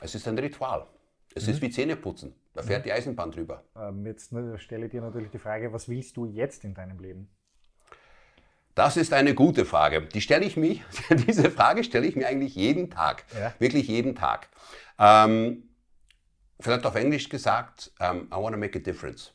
Es 0.00 0.14
ist 0.14 0.26
ein 0.28 0.38
Ritual. 0.38 0.86
Es 1.34 1.46
mhm. 1.46 1.52
ist 1.52 1.62
wie 1.62 1.70
Zähneputzen. 1.70 2.34
Da 2.54 2.62
fährt 2.62 2.80
mhm. 2.80 2.84
die 2.84 2.92
Eisenbahn 2.92 3.30
drüber. 3.30 3.64
Ähm, 3.76 4.06
jetzt 4.06 4.32
ne, 4.32 4.58
stelle 4.58 4.86
ich 4.86 4.92
dir 4.92 5.00
natürlich 5.00 5.30
die 5.30 5.38
Frage, 5.38 5.72
was 5.72 5.88
willst 5.88 6.16
du 6.16 6.26
jetzt 6.26 6.64
in 6.64 6.74
deinem 6.74 6.98
Leben? 6.98 7.28
Das 8.74 8.96
ist 8.96 9.12
eine 9.12 9.34
gute 9.34 9.64
Frage. 9.64 10.02
Die 10.02 10.20
stelle 10.20 10.44
ich 10.44 10.56
mich, 10.56 10.84
diese 11.26 11.50
Frage 11.50 11.82
stelle 11.82 12.06
ich 12.06 12.14
mir 12.14 12.28
eigentlich 12.28 12.54
jeden 12.54 12.90
Tag. 12.90 13.24
Ja. 13.34 13.52
Wirklich 13.58 13.88
jeden 13.88 14.14
Tag. 14.14 14.48
Ähm, 14.98 15.64
vielleicht 16.60 16.86
auf 16.86 16.94
Englisch 16.94 17.28
gesagt, 17.28 17.92
um, 17.98 18.06
ähm, 18.06 18.28
I 18.32 18.36
want 18.36 18.54
to 18.54 18.58
make 18.58 18.78
a 18.78 18.82
difference. 18.82 19.32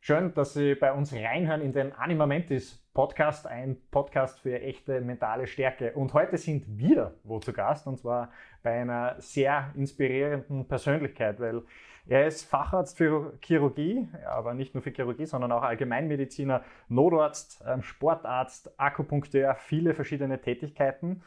Schön, 0.00 0.34
dass 0.34 0.54
Sie 0.54 0.74
bei 0.74 0.92
uns 0.92 1.12
reinhören 1.12 1.62
in 1.62 1.72
den 1.72 1.92
Anima 1.92 2.26
Mentis 2.26 2.83
Podcast, 2.94 3.48
ein 3.48 3.76
Podcast 3.90 4.38
für 4.38 4.60
echte 4.60 5.00
mentale 5.00 5.48
Stärke. 5.48 5.94
Und 5.94 6.14
heute 6.14 6.38
sind 6.38 6.64
wir 6.78 7.16
wo 7.24 7.40
zu 7.40 7.52
Gast 7.52 7.88
und 7.88 7.98
zwar 7.98 8.30
bei 8.62 8.80
einer 8.80 9.16
sehr 9.18 9.72
inspirierenden 9.74 10.68
Persönlichkeit, 10.68 11.40
weil 11.40 11.62
er 12.06 12.28
ist 12.28 12.44
Facharzt 12.44 12.96
für 12.96 13.36
Chirurgie, 13.42 14.06
aber 14.26 14.54
nicht 14.54 14.74
nur 14.74 14.82
für 14.82 14.92
Chirurgie, 14.92 15.26
sondern 15.26 15.50
auch 15.50 15.64
Allgemeinmediziner, 15.64 16.62
Notarzt, 16.88 17.64
ähm, 17.66 17.82
Sportarzt, 17.82 18.78
Akupunkteur, 18.78 19.56
viele 19.56 19.92
verschiedene 19.92 20.40
Tätigkeiten. 20.40 21.22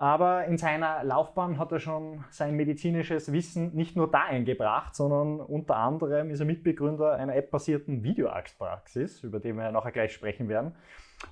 Aber 0.00 0.46
in 0.46 0.56
seiner 0.56 1.04
Laufbahn 1.04 1.58
hat 1.58 1.72
er 1.72 1.78
schon 1.78 2.24
sein 2.30 2.56
medizinisches 2.56 3.34
Wissen 3.34 3.74
nicht 3.74 3.96
nur 3.96 4.10
da 4.10 4.24
eingebracht, 4.24 4.94
sondern 4.94 5.40
unter 5.40 5.76
anderem 5.76 6.30
ist 6.30 6.40
er 6.40 6.46
Mitbegründer 6.46 7.16
einer 7.16 7.36
app-basierten 7.36 8.02
Videoarztpraxis, 8.02 9.22
über 9.22 9.40
die 9.40 9.52
wir 9.52 9.70
nachher 9.70 9.92
gleich 9.92 10.14
sprechen 10.14 10.48
werden. 10.48 10.74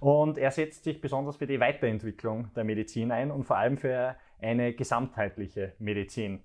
Und 0.00 0.36
er 0.36 0.50
setzt 0.50 0.84
sich 0.84 1.00
besonders 1.00 1.36
für 1.38 1.46
die 1.46 1.60
Weiterentwicklung 1.60 2.50
der 2.54 2.64
Medizin 2.64 3.10
ein 3.10 3.30
und 3.30 3.44
vor 3.44 3.56
allem 3.56 3.78
für 3.78 4.16
eine 4.38 4.74
gesamtheitliche 4.74 5.72
Medizin. 5.78 6.42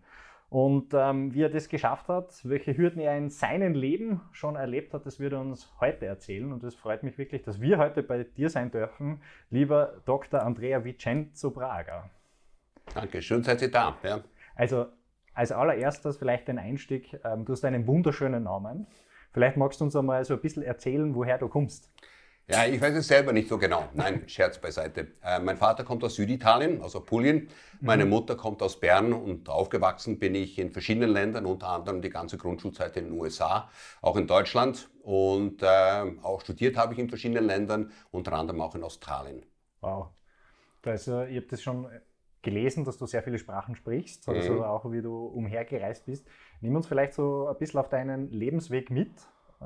Und 0.49 0.93
ähm, 0.93 1.33
wie 1.33 1.41
er 1.41 1.49
das 1.49 1.67
geschafft 1.67 2.07
hat, 2.07 2.39
welche 2.45 2.77
Hürden 2.77 3.01
er 3.01 3.17
in 3.17 3.31
seinem 3.31 3.73
Leben 3.73 4.21
schon 4.31 4.55
erlebt 4.55 4.93
hat, 4.93 5.05
das 5.05 5.19
wird 5.19 5.33
er 5.33 5.41
uns 5.41 5.73
heute 5.81 6.05
erzählen. 6.05 6.53
Und 6.53 6.63
es 6.63 6.75
freut 6.75 7.03
mich 7.03 7.17
wirklich, 7.17 7.41
dass 7.41 7.59
wir 7.59 7.79
heute 7.79 8.01
bei 8.01 8.23
dir 8.23 8.49
sein 8.49 8.71
dürfen, 8.71 9.19
lieber 9.49 10.01
Dr. 10.05 10.41
Andrea 10.41 10.85
Vicenzo 10.85 11.51
Braga. 11.51 12.09
Danke, 12.93 13.21
schön 13.21 13.43
seid 13.43 13.61
ihr 13.61 13.71
da. 13.71 13.97
Ja. 14.03 14.21
Also 14.55 14.87
als 15.33 15.51
allererstes 15.51 16.17
vielleicht 16.17 16.49
ein 16.49 16.59
Einstieg. 16.59 17.19
Ähm, 17.23 17.45
du 17.45 17.53
hast 17.53 17.65
einen 17.65 17.87
wunderschönen 17.87 18.43
Namen. 18.43 18.87
Vielleicht 19.31 19.57
magst 19.57 19.81
du 19.81 19.85
uns 19.85 19.95
einmal 19.95 20.23
so 20.25 20.35
ein 20.35 20.41
bisschen 20.41 20.63
erzählen, 20.63 21.15
woher 21.15 21.37
du 21.37 21.47
kommst. 21.47 21.89
Ja, 22.47 22.65
ich 22.65 22.79
weiß 22.79 22.93
es 22.95 23.07
selber 23.07 23.31
nicht 23.31 23.47
so 23.47 23.57
genau. 23.57 23.87
Nein, 23.93 24.23
Scherz 24.27 24.59
beiseite. 24.59 25.13
Äh, 25.23 25.39
mein 25.39 25.57
Vater 25.57 25.83
kommt 25.85 26.03
aus 26.03 26.15
Süditalien, 26.15 26.81
aus 26.81 26.95
Apulien. 26.95 27.47
Meine 27.79 28.03
mhm. 28.03 28.11
Mutter 28.11 28.35
kommt 28.35 28.61
aus 28.61 28.79
Bern 28.79 29.13
und 29.13 29.47
aufgewachsen 29.49 30.19
bin 30.19 30.35
ich 30.35 30.59
in 30.59 30.71
verschiedenen 30.71 31.09
Ländern, 31.09 31.45
unter 31.45 31.69
anderem 31.69 32.01
die 32.01 32.09
ganze 32.09 32.37
Grundschulzeit 32.37 32.97
in 32.97 33.05
den 33.05 33.19
USA, 33.19 33.69
auch 34.01 34.17
in 34.17 34.27
Deutschland. 34.27 34.89
Und 35.01 35.63
äh, 35.63 36.03
auch 36.21 36.41
studiert 36.41 36.77
habe 36.77 36.93
ich 36.93 36.99
in 36.99 37.07
verschiedenen 37.07 37.45
Ländern, 37.45 37.91
unter 38.11 38.33
anderem 38.33 38.61
auch 38.61 38.75
in 38.75 38.83
Australien. 38.83 39.45
Wow. 39.79 40.09
Also, 40.85 41.23
ich 41.23 41.37
habe 41.37 41.47
das 41.47 41.61
schon 41.61 41.87
gelesen, 42.43 42.83
dass 42.83 42.97
du 42.97 43.07
sehr 43.07 43.23
viele 43.23 43.39
Sprachen 43.39 43.75
sprichst, 43.75 44.29
also 44.29 44.53
mhm. 44.53 44.63
auch 44.63 44.91
wie 44.91 45.01
du 45.01 45.25
umhergereist 45.25 46.05
bist. 46.05 46.27
Nimm 46.61 46.75
uns 46.75 46.85
vielleicht 46.85 47.13
so 47.13 47.47
ein 47.47 47.57
bisschen 47.57 47.79
auf 47.79 47.89
deinen 47.89 48.29
Lebensweg 48.31 48.91
mit 48.91 49.09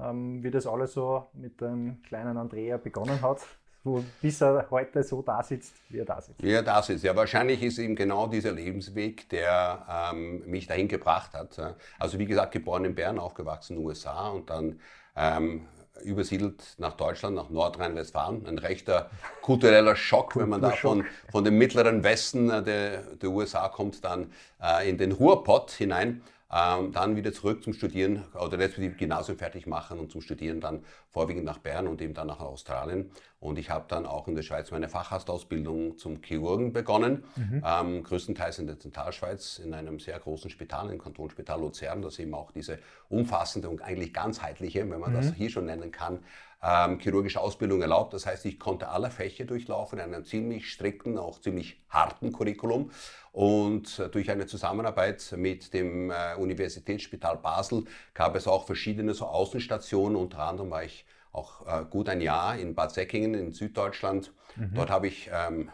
ähm, 0.04 0.44
wie 0.44 0.52
das 0.52 0.68
alles 0.68 0.94
so 0.94 1.28
mit 1.34 1.60
dem 1.62 2.02
kleinen 2.04 2.38
Andrea 2.38 2.78
begonnen 2.78 3.22
hat, 3.22 3.42
wo, 3.84 4.04
bis 4.22 4.42
er 4.42 4.68
heute 4.70 5.04
so 5.04 5.22
da 5.22 5.42
sitzt, 5.44 5.76
wie 5.90 6.00
er 6.00 6.06
da 6.06 6.22
sitzt. 6.22 6.42
Wie 6.42 6.52
er 6.52 6.64
da 6.64 6.82
sitzt. 6.82 7.04
Ja, 7.04 7.16
wahrscheinlich 7.16 7.64
ist 7.64 7.80
eben 7.80 7.96
genau 7.96 8.28
dieser 8.28 8.52
Lebensweg, 8.52 9.30
der 9.30 10.12
ähm, 10.12 10.44
mich 10.46 10.68
dahin 10.68 10.88
gebracht 10.88 11.34
hat. 11.34 11.76
Also 11.98 12.20
wie 12.20 12.26
gesagt, 12.26 12.52
geboren 12.52 12.86
in 12.86 12.96
Bern, 12.96 13.20
aufgewachsen 13.20 13.74
in 13.74 13.80
den 13.80 13.88
USA 13.88 14.30
und 14.30 14.50
dann 14.50 14.80
ähm, 15.16 15.68
übersiedelt 16.04 16.76
nach 16.78 16.94
Deutschland, 16.94 17.36
nach 17.36 17.50
Nordrhein-Westfalen. 17.50 18.46
Ein 18.46 18.58
rechter 18.58 19.10
kultureller 19.42 19.96
Schock, 19.96 20.36
wenn 20.36 20.50
man 20.50 20.62
da 20.62 20.72
von, 20.72 21.06
von 21.32 21.44
dem 21.44 21.58
mittleren 21.58 22.04
Westen 22.04 22.50
äh, 22.50 22.64
der, 22.64 23.02
der 23.16 23.30
USA 23.30 23.70
kommt, 23.70 24.04
dann 24.04 24.32
äh, 24.62 24.90
in 24.90 24.98
den 24.98 25.12
Ruhrpott 25.12 25.72
hinein 25.72 26.22
ähm, 26.52 26.94
dann 26.94 27.16
wieder 27.16 27.34
zurück 27.34 27.62
zum 27.64 27.74
Studieren 27.74 28.24
oder 28.34 28.58
respektive 28.58 28.96
Gymnasium 28.96 29.38
fertig 29.38 29.68
machen 29.68 30.00
und 30.00 30.12
zum 30.12 30.22
Studieren 30.22 30.62
dann 30.62 30.84
vorwiegend 31.10 31.44
nach 31.44 31.58
Bern 31.58 31.88
und 31.88 32.02
eben 32.02 32.14
dann 32.14 32.28
nach 32.28 32.40
Australien. 32.40 33.12
Und 33.40 33.60
ich 33.60 33.70
habe 33.70 33.86
dann 33.88 34.06
auch 34.06 34.28
in 34.28 34.36
der 34.36 34.44
Schweiz 34.44 34.72
meine 34.72 34.90
Facharztausbildung 34.90 35.98
zum 35.98 36.22
Chirurgen 36.24 36.74
begonnen, 36.74 37.26
mhm. 37.36 37.64
ähm, 37.66 38.04
größtenteils 38.04 38.60
in 38.60 38.68
der 38.68 38.80
Zentralschweiz 38.80 39.60
in 39.60 39.74
einem 39.74 40.00
sehr 40.00 40.18
großen 40.20 40.50
Spital, 40.50 40.90
im 40.90 41.00
Kantonsspital 41.00 41.60
Luzern, 41.60 42.02
das 42.02 42.18
eben 42.18 42.34
auch 42.34 42.52
diese 42.52 42.80
umfassende 43.10 43.70
und 43.70 43.82
eigentlich 43.82 44.14
ganzheitliche, 44.14 44.90
wenn 44.90 45.00
man 45.00 45.12
mhm. 45.12 45.16
das 45.16 45.34
hier 45.34 45.50
schon 45.50 45.66
nennen 45.66 45.92
kann, 45.92 46.20
ähm, 46.64 47.00
chirurgische 47.00 47.40
Ausbildung 47.40 47.82
erlaubt. 47.82 48.14
Das 48.14 48.26
heißt, 48.26 48.46
ich 48.46 48.60
konnte 48.60 48.90
alle 48.90 49.12
Fächer 49.12 49.46
durchlaufen 49.46 50.00
in 50.00 50.06
einem 50.06 50.26
ziemlich 50.26 50.72
strikten, 50.72 51.18
auch 51.18 51.40
ziemlich 51.40 51.82
harten 51.90 52.34
Curriculum. 52.34 52.92
Und 53.32 54.00
äh, 54.00 54.10
durch 54.10 54.32
eine 54.32 54.48
Zusammenarbeit 54.48 55.34
mit 55.38 55.74
dem 55.74 56.12
äh, 56.12 56.36
Universitätsspital 56.38 57.38
Basel 57.38 57.86
gab 58.14 58.36
es 58.36 58.48
auch 58.48 58.66
verschiedene 58.66 59.14
so 59.14 59.26
Außenstationen. 59.26 60.16
Unter 60.16 60.40
anderem 60.40 60.72
war 60.72 60.84
ich 60.84 61.06
auch 61.32 61.68
äh, 61.68 61.86
gut 61.86 62.10
ein 62.10 62.22
Jahr 62.22 62.58
in 62.58 62.74
Bad 62.74 62.92
Säckingen 62.92 63.36
in 63.36 63.52
Süddeutschland. 63.52 64.34
Mhm. 64.56 64.72
Dort 64.74 64.90
habe 64.90 65.08
ich 65.08 65.30
ähm, 65.32 65.70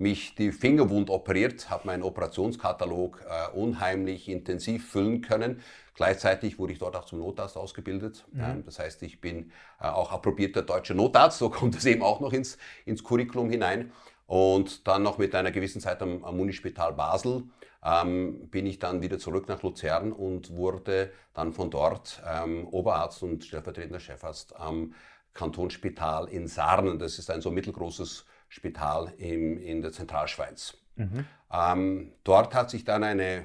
mich 0.00 0.34
die 0.34 0.52
Fingerwund 0.52 1.10
operiert, 1.10 1.70
habe 1.70 1.86
meinen 1.86 2.02
Operationskatalog 2.02 3.24
äh, 3.28 3.56
unheimlich 3.56 4.28
intensiv 4.28 4.90
füllen 4.90 5.20
können. 5.20 5.60
Gleichzeitig 5.94 6.58
wurde 6.58 6.72
ich 6.72 6.78
dort 6.78 6.96
auch 6.96 7.04
zum 7.04 7.18
Notarzt 7.18 7.56
ausgebildet. 7.56 8.24
Mhm. 8.32 8.40
Ähm, 8.40 8.62
das 8.64 8.78
heißt, 8.78 9.02
ich 9.02 9.20
bin 9.20 9.52
äh, 9.80 9.86
auch 9.86 10.12
approbierter 10.12 10.62
deutscher 10.62 10.94
Notarzt, 10.94 11.38
so 11.38 11.50
kommt 11.50 11.76
es 11.76 11.84
eben 11.84 12.02
auch 12.02 12.20
noch 12.20 12.32
ins, 12.32 12.56
ins 12.86 13.04
Curriculum 13.04 13.50
hinein. 13.50 13.92
Und 14.26 14.86
dann 14.86 15.02
noch 15.02 15.18
mit 15.18 15.34
einer 15.34 15.50
gewissen 15.50 15.80
Zeit 15.80 16.00
am, 16.02 16.24
am 16.24 16.38
Unispital 16.40 16.92
Basel 16.92 17.42
ähm, 17.84 18.48
bin 18.48 18.66
ich 18.66 18.78
dann 18.78 19.02
wieder 19.02 19.18
zurück 19.18 19.48
nach 19.48 19.62
Luzern 19.62 20.12
und 20.12 20.54
wurde 20.54 21.12
dann 21.34 21.52
von 21.52 21.70
dort 21.70 22.22
ähm, 22.26 22.66
Oberarzt 22.68 23.22
und 23.22 23.44
stellvertretender 23.44 24.00
Chefarzt 24.00 24.54
am 24.56 24.94
Kantonsspital 25.34 26.28
in 26.28 26.46
Sarnen. 26.46 26.98
Das 26.98 27.18
ist 27.18 27.30
ein 27.30 27.40
so 27.40 27.50
mittelgroßes 27.50 28.24
Spital 28.50 29.14
im, 29.16 29.56
in 29.56 29.80
der 29.80 29.92
Zentralschweiz. 29.92 30.76
Mhm. 30.96 31.24
Ähm, 31.50 32.12
dort 32.24 32.54
hat 32.54 32.68
sich 32.68 32.84
dann 32.84 33.02
eine 33.02 33.44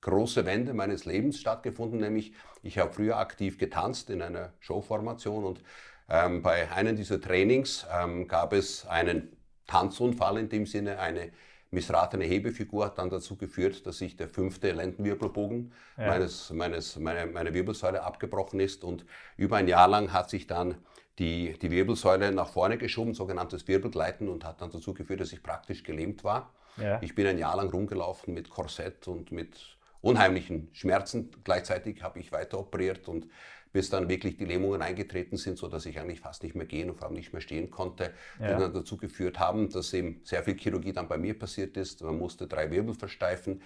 große 0.00 0.46
Wende 0.46 0.72
meines 0.72 1.04
Lebens 1.04 1.38
stattgefunden, 1.38 2.00
nämlich 2.00 2.32
ich 2.62 2.78
habe 2.78 2.92
früher 2.92 3.18
aktiv 3.18 3.58
getanzt 3.58 4.08
in 4.08 4.22
einer 4.22 4.52
Showformation 4.60 5.44
und 5.44 5.62
ähm, 6.08 6.42
bei 6.42 6.70
einem 6.70 6.96
dieser 6.96 7.20
Trainings 7.20 7.86
ähm, 7.92 8.28
gab 8.28 8.52
es 8.52 8.86
einen 8.86 9.36
Tanzunfall 9.66 10.38
in 10.38 10.48
dem 10.48 10.64
Sinne, 10.64 11.00
eine 11.00 11.32
missratene 11.72 12.24
Hebefigur 12.24 12.86
hat 12.86 12.98
dann 12.98 13.10
dazu 13.10 13.36
geführt, 13.36 13.84
dass 13.84 13.98
sich 13.98 14.16
der 14.16 14.28
fünfte 14.28 14.70
Lendenwirbelbogen 14.70 15.72
ja. 15.98 16.06
meines, 16.06 16.50
meines, 16.50 16.96
meine, 16.96 17.26
meiner 17.26 17.52
Wirbelsäule 17.52 18.04
abgebrochen 18.04 18.60
ist 18.60 18.84
und 18.84 19.04
über 19.36 19.56
ein 19.56 19.66
Jahr 19.66 19.88
lang 19.88 20.12
hat 20.12 20.30
sich 20.30 20.46
dann 20.46 20.76
die, 21.18 21.58
die 21.58 21.70
Wirbelsäule 21.70 22.32
nach 22.32 22.48
vorne 22.48 22.78
geschoben, 22.78 23.14
sogenanntes 23.14 23.66
Wirbelgleiten 23.68 24.28
und 24.28 24.44
hat 24.44 24.60
dann 24.60 24.70
dazu 24.70 24.92
geführt, 24.92 25.20
dass 25.20 25.32
ich 25.32 25.42
praktisch 25.42 25.82
gelähmt 25.82 26.24
war. 26.24 26.52
Ja. 26.76 27.00
Ich 27.02 27.14
bin 27.14 27.26
ein 27.26 27.38
Jahr 27.38 27.56
lang 27.56 27.70
rumgelaufen 27.70 28.34
mit 28.34 28.50
Korsett 28.50 29.08
und 29.08 29.32
mit 29.32 29.76
unheimlichen 30.02 30.68
Schmerzen. 30.72 31.30
Gleichzeitig 31.42 32.02
habe 32.02 32.18
ich 32.18 32.32
weiter 32.32 32.58
operiert 32.58 33.08
und 33.08 33.26
bis 33.72 33.90
dann 33.90 34.08
wirklich 34.08 34.36
die 34.36 34.44
Lähmungen 34.44 34.80
eingetreten 34.80 35.36
sind, 35.36 35.58
sodass 35.58 35.84
ich 35.86 35.98
eigentlich 35.98 36.20
fast 36.20 36.42
nicht 36.42 36.54
mehr 36.54 36.66
gehen 36.66 36.88
und 36.88 36.96
vor 36.96 37.08
allem 37.08 37.16
nicht 37.16 37.32
mehr 37.32 37.42
stehen 37.42 37.70
konnte, 37.70 38.12
ja. 38.40 38.54
die 38.54 38.60
dann 38.60 38.72
dazu 38.72 38.96
geführt 38.96 39.38
haben, 39.38 39.68
dass 39.70 39.92
eben 39.92 40.20
sehr 40.24 40.42
viel 40.42 40.56
Chirurgie 40.56 40.92
dann 40.92 41.08
bei 41.08 41.18
mir 41.18 41.38
passiert 41.38 41.76
ist. 41.76 42.02
Man 42.02 42.18
musste 42.18 42.46
drei 42.46 42.70
Wirbel 42.70 42.94
versteifen. 42.94 43.62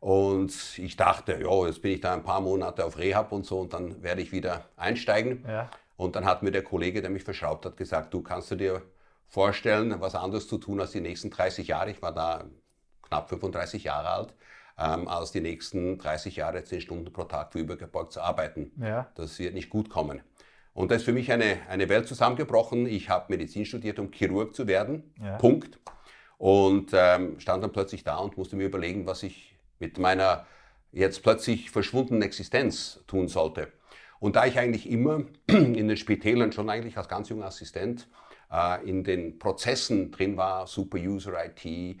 Und 0.00 0.78
ich 0.78 0.96
dachte, 0.96 1.38
ja, 1.42 1.66
jetzt 1.66 1.82
bin 1.82 1.92
ich 1.92 2.00
da 2.00 2.14
ein 2.14 2.22
paar 2.22 2.40
Monate 2.40 2.86
auf 2.86 2.96
Rehab 2.96 3.32
und 3.32 3.44
so 3.44 3.60
und 3.60 3.74
dann 3.74 4.02
werde 4.02 4.22
ich 4.22 4.32
wieder 4.32 4.64
einsteigen. 4.76 5.44
Ja. 5.46 5.70
Und 6.00 6.16
dann 6.16 6.24
hat 6.24 6.42
mir 6.42 6.50
der 6.50 6.64
Kollege, 6.64 7.02
der 7.02 7.10
mich 7.10 7.24
verschraubt 7.24 7.66
hat, 7.66 7.76
gesagt, 7.76 8.14
du 8.14 8.22
kannst 8.22 8.50
du 8.50 8.56
dir 8.56 8.80
vorstellen, 9.28 9.94
was 10.00 10.14
anderes 10.14 10.48
zu 10.48 10.56
tun 10.56 10.80
als 10.80 10.92
die 10.92 11.02
nächsten 11.02 11.28
30 11.28 11.68
Jahre. 11.68 11.90
Ich 11.90 12.00
war 12.00 12.14
da 12.14 12.46
knapp 13.02 13.28
35 13.28 13.84
Jahre 13.84 14.08
alt, 14.08 14.34
ähm, 14.78 15.06
als 15.08 15.30
die 15.30 15.42
nächsten 15.42 15.98
30 15.98 16.36
Jahre 16.36 16.64
10 16.64 16.80
Stunden 16.80 17.12
pro 17.12 17.24
Tag 17.24 17.52
für 17.52 17.58
übergebeugt 17.58 18.14
zu 18.14 18.22
arbeiten. 18.22 18.72
Ja. 18.80 19.08
Das 19.14 19.38
wird 19.38 19.52
nicht 19.52 19.68
gut 19.68 19.90
kommen. 19.90 20.22
Und 20.72 20.90
da 20.90 20.94
ist 20.94 21.04
für 21.04 21.12
mich 21.12 21.30
eine, 21.32 21.58
eine 21.68 21.90
Welt 21.90 22.08
zusammengebrochen. 22.08 22.86
Ich 22.86 23.10
habe 23.10 23.26
Medizin 23.28 23.66
studiert, 23.66 23.98
um 23.98 24.10
Chirurg 24.10 24.54
zu 24.54 24.66
werden. 24.66 25.12
Ja. 25.22 25.36
Punkt. 25.36 25.80
Und 26.38 26.92
ähm, 26.94 27.38
stand 27.40 27.62
dann 27.62 27.72
plötzlich 27.72 28.04
da 28.04 28.16
und 28.16 28.38
musste 28.38 28.56
mir 28.56 28.64
überlegen, 28.64 29.04
was 29.04 29.22
ich 29.22 29.54
mit 29.78 29.98
meiner 29.98 30.46
jetzt 30.92 31.22
plötzlich 31.22 31.70
verschwundenen 31.70 32.22
Existenz 32.22 33.04
tun 33.06 33.28
sollte. 33.28 33.70
Und 34.20 34.36
da 34.36 34.46
ich 34.46 34.58
eigentlich 34.58 34.88
immer 34.88 35.22
in 35.48 35.88
den 35.88 35.96
Spitälern 35.96 36.52
schon 36.52 36.70
eigentlich 36.70 36.96
als 36.96 37.08
ganz 37.08 37.30
junger 37.30 37.46
Assistent 37.46 38.06
äh, 38.52 38.88
in 38.88 39.02
den 39.02 39.38
Prozessen 39.38 40.12
drin 40.12 40.36
war, 40.36 40.66
Super 40.66 40.98
User 40.98 41.32
IT, 41.44 41.64
ähm, 41.64 41.98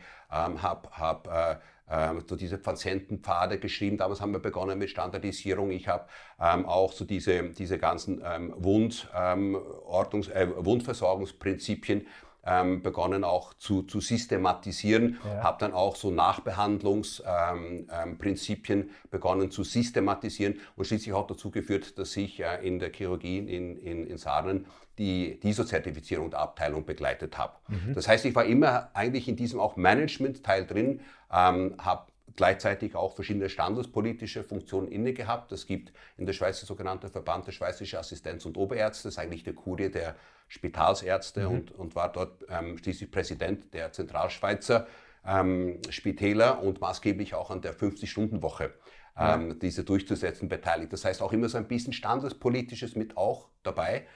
habe 0.62 0.90
hab, 0.92 1.26
äh, 1.26 1.56
ähm, 1.90 2.22
so 2.26 2.36
diese 2.36 2.58
Patientenpfade 2.58 3.58
geschrieben. 3.58 3.96
Damals 3.96 4.20
haben 4.20 4.32
wir 4.32 4.38
begonnen 4.38 4.78
mit 4.78 4.90
Standardisierung. 4.90 5.70
Ich 5.70 5.88
habe 5.88 6.06
ähm, 6.40 6.66
auch 6.66 6.92
so 6.92 7.04
diese, 7.04 7.42
diese 7.50 7.78
ganzen 7.78 8.22
ähm, 8.24 8.54
Wund, 8.56 9.08
ähm, 9.16 9.56
Ordnungs-, 9.88 10.30
äh, 10.30 10.46
Wundversorgungsprinzipien 10.56 12.06
ähm, 12.44 12.82
begonnen 12.82 13.24
auch 13.24 13.54
zu, 13.54 13.82
zu 13.82 14.00
systematisieren, 14.00 15.18
ja. 15.24 15.42
habe 15.42 15.56
dann 15.60 15.72
auch 15.72 15.96
so 15.96 16.10
Nachbehandlungsprinzipien 16.10 18.80
ähm, 18.80 18.88
ähm, 18.88 18.94
begonnen 19.10 19.50
zu 19.50 19.64
systematisieren 19.64 20.60
und 20.76 20.86
schließlich 20.86 21.12
auch 21.12 21.26
dazu 21.26 21.50
geführt, 21.50 21.98
dass 21.98 22.16
ich 22.16 22.40
äh, 22.40 22.66
in 22.66 22.78
der 22.78 22.90
Chirurgie 22.92 23.38
in, 23.38 23.76
in, 23.76 24.06
in 24.06 24.16
Sarnen 24.16 24.64
die 24.98 25.38
ISO-Zertifizierung 25.42 26.30
der 26.30 26.40
Abteilung 26.40 26.84
begleitet 26.84 27.38
habe. 27.38 27.54
Mhm. 27.68 27.94
Das 27.94 28.06
heißt, 28.06 28.26
ich 28.26 28.34
war 28.34 28.44
immer 28.44 28.90
eigentlich 28.94 29.28
in 29.28 29.36
diesem 29.36 29.60
auch 29.60 29.76
Management-Teil 29.76 30.66
drin, 30.66 31.00
ähm, 31.32 31.74
habe 31.78 32.09
gleichzeitig 32.36 32.94
auch 32.94 33.14
verschiedene 33.14 33.48
standespolitische 33.48 34.44
Funktionen 34.44 34.88
inne 34.88 35.12
gehabt. 35.12 35.52
Es 35.52 35.66
gibt 35.66 35.92
in 36.16 36.26
der 36.26 36.32
Schweiz 36.32 36.60
der 36.60 36.66
sogenannte 36.66 37.08
Verband 37.08 37.46
der 37.46 37.52
Schweizerischen 37.52 37.98
Assistenz- 37.98 38.46
und 38.46 38.56
Oberärzte, 38.56 39.08
das 39.08 39.14
ist 39.14 39.18
eigentlich 39.18 39.44
der 39.44 39.54
Kurie 39.54 39.90
der 39.90 40.16
Spitalsärzte 40.48 41.48
mhm. 41.48 41.54
und, 41.54 41.72
und 41.72 41.94
war 41.94 42.10
dort 42.12 42.44
ähm, 42.48 42.76
schließlich 42.78 43.10
Präsident 43.10 43.72
der 43.72 43.92
Zentralschweizer 43.92 44.86
ähm, 45.26 45.78
Spitäler 45.90 46.62
und 46.62 46.80
maßgeblich 46.80 47.34
auch 47.34 47.50
an 47.50 47.60
der 47.60 47.74
50-Stunden-Woche 47.74 48.72
ähm, 49.18 49.48
ja. 49.48 49.54
diese 49.54 49.84
durchzusetzen 49.84 50.48
beteiligt. 50.48 50.92
Das 50.92 51.04
heißt 51.04 51.22
auch 51.22 51.32
immer 51.32 51.48
so 51.48 51.58
ein 51.58 51.68
bisschen 51.68 51.92
Standespolitisches 51.92 52.96
mit 52.96 53.16
auch 53.16 53.48
dabei. 53.62 54.06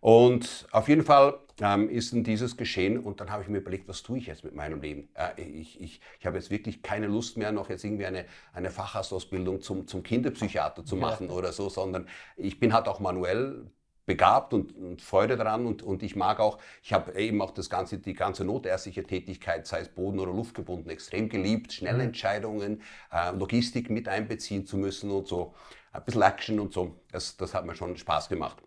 Und 0.00 0.66
auf 0.70 0.88
jeden 0.88 1.02
Fall 1.02 1.38
ähm, 1.60 1.88
ist 1.88 2.12
dann 2.12 2.24
dieses 2.24 2.56
geschehen 2.56 2.98
und 2.98 3.20
dann 3.20 3.30
habe 3.30 3.42
ich 3.42 3.48
mir 3.48 3.58
überlegt, 3.58 3.88
was 3.88 4.02
tue 4.02 4.18
ich 4.18 4.26
jetzt 4.26 4.44
mit 4.44 4.54
meinem 4.54 4.80
Leben? 4.80 5.08
Äh, 5.14 5.40
ich, 5.40 5.80
ich, 5.80 6.00
ich 6.18 6.26
habe 6.26 6.36
jetzt 6.36 6.50
wirklich 6.50 6.82
keine 6.82 7.06
Lust 7.06 7.36
mehr, 7.36 7.52
noch 7.52 7.70
jetzt 7.70 7.84
irgendwie 7.84 8.06
eine, 8.06 8.24
eine 8.52 8.70
Facharztausbildung 8.70 9.60
zum, 9.60 9.86
zum 9.86 10.02
Kinderpsychiater 10.02 10.84
zu 10.84 10.96
machen 10.96 11.28
ja. 11.28 11.34
oder 11.34 11.52
so, 11.52 11.68
sondern 11.68 12.08
ich 12.36 12.58
bin 12.58 12.72
halt 12.72 12.88
auch 12.88 13.00
manuell 13.00 13.70
begabt 14.06 14.52
und, 14.52 14.76
und, 14.76 15.00
Freude 15.00 15.36
daran 15.36 15.66
und, 15.66 15.82
und 15.82 16.02
ich 16.02 16.14
mag 16.16 16.40
auch, 16.40 16.58
ich 16.82 16.92
habe 16.92 17.18
eben 17.18 17.40
auch 17.40 17.52
das 17.52 17.70
ganze, 17.70 17.98
die 17.98 18.14
ganze 18.14 18.44
notärztliche 18.44 19.02
Tätigkeit, 19.02 19.66
sei 19.66 19.80
es 19.80 19.88
Boden- 19.88 20.20
oder 20.20 20.32
Luftgebunden, 20.32 20.90
extrem 20.90 21.28
geliebt, 21.28 21.72
schnelle 21.72 21.98
mhm. 21.98 22.08
Entscheidungen, 22.08 22.82
äh, 23.12 23.30
Logistik 23.30 23.90
mit 23.90 24.08
einbeziehen 24.08 24.66
zu 24.66 24.76
müssen 24.76 25.10
und 25.10 25.26
so, 25.26 25.54
ein 25.92 26.04
bisschen 26.04 26.22
Action 26.22 26.60
und 26.60 26.72
so, 26.72 27.00
das, 27.12 27.36
das 27.36 27.54
hat 27.54 27.64
mir 27.64 27.74
schon 27.76 27.96
Spaß 27.96 28.28
gemacht. 28.28 28.58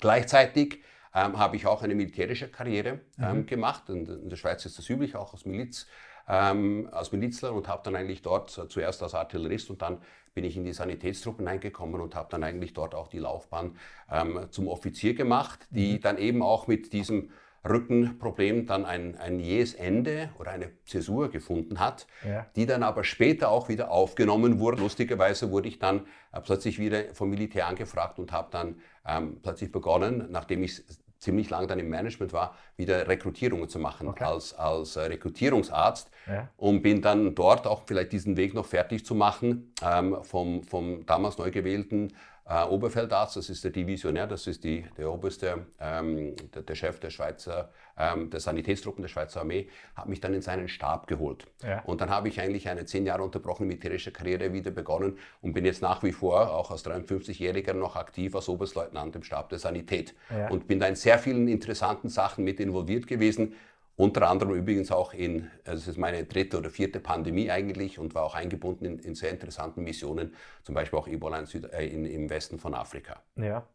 Gleichzeitig 0.00 0.82
ähm, 1.14 1.38
habe 1.38 1.56
ich 1.56 1.66
auch 1.66 1.82
eine 1.82 1.94
militärische 1.94 2.48
Karriere 2.48 3.00
ähm, 3.18 3.38
mhm. 3.38 3.46
gemacht. 3.46 3.88
In, 3.88 4.06
in, 4.06 4.28
der 4.28 4.36
Schweiz 4.36 4.64
ist 4.66 4.78
das 4.78 4.88
üblich, 4.90 5.16
auch 5.16 5.32
als, 5.32 5.44
Miliz, 5.46 5.86
ähm, 6.28 6.88
als 6.92 7.12
Milizler 7.12 7.52
und 7.52 7.68
habe 7.68 7.82
dann 7.84 7.96
eigentlich 7.96 8.22
dort 8.22 8.56
äh, 8.58 8.68
zuerst 8.68 9.02
als 9.02 9.14
Artillerist 9.14 9.70
und 9.70 9.82
dann 9.82 9.98
bin 10.34 10.44
ich 10.44 10.56
in 10.56 10.64
die 10.64 10.72
Sanitätstruppen 10.72 11.46
eingekommen 11.46 12.00
und 12.00 12.16
habe 12.16 12.28
dann 12.30 12.42
eigentlich 12.42 12.72
dort 12.72 12.94
auch 12.94 13.06
die 13.06 13.20
Laufbahn 13.20 13.76
ähm, 14.10 14.46
zum 14.50 14.66
Offizier 14.66 15.14
gemacht, 15.14 15.68
die 15.70 15.94
mhm. 15.94 16.00
dann 16.00 16.18
eben 16.18 16.42
auch 16.42 16.66
mit 16.66 16.92
diesem 16.92 17.30
Rückenproblem 17.66 18.66
dann 18.66 18.84
ein, 18.84 19.16
ein 19.16 19.40
jähes 19.40 19.74
Ende 19.74 20.30
oder 20.38 20.50
eine 20.50 20.70
Zäsur 20.84 21.30
gefunden 21.30 21.80
hat, 21.80 22.06
ja. 22.26 22.46
die 22.56 22.66
dann 22.66 22.82
aber 22.82 23.04
später 23.04 23.48
auch 23.48 23.68
wieder 23.68 23.90
aufgenommen 23.90 24.58
wurde. 24.58 24.82
Lustigerweise 24.82 25.50
wurde 25.50 25.68
ich 25.68 25.78
dann 25.78 26.06
äh, 26.32 26.40
plötzlich 26.40 26.78
wieder 26.78 27.14
vom 27.14 27.30
Militär 27.30 27.66
angefragt 27.66 28.18
und 28.18 28.32
habe 28.32 28.48
dann 28.50 28.80
ähm, 29.06 29.38
plötzlich 29.42 29.72
begonnen, 29.72 30.26
nachdem 30.30 30.62
ich 30.62 30.82
ziemlich 31.24 31.50
lange 31.50 31.66
dann 31.66 31.78
im 31.78 31.88
Management 31.88 32.32
war, 32.32 32.54
wieder 32.76 33.08
Rekrutierungen 33.08 33.68
zu 33.68 33.78
machen 33.78 34.08
okay. 34.08 34.24
als, 34.24 34.54
als 34.54 34.96
äh, 34.96 35.00
Rekrutierungsarzt 35.02 36.10
ja. 36.26 36.48
und 36.56 36.82
bin 36.82 37.02
dann 37.02 37.34
dort 37.34 37.66
auch 37.66 37.82
vielleicht 37.86 38.12
diesen 38.12 38.36
Weg 38.36 38.54
noch 38.54 38.66
fertig 38.66 39.04
zu 39.04 39.14
machen 39.14 39.72
ähm, 39.82 40.18
vom, 40.22 40.62
vom 40.62 41.04
damals 41.06 41.38
neu 41.38 41.50
gewählten 41.50 42.12
äh, 42.46 42.62
Oberfeldarzt, 42.64 43.36
das 43.36 43.48
ist 43.48 43.64
der 43.64 43.70
Divisionär, 43.70 44.26
das 44.26 44.46
ist 44.46 44.64
die, 44.64 44.84
der 44.98 45.10
oberste, 45.10 45.66
ähm, 45.80 46.34
der, 46.54 46.62
der, 46.62 46.74
Chef 46.74 47.00
der 47.00 47.08
Schweizer, 47.08 47.70
ähm, 47.96 48.28
der 48.28 48.40
Sanitätstruppen 48.40 49.00
der 49.00 49.08
Schweizer 49.08 49.40
Armee, 49.40 49.68
hat 49.94 50.08
mich 50.08 50.20
dann 50.20 50.34
in 50.34 50.42
seinen 50.42 50.68
Stab 50.68 51.06
geholt. 51.06 51.46
Ja. 51.62 51.80
Und 51.84 52.02
dann 52.02 52.10
habe 52.10 52.28
ich 52.28 52.40
eigentlich 52.40 52.68
eine 52.68 52.84
zehn 52.84 53.06
Jahre 53.06 53.22
unterbrochene 53.22 53.66
militärische 53.66 54.12
Karriere 54.12 54.52
wieder 54.52 54.70
begonnen 54.70 55.18
und 55.40 55.54
bin 55.54 55.64
jetzt 55.64 55.80
nach 55.80 56.02
wie 56.02 56.12
vor, 56.12 56.50
auch 56.50 56.70
als 56.70 56.84
53-Jähriger, 56.84 57.72
noch 57.72 57.96
aktiv 57.96 58.36
als 58.36 58.48
Oberstleutnant 58.48 59.16
im 59.16 59.22
Stab 59.22 59.48
der 59.48 59.58
Sanität. 59.58 60.14
Ja. 60.30 60.50
Und 60.50 60.68
bin 60.68 60.78
da 60.78 60.86
in 60.86 60.96
sehr 60.96 61.18
vielen 61.18 61.48
interessanten 61.48 62.10
Sachen 62.10 62.44
mit 62.44 62.60
involviert 62.60 63.06
gewesen 63.06 63.54
unter 63.96 64.28
anderem 64.28 64.54
übrigens 64.54 64.90
auch 64.90 65.14
in, 65.14 65.50
also 65.64 65.82
es 65.82 65.88
ist 65.88 65.98
meine 65.98 66.24
dritte 66.24 66.58
oder 66.58 66.70
vierte 66.70 66.98
Pandemie 66.98 67.50
eigentlich 67.50 67.98
und 67.98 68.14
war 68.14 68.24
auch 68.24 68.34
eingebunden 68.34 68.84
in, 68.84 68.98
in 68.98 69.14
sehr 69.14 69.30
interessanten 69.30 69.84
Missionen, 69.84 70.34
zum 70.62 70.74
Beispiel 70.74 70.98
auch 70.98 71.06
Ebola 71.06 71.38
in 71.38 71.46
Süd, 71.46 71.72
äh, 71.72 71.86
in, 71.86 72.04
im 72.04 72.28
Westen 72.28 72.58
von 72.58 72.74
Afrika. 72.74 73.22
Ja. 73.36 73.66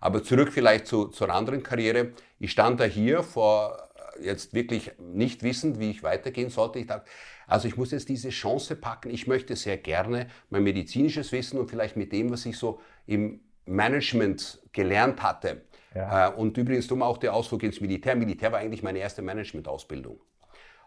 Aber 0.00 0.22
zurück 0.22 0.52
vielleicht 0.52 0.86
zu, 0.86 1.08
zur 1.08 1.30
anderen 1.30 1.62
Karriere. 1.62 2.12
Ich 2.38 2.50
stand 2.50 2.80
da 2.80 2.84
hier 2.84 3.22
vor 3.22 3.88
äh, 4.18 4.26
jetzt 4.26 4.52
wirklich 4.52 4.92
nicht 4.98 5.42
wissend, 5.44 5.78
wie 5.78 5.90
ich 5.90 6.02
weitergehen 6.02 6.50
sollte. 6.50 6.80
Ich 6.80 6.86
dachte, 6.86 7.08
also 7.46 7.68
ich 7.68 7.76
muss 7.76 7.92
jetzt 7.92 8.08
diese 8.08 8.30
Chance 8.30 8.74
packen. 8.74 9.10
Ich 9.10 9.26
möchte 9.28 9.54
sehr 9.54 9.76
gerne 9.76 10.28
mein 10.50 10.64
medizinisches 10.64 11.30
Wissen 11.30 11.58
und 11.58 11.70
vielleicht 11.70 11.96
mit 11.96 12.12
dem, 12.12 12.30
was 12.30 12.46
ich 12.46 12.58
so 12.58 12.80
im 13.06 13.40
Management 13.64 14.60
gelernt 14.72 15.22
hatte, 15.22 15.62
ja. 15.94 16.28
Äh, 16.28 16.34
und 16.34 16.56
übrigens 16.56 16.86
dumm 16.86 17.02
auch 17.02 17.18
der 17.18 17.34
Ausflug 17.34 17.62
ins 17.62 17.80
Militär. 17.80 18.16
Militär 18.16 18.52
war 18.52 18.60
eigentlich 18.60 18.82
meine 18.82 18.98
erste 18.98 19.22
Management-Ausbildung. 19.22 20.20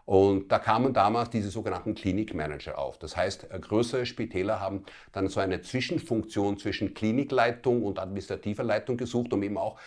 Und 0.04 0.50
da 0.50 0.58
kamen 0.58 0.92
damals 0.92 1.30
diese 1.30 1.50
sogenannten 1.50 1.94
Klinikmanager 1.94 2.76
auf. 2.78 2.98
Das 2.98 3.16
heißt, 3.16 3.50
äh, 3.50 3.58
größere 3.58 4.06
Spitäler 4.06 4.60
haben 4.60 4.84
dann 5.12 5.28
so 5.28 5.40
eine 5.40 5.60
Zwischenfunktion 5.62 6.58
zwischen 6.58 6.94
Klinikleitung 6.94 7.82
und 7.82 7.98
administrativer 7.98 8.64
Leitung 8.64 8.96
gesucht, 8.96 9.32
um 9.32 9.42
eben 9.42 9.58
auch 9.58 9.78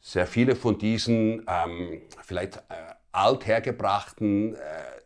sehr 0.00 0.26
viele 0.26 0.54
von 0.54 0.78
diesen 0.78 1.46
ähm, 1.48 2.02
vielleicht 2.22 2.56
äh, 2.56 2.60
althergebrachten, 3.12 4.54
äh, 4.54 4.58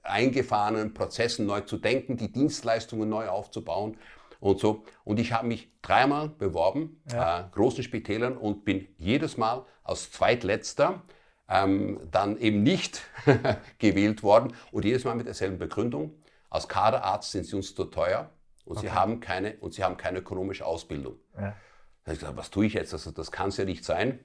eingefahrenen 0.03 0.93
Prozessen 0.93 1.47
neu 1.47 1.61
zu 1.61 1.77
denken, 1.79 2.17
die 2.17 2.33
Dienstleistungen 2.33 3.09
neu 3.09 3.29
aufzubauen 3.29 3.97
und 4.43 4.59
so. 4.59 4.85
Und 5.05 5.21
ich 5.21 5.33
habe 5.33 5.47
mich 5.47 5.71
dreimal 5.83 6.29
beworben, 6.29 7.01
ja. 7.11 7.41
äh, 7.41 7.45
großen 7.53 7.85
Spitälern, 7.85 8.37
und 8.37 8.65
bin 8.65 8.89
jedes 8.99 9.37
Mal 9.37 9.65
als 9.85 10.11
Zweitletzter 10.11 11.03
ähm, 11.49 12.01
dann 12.11 12.37
eben 12.39 12.63
nicht 12.63 13.03
gewählt 13.79 14.23
worden 14.23 14.53
und 14.73 14.85
jedes 14.85 15.05
Mal 15.05 15.15
mit 15.15 15.27
derselben 15.27 15.59
Begründung. 15.59 16.13
Als 16.51 16.69
Kaderarzt 16.69 17.31
sind 17.31 17.47
sie 17.47 17.55
uns 17.55 17.75
zu 17.75 17.85
teuer 17.85 18.31
und, 18.65 18.79
okay. 18.79 18.89
sie, 18.89 18.93
haben 18.93 19.21
keine, 19.21 19.55
und 19.61 19.75
sie 19.75 19.85
haben 19.85 19.97
keine 19.97 20.19
ökonomische 20.19 20.67
Ausbildung. 20.67 21.15
Ja. 21.37 21.41
Da 21.43 21.47
habe 22.07 22.15
ich 22.15 22.19
gesagt, 22.19 22.37
was 22.37 22.51
tue 22.51 22.67
ich 22.67 22.75
jetzt? 22.75 22.93
Also, 22.93 23.13
das 23.13 23.31
kann 23.31 23.51
es 23.51 23.57
ja 23.59 23.65
nicht 23.65 23.85
sein. 23.85 24.19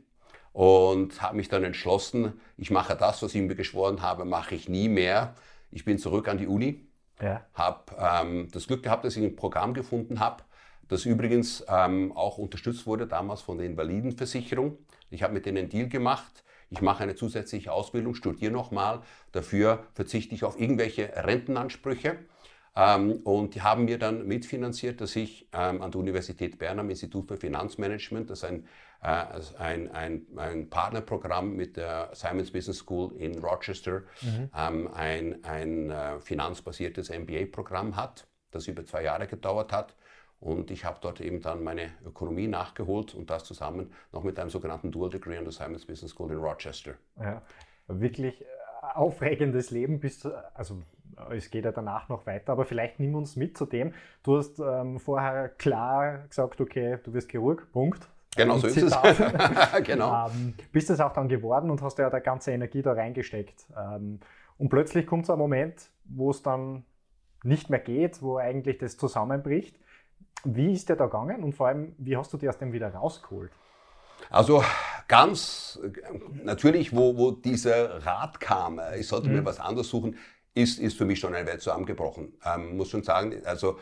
Und 0.51 1.21
habe 1.21 1.37
mich 1.37 1.47
dann 1.47 1.63
entschlossen, 1.63 2.41
ich 2.57 2.71
mache 2.71 2.95
das, 2.95 3.21
was 3.21 3.35
ich 3.35 3.41
mir 3.43 3.53
geschworen 3.53 4.01
habe, 4.01 4.25
mache 4.25 4.55
ich 4.55 4.67
nie 4.67 4.89
mehr. 4.89 5.35
Ich 5.69 5.85
bin 5.85 5.99
zurück 5.99 6.27
an 6.27 6.39
die 6.39 6.47
Uni 6.47 6.87
ja. 7.21 7.45
Habe 7.53 7.95
ähm, 7.99 8.47
das 8.51 8.67
Glück 8.67 8.83
gehabt, 8.83 9.05
dass 9.05 9.15
ich 9.15 9.23
ein 9.23 9.35
Programm 9.35 9.73
gefunden 9.73 10.19
habe, 10.19 10.43
das 10.87 11.05
übrigens 11.05 11.65
ähm, 11.67 12.11
auch 12.13 12.37
unterstützt 12.37 12.85
wurde 12.87 13.07
damals 13.07 13.41
von 13.41 13.57
der 13.57 13.67
Invalidenversicherung. 13.67 14.77
Ich 15.09 15.23
habe 15.23 15.33
mit 15.33 15.45
denen 15.45 15.57
einen 15.57 15.69
Deal 15.69 15.89
gemacht. 15.89 16.43
Ich 16.69 16.81
mache 16.81 17.03
eine 17.03 17.15
zusätzliche 17.15 17.71
Ausbildung, 17.71 18.13
studiere 18.13 18.51
nochmal. 18.51 19.01
Dafür 19.31 19.85
verzichte 19.93 20.35
ich 20.35 20.43
auf 20.43 20.59
irgendwelche 20.59 21.11
Rentenansprüche. 21.15 22.17
Ähm, 22.75 23.21
und 23.23 23.55
die 23.55 23.61
haben 23.61 23.85
mir 23.85 23.97
dann 23.97 24.27
mitfinanziert, 24.27 25.01
dass 25.01 25.15
ich 25.15 25.47
ähm, 25.51 25.81
an 25.81 25.91
der 25.91 25.99
Universität 25.99 26.59
Bern 26.59 26.79
am 26.79 26.89
Institut 26.89 27.27
für 27.27 27.37
Finanzmanagement, 27.37 28.29
das 28.29 28.39
ist 28.39 28.45
ein, 28.45 28.67
ein, 29.01 29.91
ein, 29.91 30.25
ein, 30.35 30.69
Partnerprogramm 30.69 31.55
mit 31.55 31.77
der 31.77 32.09
Simons 32.13 32.51
Business 32.51 32.79
School 32.79 33.15
in 33.17 33.37
Rochester, 33.39 34.01
mhm. 34.21 34.49
ähm, 34.55 34.89
ein, 34.93 35.43
ein 35.43 35.89
äh, 35.91 36.19
finanzbasiertes 36.19 37.09
MBA-Programm 37.09 37.95
hat, 37.95 38.27
das 38.51 38.67
über 38.67 38.85
zwei 38.85 39.03
Jahre 39.03 39.27
gedauert 39.27 39.71
hat. 39.71 39.95
Und 40.39 40.69
ich 40.69 40.85
habe 40.85 40.99
dort 41.01 41.19
eben 41.19 41.41
dann 41.41 41.63
meine 41.63 41.91
Ökonomie 42.05 42.47
nachgeholt 42.47 43.15
und 43.15 43.29
das 43.29 43.43
zusammen 43.43 43.91
noch 44.11 44.23
mit 44.23 44.39
einem 44.39 44.49
sogenannten 44.49 44.91
Dual 44.91 45.09
Degree 45.09 45.37
an 45.37 45.45
der 45.45 45.53
Simons 45.53 45.85
Business 45.85 46.11
School 46.11 46.31
in 46.31 46.37
Rochester. 46.37 46.93
Ja, 47.19 47.41
wirklich 47.87 48.45
aufregendes 48.81 49.71
Leben 49.71 49.99
bis, 49.99 50.25
also 50.53 50.83
es 51.31 51.49
geht 51.49 51.65
ja 51.65 51.71
danach 51.71 52.09
noch 52.09 52.25
weiter, 52.25 52.51
aber 52.51 52.65
vielleicht 52.65 52.99
nimm 52.99 53.15
uns 53.15 53.35
mit 53.35 53.57
zu 53.57 53.65
dem. 53.65 53.93
Du 54.23 54.37
hast 54.37 54.59
ähm, 54.59 54.99
vorher 54.99 55.49
klar 55.49 56.27
gesagt, 56.27 56.61
okay, 56.61 56.99
du 57.03 57.13
wirst 57.13 57.31
Chirurg, 57.31 57.71
Punkt. 57.71 58.07
Genau, 58.35 58.57
so 58.57 58.67
ist 58.67 58.77
es. 58.77 58.93
genau. 59.83 60.29
Ähm, 60.29 60.53
bist 60.71 60.89
es 60.89 60.99
auch 60.99 61.13
dann 61.13 61.27
geworden 61.27 61.71
und 61.71 61.81
hast 61.81 61.97
ja 61.97 62.09
da 62.09 62.19
ganze 62.19 62.51
Energie 62.51 62.81
da 62.81 62.93
reingesteckt. 62.93 63.65
Ähm, 63.75 64.19
und 64.57 64.69
plötzlich 64.69 65.07
kommt 65.07 65.25
so 65.25 65.33
ein 65.33 65.39
Moment, 65.39 65.89
wo 66.05 66.31
es 66.31 66.43
dann 66.43 66.85
nicht 67.43 67.69
mehr 67.69 67.79
geht, 67.79 68.21
wo 68.21 68.37
eigentlich 68.37 68.77
das 68.77 68.97
zusammenbricht. 68.97 69.77
Wie 70.43 70.73
ist 70.73 70.89
der 70.89 70.95
da 70.95 71.05
gegangen 71.05 71.43
und 71.43 71.55
vor 71.55 71.67
allem, 71.67 71.95
wie 71.97 72.15
hast 72.15 72.31
du 72.33 72.37
dir 72.37 72.49
aus 72.49 72.57
dem 72.57 72.73
wieder 72.73 72.89
rausgeholt? 72.89 73.51
Also 74.29 74.63
ganz 75.07 75.79
natürlich, 76.43 76.95
wo, 76.95 77.17
wo 77.17 77.31
dieser 77.31 78.05
Rat 78.05 78.39
kam, 78.39 78.79
ich 78.97 79.07
sollte 79.07 79.29
mhm. 79.29 79.35
mir 79.35 79.45
was 79.45 79.59
anderes 79.59 79.89
suchen, 79.89 80.17
ist, 80.53 80.79
ist 80.79 80.97
für 80.97 81.05
mich 81.05 81.19
schon 81.19 81.35
eine 81.35 81.47
Welt 81.47 81.61
zusammengebrochen. 81.61 82.33
Ähm, 82.43 82.77
muss 82.77 82.89
schon 82.89 83.03
sagen, 83.03 83.33
also 83.45 83.77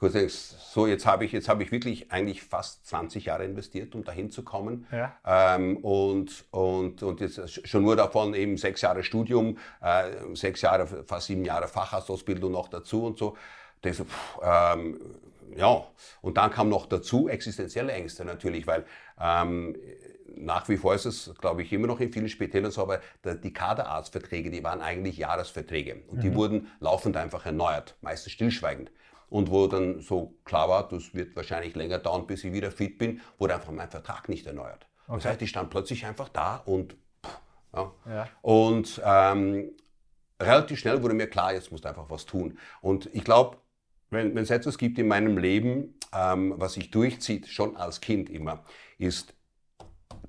so 0.00 0.86
jetzt 0.86 1.04
habe 1.04 1.24
ich, 1.26 1.32
jetzt 1.32 1.48
habe 1.48 1.62
ich 1.62 1.72
wirklich 1.72 2.10
eigentlich 2.10 2.42
fast 2.42 2.86
20 2.86 3.26
Jahre 3.26 3.44
investiert, 3.44 3.94
um 3.94 4.02
dahin 4.02 4.30
zu 4.30 4.42
kommen. 4.42 4.86
Ja. 4.90 5.14
Ähm, 5.26 5.76
und, 5.78 6.44
und, 6.50 7.02
und 7.02 7.20
jetzt 7.20 7.68
schon 7.68 7.82
nur 7.82 7.96
davon 7.96 8.34
eben 8.34 8.56
sechs 8.56 8.80
Jahre 8.80 9.02
Studium, 9.02 9.58
äh, 9.82 10.10
sechs 10.34 10.62
Jahre, 10.62 10.86
fast 10.86 11.26
sieben 11.26 11.44
Jahre 11.44 11.68
Facharztausbildung 11.68 12.50
noch 12.50 12.68
dazu 12.68 13.04
und 13.04 13.18
so. 13.18 13.36
Das, 13.82 13.98
pff, 13.98 14.38
ähm, 14.42 15.00
ja, 15.54 15.84
und 16.22 16.36
dann 16.36 16.50
kam 16.50 16.68
noch 16.68 16.86
dazu 16.86 17.28
existenzielle 17.28 17.92
Ängste 17.92 18.24
natürlich, 18.24 18.66
weil 18.66 18.84
ähm, 19.20 19.76
nach 20.36 20.68
wie 20.68 20.76
vor 20.76 20.94
ist 20.94 21.04
es, 21.04 21.34
glaube 21.40 21.62
ich, 21.62 21.72
immer 21.72 21.86
noch 21.86 22.00
in 22.00 22.12
vielen 22.12 22.28
Spitälern 22.28 22.70
so, 22.70 22.82
aber 22.82 23.00
die 23.24 23.52
Kaderarztverträge, 23.52 24.50
die 24.50 24.62
waren 24.64 24.80
eigentlich 24.80 25.18
Jahresverträge 25.18 26.02
und 26.08 26.18
mhm. 26.18 26.20
die 26.20 26.34
wurden 26.34 26.68
laufend 26.80 27.16
einfach 27.16 27.46
erneuert, 27.46 27.96
meistens 28.00 28.32
stillschweigend. 28.32 28.90
Und 29.30 29.50
wo 29.50 29.66
dann 29.68 30.00
so 30.00 30.34
klar 30.44 30.68
war, 30.68 30.88
das 30.88 31.14
wird 31.14 31.34
wahrscheinlich 31.36 31.74
länger 31.74 31.98
dauern, 31.98 32.26
bis 32.26 32.44
ich 32.44 32.52
wieder 32.52 32.70
fit 32.70 32.98
bin, 32.98 33.20
wurde 33.38 33.54
einfach 33.54 33.72
mein 33.72 33.88
Vertrag 33.88 34.28
nicht 34.28 34.46
erneuert. 34.46 34.86
Okay. 35.06 35.16
Das 35.16 35.24
heißt, 35.24 35.42
ich 35.42 35.50
stand 35.50 35.70
plötzlich 35.70 36.04
einfach 36.04 36.28
da 36.28 36.56
und 36.56 36.96
ja. 37.74 37.92
ja. 38.06 38.28
Und 38.42 39.00
ähm, 39.04 39.70
relativ 40.40 40.80
schnell 40.80 41.02
wurde 41.02 41.14
mir 41.14 41.28
klar, 41.28 41.52
jetzt 41.54 41.70
musst 41.70 41.84
du 41.84 41.88
einfach 41.88 42.10
was 42.10 42.26
tun. 42.26 42.58
Und 42.80 43.08
ich 43.12 43.24
glaube, 43.24 43.58
wenn, 44.10 44.34
wenn 44.34 44.42
es 44.42 44.50
etwas 44.50 44.76
gibt 44.76 44.98
in 44.98 45.06
meinem 45.06 45.38
Leben, 45.38 45.94
ähm, 46.12 46.54
was 46.56 46.74
sich 46.74 46.90
durchzieht, 46.90 47.46
schon 47.46 47.76
als 47.76 48.00
Kind 48.00 48.28
immer, 48.28 48.64
ist 48.98 49.34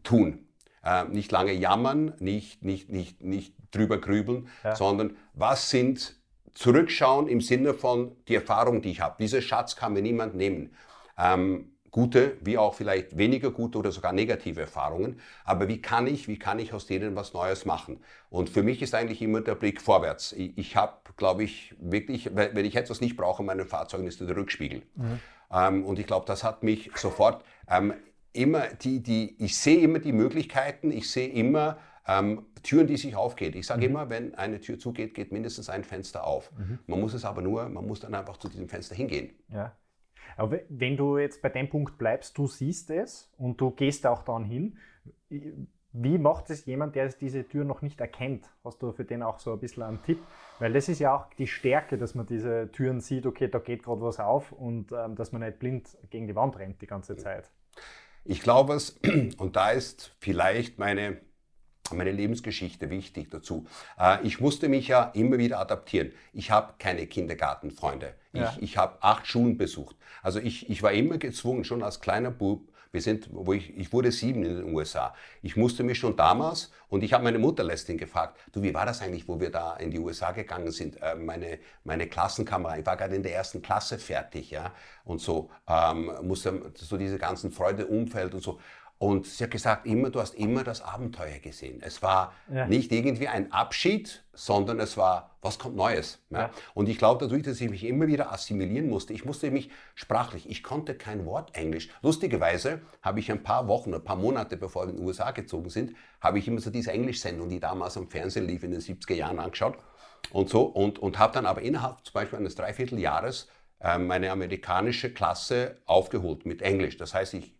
tun. 0.04 0.48
Äh, 0.84 1.06
nicht 1.06 1.32
lange 1.32 1.54
jammern, 1.54 2.14
nicht, 2.20 2.64
nicht, 2.64 2.90
nicht, 2.90 3.24
nicht 3.24 3.56
drüber 3.72 4.00
grübeln, 4.00 4.48
ja. 4.64 4.76
sondern 4.76 5.18
was 5.34 5.70
sind 5.70 6.21
zurückschauen 6.54 7.28
im 7.28 7.42
Sinne 7.42 7.74
von 7.74 8.16
die 8.28 8.36
Erfahrung, 8.36 8.82
die 8.82 8.92
ich 8.92 9.02
habe. 9.02 9.16
Dieser 9.20 9.42
Schatz 9.42 9.76
kann 9.76 9.94
mir 9.94 10.02
niemand 10.02 10.36
nehmen. 10.36 10.74
Ähm, 11.18 11.72
gute, 11.92 12.38
wie 12.42 12.58
auch 12.58 12.74
vielleicht 12.74 13.18
weniger 13.18 13.52
gute 13.52 13.78
oder 13.78 13.92
sogar 13.92 14.14
negative 14.14 14.62
Erfahrungen. 14.62 15.20
Aber 15.44 15.68
wie 15.68 15.82
kann 15.82 16.08
ich, 16.08 16.28
wie 16.28 16.40
kann 16.40 16.58
ich 16.60 16.74
aus 16.74 16.88
denen 16.88 17.16
was 17.16 17.34
Neues 17.34 17.66
machen? 17.66 18.02
Und 18.30 18.50
für 18.50 18.64
mich 18.64 18.82
ist 18.82 18.96
eigentlich 18.96 19.22
immer 19.22 19.42
der 19.42 19.56
Blick 19.56 19.82
vorwärts. 19.82 20.32
Ich, 20.32 20.58
ich 20.58 20.76
habe, 20.76 20.94
glaube 21.18 21.44
ich, 21.44 21.76
wirklich, 21.80 22.30
wenn 22.34 22.66
ich 22.66 22.76
etwas 22.76 23.02
nicht 23.02 23.18
brauche 23.18 23.44
in 23.44 23.48
meinem 23.48 23.68
Fahrzeug, 23.68 24.06
ist 24.06 24.22
der 24.22 24.36
Rückspiegel. 24.36 24.84
Mhm. 24.96 25.20
Ähm, 25.52 25.86
und 25.86 26.00
ich 26.00 26.08
glaube, 26.08 26.26
das 26.26 26.44
hat 26.44 26.64
mich 26.64 26.92
sofort 26.96 27.44
ähm, 27.70 27.94
immer 28.34 28.68
die, 28.68 29.02
die, 29.02 29.36
ich 29.44 29.58
sehe 29.58 29.82
immer 29.82 30.00
die 30.00 30.14
Möglichkeiten, 30.14 30.92
ich 30.92 31.12
sehe 31.12 31.28
immer 31.28 31.78
ähm, 32.08 32.46
Türen, 32.64 32.88
die 32.88 32.98
sich 32.98 33.16
aufgehen. 33.16 33.56
Ich 33.56 33.68
sage 33.68 33.82
mhm. 33.82 33.96
immer, 33.96 34.10
wenn 34.10 34.36
eine 34.36 34.60
Tür 34.60 34.80
zugeht, 34.80 35.14
geht 35.14 35.32
mindestens 35.32 35.70
ein 35.70 35.84
Fenster 35.84 36.26
auf. 36.26 36.52
Mhm. 36.58 36.80
Man 36.88 37.02
muss 37.02 37.14
es 37.14 37.26
aber 37.26 37.42
nur, 37.42 37.68
man 37.70 37.86
muss 37.86 38.00
dann 38.00 38.14
einfach 38.14 38.38
zu 38.38 38.50
diesem 38.50 38.68
Fenster 38.68 38.96
hingehen. 38.96 39.32
Ja. 39.50 39.76
Aber 40.38 40.60
wenn 40.70 40.98
du 40.98 41.18
jetzt 41.18 41.42
bei 41.42 41.50
dem 41.50 41.70
Punkt 41.70 41.98
bleibst, 41.98 42.38
du 42.38 42.48
siehst 42.48 42.90
es 42.90 43.32
und 43.38 43.60
du 43.60 43.72
gehst 43.72 44.08
auch 44.08 44.24
dann 44.24 44.46
hin, 44.46 44.78
wie 45.94 46.18
macht 46.18 46.50
es 46.50 46.66
jemand, 46.66 46.96
der 46.96 47.10
diese 47.10 47.48
Tür 47.48 47.66
noch 47.66 47.82
nicht 47.82 48.00
erkennt? 48.00 48.50
Hast 48.64 48.82
du 48.82 48.92
für 48.94 49.04
den 49.04 49.24
auch 49.24 49.40
so 49.40 49.54
ein 49.54 49.60
bisschen 49.60 49.84
einen 49.84 50.02
Tipp? 50.04 50.20
Weil 50.60 50.72
das 50.74 50.88
ist 50.88 51.00
ja 51.00 51.16
auch 51.16 51.34
die 51.34 51.48
Stärke, 51.48 51.98
dass 51.98 52.16
man 52.16 52.26
diese 52.26 52.72
Türen 52.72 53.02
sieht, 53.02 53.26
okay, 53.26 53.50
da 53.50 53.60
geht 53.60 53.84
gerade 53.84 54.02
was 54.02 54.20
auf 54.20 54.52
und 54.52 54.92
ähm, 54.94 55.16
dass 55.16 55.32
man 55.32 55.42
nicht 55.42 55.60
blind 55.60 55.98
gegen 56.10 56.28
die 56.28 56.36
Wand 56.36 56.58
rennt 56.58 56.82
die 56.82 56.88
ganze 56.88 57.18
Zeit. 57.18 57.52
Ich 58.24 58.42
glaube 58.42 58.74
es, 58.74 59.00
und 59.38 59.56
da 59.56 59.72
ist 59.72 60.16
vielleicht 60.20 60.80
meine 60.80 61.18
meine 61.94 62.12
Lebensgeschichte 62.12 62.90
wichtig 62.90 63.30
dazu. 63.30 63.66
Äh, 64.00 64.26
ich 64.26 64.40
musste 64.40 64.70
mich 64.70 64.88
ja 64.88 65.12
immer 65.14 65.38
wieder 65.38 65.60
adaptieren. 65.60 66.12
Ich 66.34 66.52
habe 66.52 66.74
keine 66.80 67.08
Kindergartenfreunde. 67.08 68.14
Ich, 68.34 68.40
ja. 68.40 68.58
ich 68.60 68.78
habe 68.78 68.98
acht 69.02 69.28
Schulen 69.28 69.58
besucht. 69.58 69.96
Also 70.22 70.40
ich, 70.40 70.70
ich 70.70 70.84
war 70.84 70.92
immer 70.92 71.18
gezwungen, 71.18 71.64
schon 71.64 71.84
als 71.84 72.00
kleiner 72.00 72.32
Bub, 72.32 72.72
wir 72.92 73.02
sind, 73.02 73.30
wo 73.32 73.54
ich, 73.54 73.78
ich 73.78 73.94
wurde 73.94 74.12
sieben 74.12 74.44
in 74.44 74.58
den 74.58 74.74
USA. 74.74 75.16
Ich 75.42 75.56
musste 75.56 75.84
mich 75.84 75.98
schon 75.98 76.18
damals, 76.18 76.72
und 76.90 77.04
ich 77.04 77.14
habe 77.14 77.24
meine 77.24 77.40
Mutter 77.40 77.64
letztens 77.64 78.00
gefragt, 78.00 78.38
du, 78.52 78.62
wie 78.64 78.74
war 78.74 78.86
das 78.86 79.02
eigentlich, 79.02 79.28
wo 79.28 79.40
wir 79.40 79.50
da 79.50 79.78
in 79.78 79.92
die 79.92 80.00
USA 80.00 80.32
gegangen 80.32 80.72
sind? 80.72 81.02
Äh, 81.02 81.16
meine, 81.16 81.60
meine 81.86 82.08
Klassenkamera, 82.08 82.78
ich 82.78 82.86
war 82.86 82.98
gerade 82.98 83.16
in 83.16 83.24
der 83.24 83.34
ersten 83.34 83.62
Klasse 83.62 83.98
fertig, 83.98 84.52
ja, 84.52 84.74
und 85.06 85.22
so, 85.22 85.50
ähm, 85.68 86.12
musste 86.22 86.72
so 86.76 86.98
diese 86.98 87.18
ganzen 87.18 87.52
Freudeumfeld 87.52 88.34
und 88.34 88.44
so. 88.44 88.60
Und 89.02 89.26
sie 89.26 89.44
hat 89.44 89.50
gesagt, 89.50 89.88
immer, 89.88 90.12
du 90.12 90.20
hast 90.20 90.36
immer 90.36 90.64
das 90.64 90.84
Abenteuer 90.84 91.40
gesehen. 91.40 91.82
Es 91.84 92.04
war 92.04 92.34
ja. 92.54 92.68
nicht 92.68 92.92
irgendwie 92.92 93.28
ein 93.28 93.52
Abschied, 93.52 94.24
sondern 94.32 94.80
es 94.80 94.96
war, 94.96 95.38
was 95.42 95.58
kommt 95.58 95.76
Neues. 95.76 96.20
Ja? 96.30 96.40
Ja. 96.40 96.52
Und 96.76 96.88
ich 96.88 97.00
glaube 97.00 97.26
dadurch, 97.26 97.42
dass 97.42 97.60
ich 97.60 97.68
mich 97.72 97.84
immer 97.84 98.06
wieder 98.06 98.32
assimilieren 98.32 98.88
musste, 98.88 99.14
ich 99.14 99.26
musste 99.26 99.50
mich 99.50 99.72
sprachlich, 99.96 100.48
ich 100.48 100.62
konnte 100.62 100.94
kein 100.94 101.26
Wort 101.26 101.56
Englisch. 101.56 101.90
Lustigerweise 102.04 102.82
habe 103.02 103.20
ich 103.20 103.32
ein 103.32 103.42
paar 103.42 103.68
Wochen, 103.68 103.92
ein 103.92 104.04
paar 104.04 104.18
Monate 104.18 104.56
bevor 104.56 104.86
wir 104.86 104.92
in 104.92 104.98
den 104.98 105.06
USA 105.08 105.32
gezogen 105.32 105.72
sind, 105.72 105.96
habe 106.20 106.38
ich 106.38 106.48
immer 106.48 106.62
so 106.62 106.70
diese 106.70 106.92
Englischsendung, 106.92 107.50
die 107.50 107.60
damals 107.60 107.98
am 107.98 108.08
Fernsehen 108.08 108.46
lief 108.46 108.62
in 108.62 108.70
den 108.70 108.82
70er 108.82 109.16
Jahren 109.16 109.40
angeschaut 109.40 109.80
und 110.32 110.48
so 110.48 110.62
und, 110.62 111.00
und 111.00 111.18
habe 111.18 111.34
dann 111.34 111.48
aber 111.48 111.64
innerhalb 111.64 112.06
zum 112.06 112.14
Beispiel 112.14 112.38
eines 112.38 112.54
Dreivierteljahres 112.54 113.48
äh, 113.80 113.98
meine 113.98 114.30
amerikanische 114.30 115.12
Klasse 115.12 115.82
aufgeholt 115.88 116.46
mit 116.46 116.62
Englisch. 116.62 116.98
Das 116.98 117.16
heißt, 117.16 117.34
ich 117.34 117.56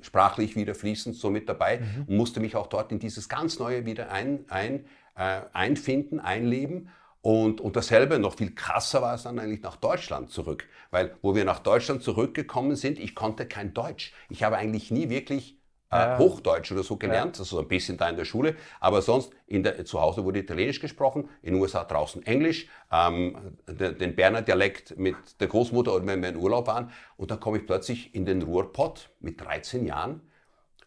sprachlich 0.00 0.56
wieder 0.56 0.74
fließend 0.74 1.16
so 1.16 1.30
mit 1.30 1.48
dabei 1.48 1.78
mhm. 1.78 2.04
und 2.08 2.16
musste 2.16 2.40
mich 2.40 2.56
auch 2.56 2.66
dort 2.66 2.92
in 2.92 2.98
dieses 2.98 3.28
ganz 3.28 3.58
Neue 3.58 3.86
wieder 3.86 4.10
ein, 4.10 4.44
ein, 4.48 4.84
äh, 5.16 5.40
einfinden, 5.52 6.20
einleben. 6.20 6.88
Und, 7.20 7.60
und 7.60 7.76
dasselbe, 7.76 8.18
noch 8.18 8.36
viel 8.36 8.54
krasser 8.54 9.02
war 9.02 9.14
es 9.14 9.24
dann 9.24 9.38
eigentlich 9.38 9.62
nach 9.62 9.76
Deutschland 9.76 10.30
zurück. 10.30 10.66
Weil 10.90 11.16
wo 11.20 11.34
wir 11.34 11.44
nach 11.44 11.58
Deutschland 11.58 12.02
zurückgekommen 12.02 12.76
sind, 12.76 12.98
ich 12.98 13.14
konnte 13.14 13.46
kein 13.46 13.74
Deutsch. 13.74 14.12
Ich 14.30 14.42
habe 14.42 14.56
eigentlich 14.56 14.90
nie 14.90 15.10
wirklich 15.10 15.57
äh, 15.90 16.18
Hochdeutsch 16.18 16.72
oder 16.72 16.82
so 16.82 16.96
gelernt, 16.96 17.36
ja. 17.36 17.40
also 17.40 17.58
ein 17.58 17.68
bisschen 17.68 17.96
da 17.96 18.08
in 18.08 18.16
der 18.16 18.24
Schule, 18.24 18.56
aber 18.80 19.02
sonst 19.02 19.32
in 19.46 19.62
der, 19.62 19.84
zu 19.84 20.00
Hause 20.00 20.24
wurde 20.24 20.40
Italienisch 20.40 20.80
gesprochen, 20.80 21.28
in 21.42 21.54
den 21.54 21.62
USA 21.62 21.84
draußen 21.84 22.24
Englisch, 22.26 22.68
ähm, 22.92 23.56
de, 23.66 23.94
den 23.94 24.14
Berner 24.14 24.42
Dialekt 24.42 24.98
mit 24.98 25.16
der 25.40 25.48
Großmutter 25.48 25.94
oder 25.94 26.06
wenn 26.06 26.22
wir 26.22 26.28
in 26.28 26.36
Urlaub 26.36 26.66
waren 26.66 26.90
und 27.16 27.30
dann 27.30 27.40
komme 27.40 27.58
ich 27.58 27.66
plötzlich 27.66 28.14
in 28.14 28.26
den 28.26 28.42
Ruhrpott 28.42 29.10
mit 29.20 29.40
13 29.40 29.86
Jahren 29.86 30.20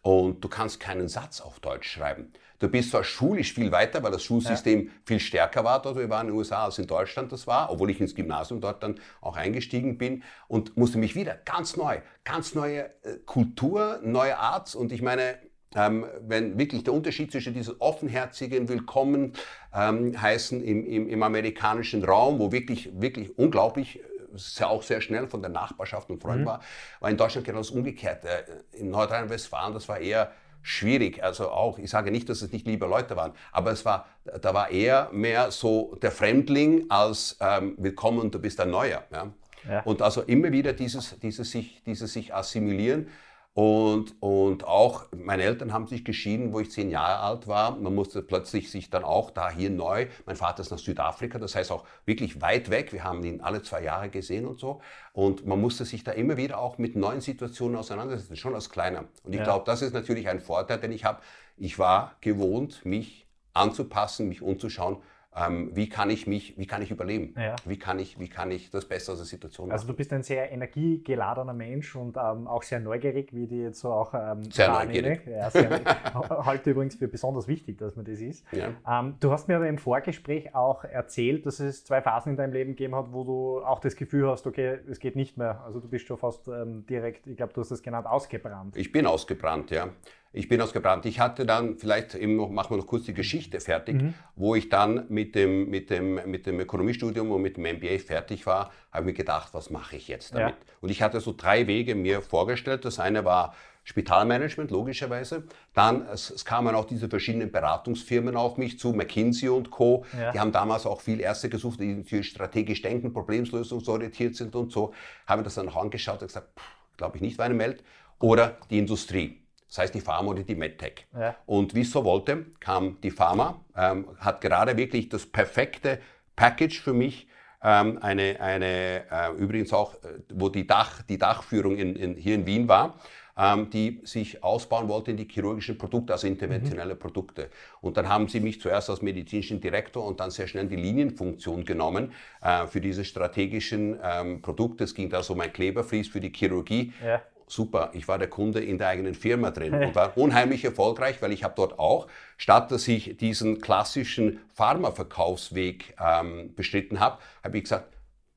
und 0.02 0.42
du 0.42 0.48
kannst 0.48 0.80
keinen 0.80 1.08
Satz 1.08 1.40
auf 1.40 1.60
Deutsch 1.60 1.90
schreiben. 1.90 2.32
Du 2.62 2.68
bist 2.68 2.92
zwar 2.92 3.02
schulisch 3.02 3.54
viel 3.54 3.72
weiter, 3.72 4.04
weil 4.04 4.12
das 4.12 4.22
Schulsystem 4.22 4.86
ja. 4.86 4.90
viel 5.04 5.18
stärker 5.18 5.64
war 5.64 5.82
dort, 5.82 5.96
wir 5.96 6.08
waren 6.08 6.28
in 6.28 6.32
den 6.32 6.38
USA 6.38 6.66
als 6.66 6.78
in 6.78 6.86
Deutschland 6.86 7.32
das 7.32 7.48
war, 7.48 7.72
obwohl 7.72 7.90
ich 7.90 8.00
ins 8.00 8.14
Gymnasium 8.14 8.60
dort 8.60 8.84
dann 8.84 9.00
auch 9.20 9.36
eingestiegen 9.36 9.98
bin 9.98 10.22
und 10.46 10.76
musste 10.76 10.98
mich 10.98 11.16
wieder 11.16 11.34
ganz 11.44 11.76
neu, 11.76 11.98
ganz 12.22 12.54
neue 12.54 12.84
äh, 13.02 13.18
Kultur, 13.26 13.98
neue 14.04 14.38
Art 14.38 14.76
und 14.76 14.92
ich 14.92 15.02
meine, 15.02 15.40
ähm, 15.74 16.06
wenn 16.20 16.56
wirklich 16.56 16.84
der 16.84 16.92
Unterschied 16.92 17.32
zwischen 17.32 17.52
diesem 17.52 17.74
offenherzigen 17.80 18.68
Willkommen 18.68 19.32
ähm, 19.74 20.20
heißen 20.22 20.62
im, 20.62 20.86
im, 20.86 21.08
im 21.08 21.22
amerikanischen 21.24 22.04
Raum, 22.04 22.38
wo 22.38 22.52
wirklich, 22.52 22.90
wirklich 22.94 23.36
unglaublich 23.36 23.98
sehr, 24.34 24.70
auch 24.70 24.84
sehr 24.84 25.00
schnell 25.00 25.26
von 25.26 25.42
der 25.42 25.50
Nachbarschaft 25.50 26.10
und 26.10 26.22
Freunden 26.22 26.42
mhm. 26.42 26.46
war, 26.46 26.60
war 27.00 27.10
in 27.10 27.16
Deutschland 27.16 27.44
genau 27.44 27.58
das 27.58 27.70
Umgekehrte. 27.70 28.28
Äh, 28.28 28.78
in 28.78 28.90
Nordrhein-Westfalen, 28.90 29.74
das 29.74 29.88
war 29.88 29.98
eher 29.98 30.30
schwierig. 30.62 31.22
Also 31.22 31.50
auch, 31.50 31.78
ich 31.78 31.90
sage 31.90 32.10
nicht, 32.10 32.28
dass 32.28 32.42
es 32.42 32.52
nicht 32.52 32.66
liebe 32.66 32.86
Leute 32.86 33.16
waren, 33.16 33.32
aber 33.50 33.72
es 33.72 33.84
war, 33.84 34.06
da 34.40 34.54
war 34.54 34.70
eher 34.70 35.10
mehr 35.12 35.50
so 35.50 35.96
der 36.00 36.10
Fremdling 36.10 36.86
als 36.88 37.36
ähm, 37.40 37.74
willkommen, 37.78 38.30
du 38.30 38.38
bist 38.38 38.60
ein 38.60 38.70
Neuer. 38.70 39.04
Ja? 39.12 39.32
ja? 39.68 39.80
Und 39.82 40.00
also 40.02 40.22
immer 40.22 40.52
wieder 40.52 40.72
dieses, 40.72 41.18
dieses, 41.20 41.50
sich, 41.50 41.82
dieses 41.84 42.12
sich 42.12 42.34
assimilieren. 42.34 43.08
Und, 43.54 44.14
und 44.20 44.64
auch 44.64 45.08
meine 45.14 45.42
Eltern 45.42 45.74
haben 45.74 45.86
sich 45.86 46.06
geschieden, 46.06 46.54
wo 46.54 46.60
ich 46.60 46.70
zehn 46.70 46.88
Jahre 46.88 47.20
alt 47.20 47.46
war. 47.46 47.76
Man 47.76 47.94
musste 47.94 48.22
plötzlich 48.22 48.70
sich 48.70 48.88
dann 48.88 49.04
auch 49.04 49.30
da 49.30 49.50
hier 49.50 49.68
neu. 49.68 50.06
Mein 50.24 50.36
Vater 50.36 50.62
ist 50.62 50.70
nach 50.70 50.78
Südafrika, 50.78 51.38
das 51.38 51.54
heißt 51.54 51.70
auch 51.70 51.84
wirklich 52.06 52.40
weit 52.40 52.70
weg. 52.70 52.94
Wir 52.94 53.04
haben 53.04 53.22
ihn 53.24 53.42
alle 53.42 53.60
zwei 53.60 53.82
Jahre 53.82 54.08
gesehen 54.08 54.46
und 54.46 54.58
so. 54.58 54.80
Und 55.12 55.46
man 55.46 55.60
musste 55.60 55.84
sich 55.84 56.02
da 56.02 56.12
immer 56.12 56.38
wieder 56.38 56.58
auch 56.58 56.78
mit 56.78 56.96
neuen 56.96 57.20
Situationen 57.20 57.76
auseinandersetzen, 57.76 58.36
schon 58.36 58.54
als 58.54 58.70
Kleiner. 58.70 59.04
Und 59.22 59.32
ich 59.32 59.38
ja. 59.38 59.44
glaube, 59.44 59.66
das 59.66 59.82
ist 59.82 59.92
natürlich 59.92 60.28
ein 60.28 60.40
Vorteil, 60.40 60.78
den 60.80 60.92
ich 60.92 61.04
habe. 61.04 61.20
Ich 61.58 61.78
war 61.78 62.16
gewohnt, 62.22 62.86
mich 62.86 63.26
anzupassen, 63.52 64.28
mich 64.28 64.40
umzuschauen, 64.40 64.96
ähm, 65.34 65.70
wie 65.74 65.88
kann 65.88 66.10
ich 66.10 66.26
mich, 66.26 66.58
wie 66.58 66.66
kann 66.66 66.82
ich 66.82 66.90
überleben? 66.90 67.34
Ja. 67.38 67.56
Wie, 67.64 67.78
kann 67.78 67.98
ich, 67.98 68.18
wie 68.18 68.28
kann 68.28 68.50
ich 68.50 68.70
das 68.70 68.84
Beste 68.84 69.12
aus 69.12 69.18
der 69.18 69.26
Situation 69.26 69.68
machen? 69.68 69.72
Also 69.72 69.86
du 69.86 69.94
bist 69.94 70.12
ein 70.12 70.22
sehr 70.22 70.52
energiegeladener 70.52 71.54
Mensch 71.54 71.96
und 71.96 72.18
ähm, 72.18 72.46
auch 72.46 72.62
sehr 72.62 72.80
neugierig, 72.80 73.32
wie 73.32 73.46
die 73.46 73.62
jetzt 73.62 73.80
so 73.80 73.92
auch 73.92 74.12
ähm, 74.12 74.50
Sehr 74.50 74.70
neugierig. 74.70 75.26
Ja, 75.26 75.48
sehr, 75.48 75.80
halte 76.44 76.70
übrigens 76.70 76.96
für 76.96 77.08
besonders 77.08 77.48
wichtig, 77.48 77.78
dass 77.78 77.96
man 77.96 78.04
das 78.04 78.20
ist. 78.20 78.44
Ja. 78.52 78.68
Ähm, 78.86 79.16
du 79.20 79.30
hast 79.32 79.48
mir 79.48 79.56
aber 79.56 79.68
im 79.68 79.78
Vorgespräch 79.78 80.54
auch 80.54 80.84
erzählt, 80.84 81.46
dass 81.46 81.60
es 81.60 81.84
zwei 81.84 82.02
Phasen 82.02 82.32
in 82.32 82.36
deinem 82.36 82.52
Leben 82.52 82.70
gegeben 82.72 82.94
hat, 82.94 83.12
wo 83.12 83.24
du 83.24 83.64
auch 83.64 83.80
das 83.80 83.96
Gefühl 83.96 84.28
hast, 84.28 84.46
okay, 84.46 84.80
es 84.90 84.98
geht 84.98 85.16
nicht 85.16 85.38
mehr. 85.38 85.62
Also 85.64 85.80
du 85.80 85.88
bist 85.88 86.06
schon 86.06 86.18
fast 86.18 86.46
ähm, 86.48 86.84
direkt, 86.86 87.26
ich 87.26 87.38
glaube, 87.38 87.54
du 87.54 87.62
hast 87.62 87.70
das 87.70 87.82
genannt, 87.82 88.06
ausgebrannt. 88.06 88.76
Ich 88.76 88.92
bin 88.92 89.06
ausgebrannt, 89.06 89.70
ja. 89.70 89.88
Ich 90.32 90.48
bin 90.48 90.60
ausgebrannt. 90.60 91.04
Ich 91.04 91.20
hatte 91.20 91.44
dann, 91.44 91.76
vielleicht 91.76 92.14
eben 92.14 92.36
noch, 92.36 92.48
machen 92.48 92.70
wir 92.70 92.78
noch 92.78 92.86
kurz 92.86 93.04
die 93.04 93.14
Geschichte 93.14 93.60
fertig, 93.60 94.00
mhm. 94.00 94.14
wo 94.34 94.54
ich 94.54 94.68
dann 94.70 95.04
mit 95.08 95.34
dem, 95.34 95.68
mit, 95.68 95.90
dem, 95.90 96.14
mit 96.30 96.46
dem 96.46 96.58
Ökonomiestudium 96.58 97.30
und 97.30 97.42
mit 97.42 97.56
dem 97.56 97.64
MBA 97.64 97.98
fertig 97.98 98.46
war, 98.46 98.72
habe 98.90 99.04
ich 99.04 99.06
mir 99.06 99.12
gedacht, 99.12 99.52
was 99.52 99.70
mache 99.70 99.96
ich 99.96 100.08
jetzt 100.08 100.34
damit? 100.34 100.54
Ja. 100.54 100.74
Und 100.80 100.90
ich 100.90 101.02
hatte 101.02 101.20
so 101.20 101.34
drei 101.36 101.66
Wege 101.66 101.94
mir 101.94 102.22
vorgestellt. 102.22 102.84
Das 102.84 102.98
eine 102.98 103.24
war 103.24 103.54
Spitalmanagement, 103.84 104.70
logischerweise. 104.70 105.44
Dann, 105.74 106.06
es, 106.06 106.30
es 106.30 106.44
kamen 106.44 106.74
auch 106.74 106.84
diese 106.86 107.08
verschiedenen 107.08 107.50
Beratungsfirmen 107.50 108.36
auf 108.36 108.56
mich 108.56 108.78
zu, 108.78 108.92
McKinsey 108.92 109.48
und 109.48 109.70
Co. 109.70 110.04
Ja. 110.18 110.32
Die 110.32 110.40
haben 110.40 110.52
damals 110.52 110.86
auch 110.86 111.00
viel 111.00 111.20
Ärzte 111.20 111.48
gesucht, 111.50 111.80
die 111.80 111.92
natürlich 111.94 112.28
strategisch 112.28 112.80
denken, 112.80 113.12
problemslösungsorientiert 113.12 114.36
sind 114.36 114.54
und 114.54 114.72
so. 114.72 114.94
Haben 115.26 115.44
das 115.44 115.56
dann 115.56 115.68
auch 115.68 115.76
angeschaut 115.76 116.22
und 116.22 116.28
gesagt, 116.28 116.48
glaube 116.96 117.16
ich 117.16 117.22
nicht, 117.22 117.38
war 117.38 117.46
eine 117.46 117.54
Meld. 117.54 117.82
Oder 118.20 118.56
die 118.70 118.78
Industrie. 118.78 119.41
Das 119.72 119.78
heißt 119.78 119.94
die 119.94 120.02
Pharma 120.02 120.32
oder 120.32 120.42
die 120.42 120.54
MedTech. 120.54 121.06
Ja. 121.18 121.34
Und 121.46 121.74
wie 121.74 121.80
es 121.80 121.90
so 121.90 122.04
wollte, 122.04 122.44
kam 122.60 123.00
die 123.00 123.10
Pharma, 123.10 123.58
ähm, 123.74 124.06
hat 124.18 124.42
gerade 124.42 124.76
wirklich 124.76 125.08
das 125.08 125.24
perfekte 125.24 125.98
Package 126.36 126.78
für 126.78 126.92
mich. 126.92 127.26
Ähm, 127.62 127.98
eine, 128.02 128.38
eine 128.38 129.04
äh, 129.10 129.32
übrigens 129.38 129.72
auch, 129.72 129.94
äh, 129.94 130.18
wo 130.34 130.50
die, 130.50 130.66
Dach, 130.66 131.00
die 131.08 131.16
Dachführung 131.16 131.76
in, 131.76 131.96
in, 131.96 132.16
hier 132.16 132.34
in 132.34 132.44
Wien 132.44 132.68
war, 132.68 132.98
ähm, 133.38 133.70
die 133.70 134.02
sich 134.04 134.44
ausbauen 134.44 134.88
wollte 134.88 135.12
in 135.12 135.16
die 135.16 135.26
chirurgischen 135.26 135.78
Produkte, 135.78 136.12
also 136.12 136.26
interventionelle 136.26 136.94
mhm. 136.94 136.98
Produkte. 136.98 137.48
Und 137.80 137.96
dann 137.96 138.10
haben 138.10 138.28
sie 138.28 138.40
mich 138.40 138.60
zuerst 138.60 138.90
als 138.90 139.00
medizinischen 139.00 139.58
Direktor 139.62 140.04
und 140.04 140.20
dann 140.20 140.30
sehr 140.30 140.48
schnell 140.48 140.66
die 140.66 140.76
Linienfunktion 140.76 141.64
genommen 141.64 142.12
äh, 142.42 142.66
für 142.66 142.82
diese 142.82 143.06
strategischen 143.06 143.98
ähm, 144.02 144.42
Produkte. 144.42 144.84
Es 144.84 144.94
ging 144.94 145.08
da 145.08 145.22
so 145.22 145.32
um 145.32 145.40
ein 145.40 145.50
Kleberflies 145.50 146.08
für 146.08 146.20
die 146.20 146.30
Chirurgie. 146.30 146.92
Ja 147.02 147.22
super, 147.52 147.90
ich 147.92 148.08
war 148.08 148.18
der 148.18 148.28
Kunde 148.28 148.60
in 148.60 148.78
der 148.78 148.88
eigenen 148.88 149.14
Firma 149.14 149.50
drin 149.50 149.74
und 149.82 149.94
war 149.94 150.16
unheimlich 150.16 150.64
erfolgreich, 150.64 151.20
weil 151.20 151.32
ich 151.32 151.44
habe 151.44 151.54
dort 151.56 151.78
auch, 151.78 152.06
statt 152.36 152.70
dass 152.70 152.88
ich 152.88 153.16
diesen 153.18 153.60
klassischen 153.60 154.40
Pharmaverkaufsweg 154.54 155.94
ähm, 156.00 156.54
bestritten 156.54 157.00
habe, 157.00 157.18
habe 157.42 157.58
ich 157.58 157.64
gesagt, 157.64 157.92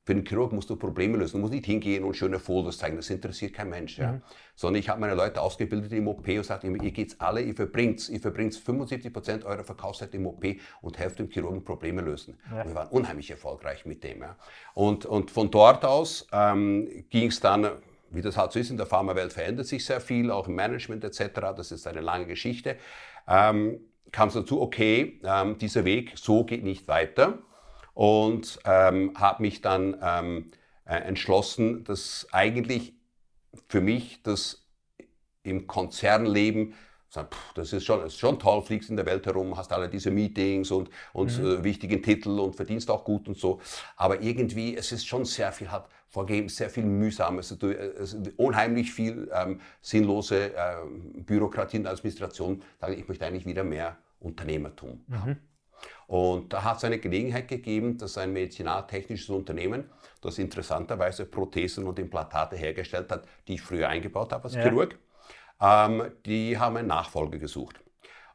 für 0.05 0.13
den 0.13 0.23
Chirurg 0.23 0.51
musst 0.51 0.69
du 0.69 0.75
Probleme 0.75 1.17
lösen. 1.17 1.37
Du 1.37 1.39
musst 1.39 1.53
nicht 1.53 1.65
hingehen 1.65 2.03
und 2.03 2.15
schöne 2.15 2.37
Fotos 2.37 2.77
zeigen. 2.77 2.95
Das 2.95 3.09
interessiert 3.09 3.53
kein 3.53 3.69
Mensch. 3.69 3.97
Ja. 3.97 4.11
Mhm. 4.11 4.21
Sondern 4.55 4.79
ich 4.79 4.87
habe 4.87 5.01
meine 5.01 5.15
Leute 5.15 5.41
ausgebildet 5.41 5.91
im 5.93 6.07
OP 6.07 6.27
und 6.27 6.45
sagte 6.45 6.67
immer, 6.67 6.83
ihr 6.83 6.91
geht's 6.91 7.19
alle, 7.19 7.41
ihr 7.41 7.55
verbringt, 7.55 8.07
ihr 8.09 8.19
verbringt 8.19 8.53
75 8.53 9.11
Prozent 9.11 9.45
eurer 9.45 9.63
Verkaufszeit 9.63 10.13
im 10.13 10.27
OP 10.27 10.45
und 10.81 10.99
helft 10.99 11.17
dem 11.17 11.31
Chirurgen 11.31 11.63
Probleme 11.63 12.03
lösen. 12.03 12.37
Ja. 12.51 12.61
Und 12.61 12.67
wir 12.67 12.75
waren 12.75 12.89
unheimlich 12.89 13.31
erfolgreich 13.31 13.87
mit 13.87 14.03
dem. 14.03 14.21
Ja. 14.21 14.35
Und, 14.75 15.07
und 15.07 15.31
von 15.31 15.49
dort 15.49 15.83
aus 15.83 16.27
ähm, 16.31 16.87
ging 17.09 17.29
es 17.29 17.39
dann 17.39 17.71
wie 18.09 18.21
das 18.21 18.37
halt 18.37 18.51
so 18.51 18.59
ist 18.59 18.69
in 18.69 18.77
der 18.77 18.85
Pharmawelt, 18.85 19.33
verändert 19.33 19.67
sich 19.67 19.85
sehr 19.85 20.01
viel, 20.01 20.31
auch 20.31 20.47
im 20.47 20.55
Management 20.55 21.03
etc. 21.03 21.39
Das 21.55 21.71
ist 21.71 21.87
eine 21.87 22.01
lange 22.01 22.25
Geschichte. 22.25 22.77
Ähm, 23.27 23.79
kam 24.11 24.29
es 24.29 24.35
dazu, 24.35 24.61
okay, 24.61 25.19
ähm, 25.23 25.57
dieser 25.57 25.85
Weg, 25.85 26.13
so 26.15 26.43
geht 26.43 26.63
nicht 26.63 26.87
weiter. 26.87 27.39
Und 27.93 28.59
ähm, 28.65 29.13
habe 29.15 29.41
mich 29.41 29.61
dann 29.61 29.97
ähm, 30.01 30.51
äh, 30.85 30.95
entschlossen, 30.95 31.83
dass 31.85 32.27
eigentlich 32.31 32.93
für 33.67 33.81
mich 33.81 34.21
das 34.23 34.67
im 35.43 35.67
Konzernleben 35.67 36.73
das 37.53 37.73
ist 37.73 37.85
schon, 37.85 38.05
ist 38.05 38.19
schon 38.19 38.39
toll, 38.39 38.61
fliegst 38.61 38.89
in 38.89 38.95
der 38.95 39.05
Welt 39.05 39.25
herum, 39.25 39.55
hast 39.57 39.71
alle 39.71 39.89
diese 39.89 40.11
Meetings 40.11 40.71
und, 40.71 40.89
und 41.13 41.37
mhm. 41.39 41.45
äh, 41.45 41.63
wichtigen 41.63 42.03
Titel 42.03 42.39
und 42.39 42.55
verdienst 42.55 42.89
auch 42.89 43.03
gut 43.03 43.27
und 43.27 43.37
so. 43.37 43.61
Aber 43.95 44.21
irgendwie, 44.21 44.75
es 44.75 44.91
ist 44.91 45.07
schon 45.07 45.25
sehr 45.25 45.51
viel, 45.51 45.71
hat 45.71 45.87
vorgegeben, 46.07 46.49
sehr 46.49 46.69
viel 46.69 46.85
mühsames, 46.85 47.51
also, 47.51 47.73
also 47.97 48.17
unheimlich 48.37 48.93
viel 48.93 49.29
ähm, 49.33 49.59
sinnlose 49.81 50.55
äh, 50.55 50.75
Bürokratie 51.15 51.79
und 51.79 51.87
Administration. 51.87 52.61
Sage 52.79 52.95
ich 52.95 53.07
möchte 53.07 53.25
eigentlich 53.25 53.45
wieder 53.45 53.63
mehr 53.63 53.97
Unternehmertum 54.19 55.03
mhm. 55.07 55.37
Und 56.07 56.53
da 56.53 56.63
hat 56.63 56.77
es 56.77 56.83
eine 56.83 56.99
Gelegenheit 56.99 57.47
gegeben, 57.47 57.97
dass 57.97 58.17
ein 58.17 58.31
medizinaltechnisches 58.33 59.29
Unternehmen, 59.29 59.89
das 60.21 60.37
interessanterweise 60.37 61.25
Prothesen 61.25 61.85
und 61.85 61.99
Implantate 61.99 62.55
hergestellt 62.55 63.11
hat, 63.11 63.27
die 63.47 63.55
ich 63.55 63.61
früher 63.61 63.89
eingebaut 63.89 64.31
habe 64.31 64.45
als 64.45 64.55
ja. 64.55 64.63
Chirurg, 64.63 64.97
ähm, 65.61 66.11
die 66.25 66.57
haben 66.57 66.77
einen 66.77 66.87
Nachfolger 66.87 67.37
gesucht. 67.37 67.79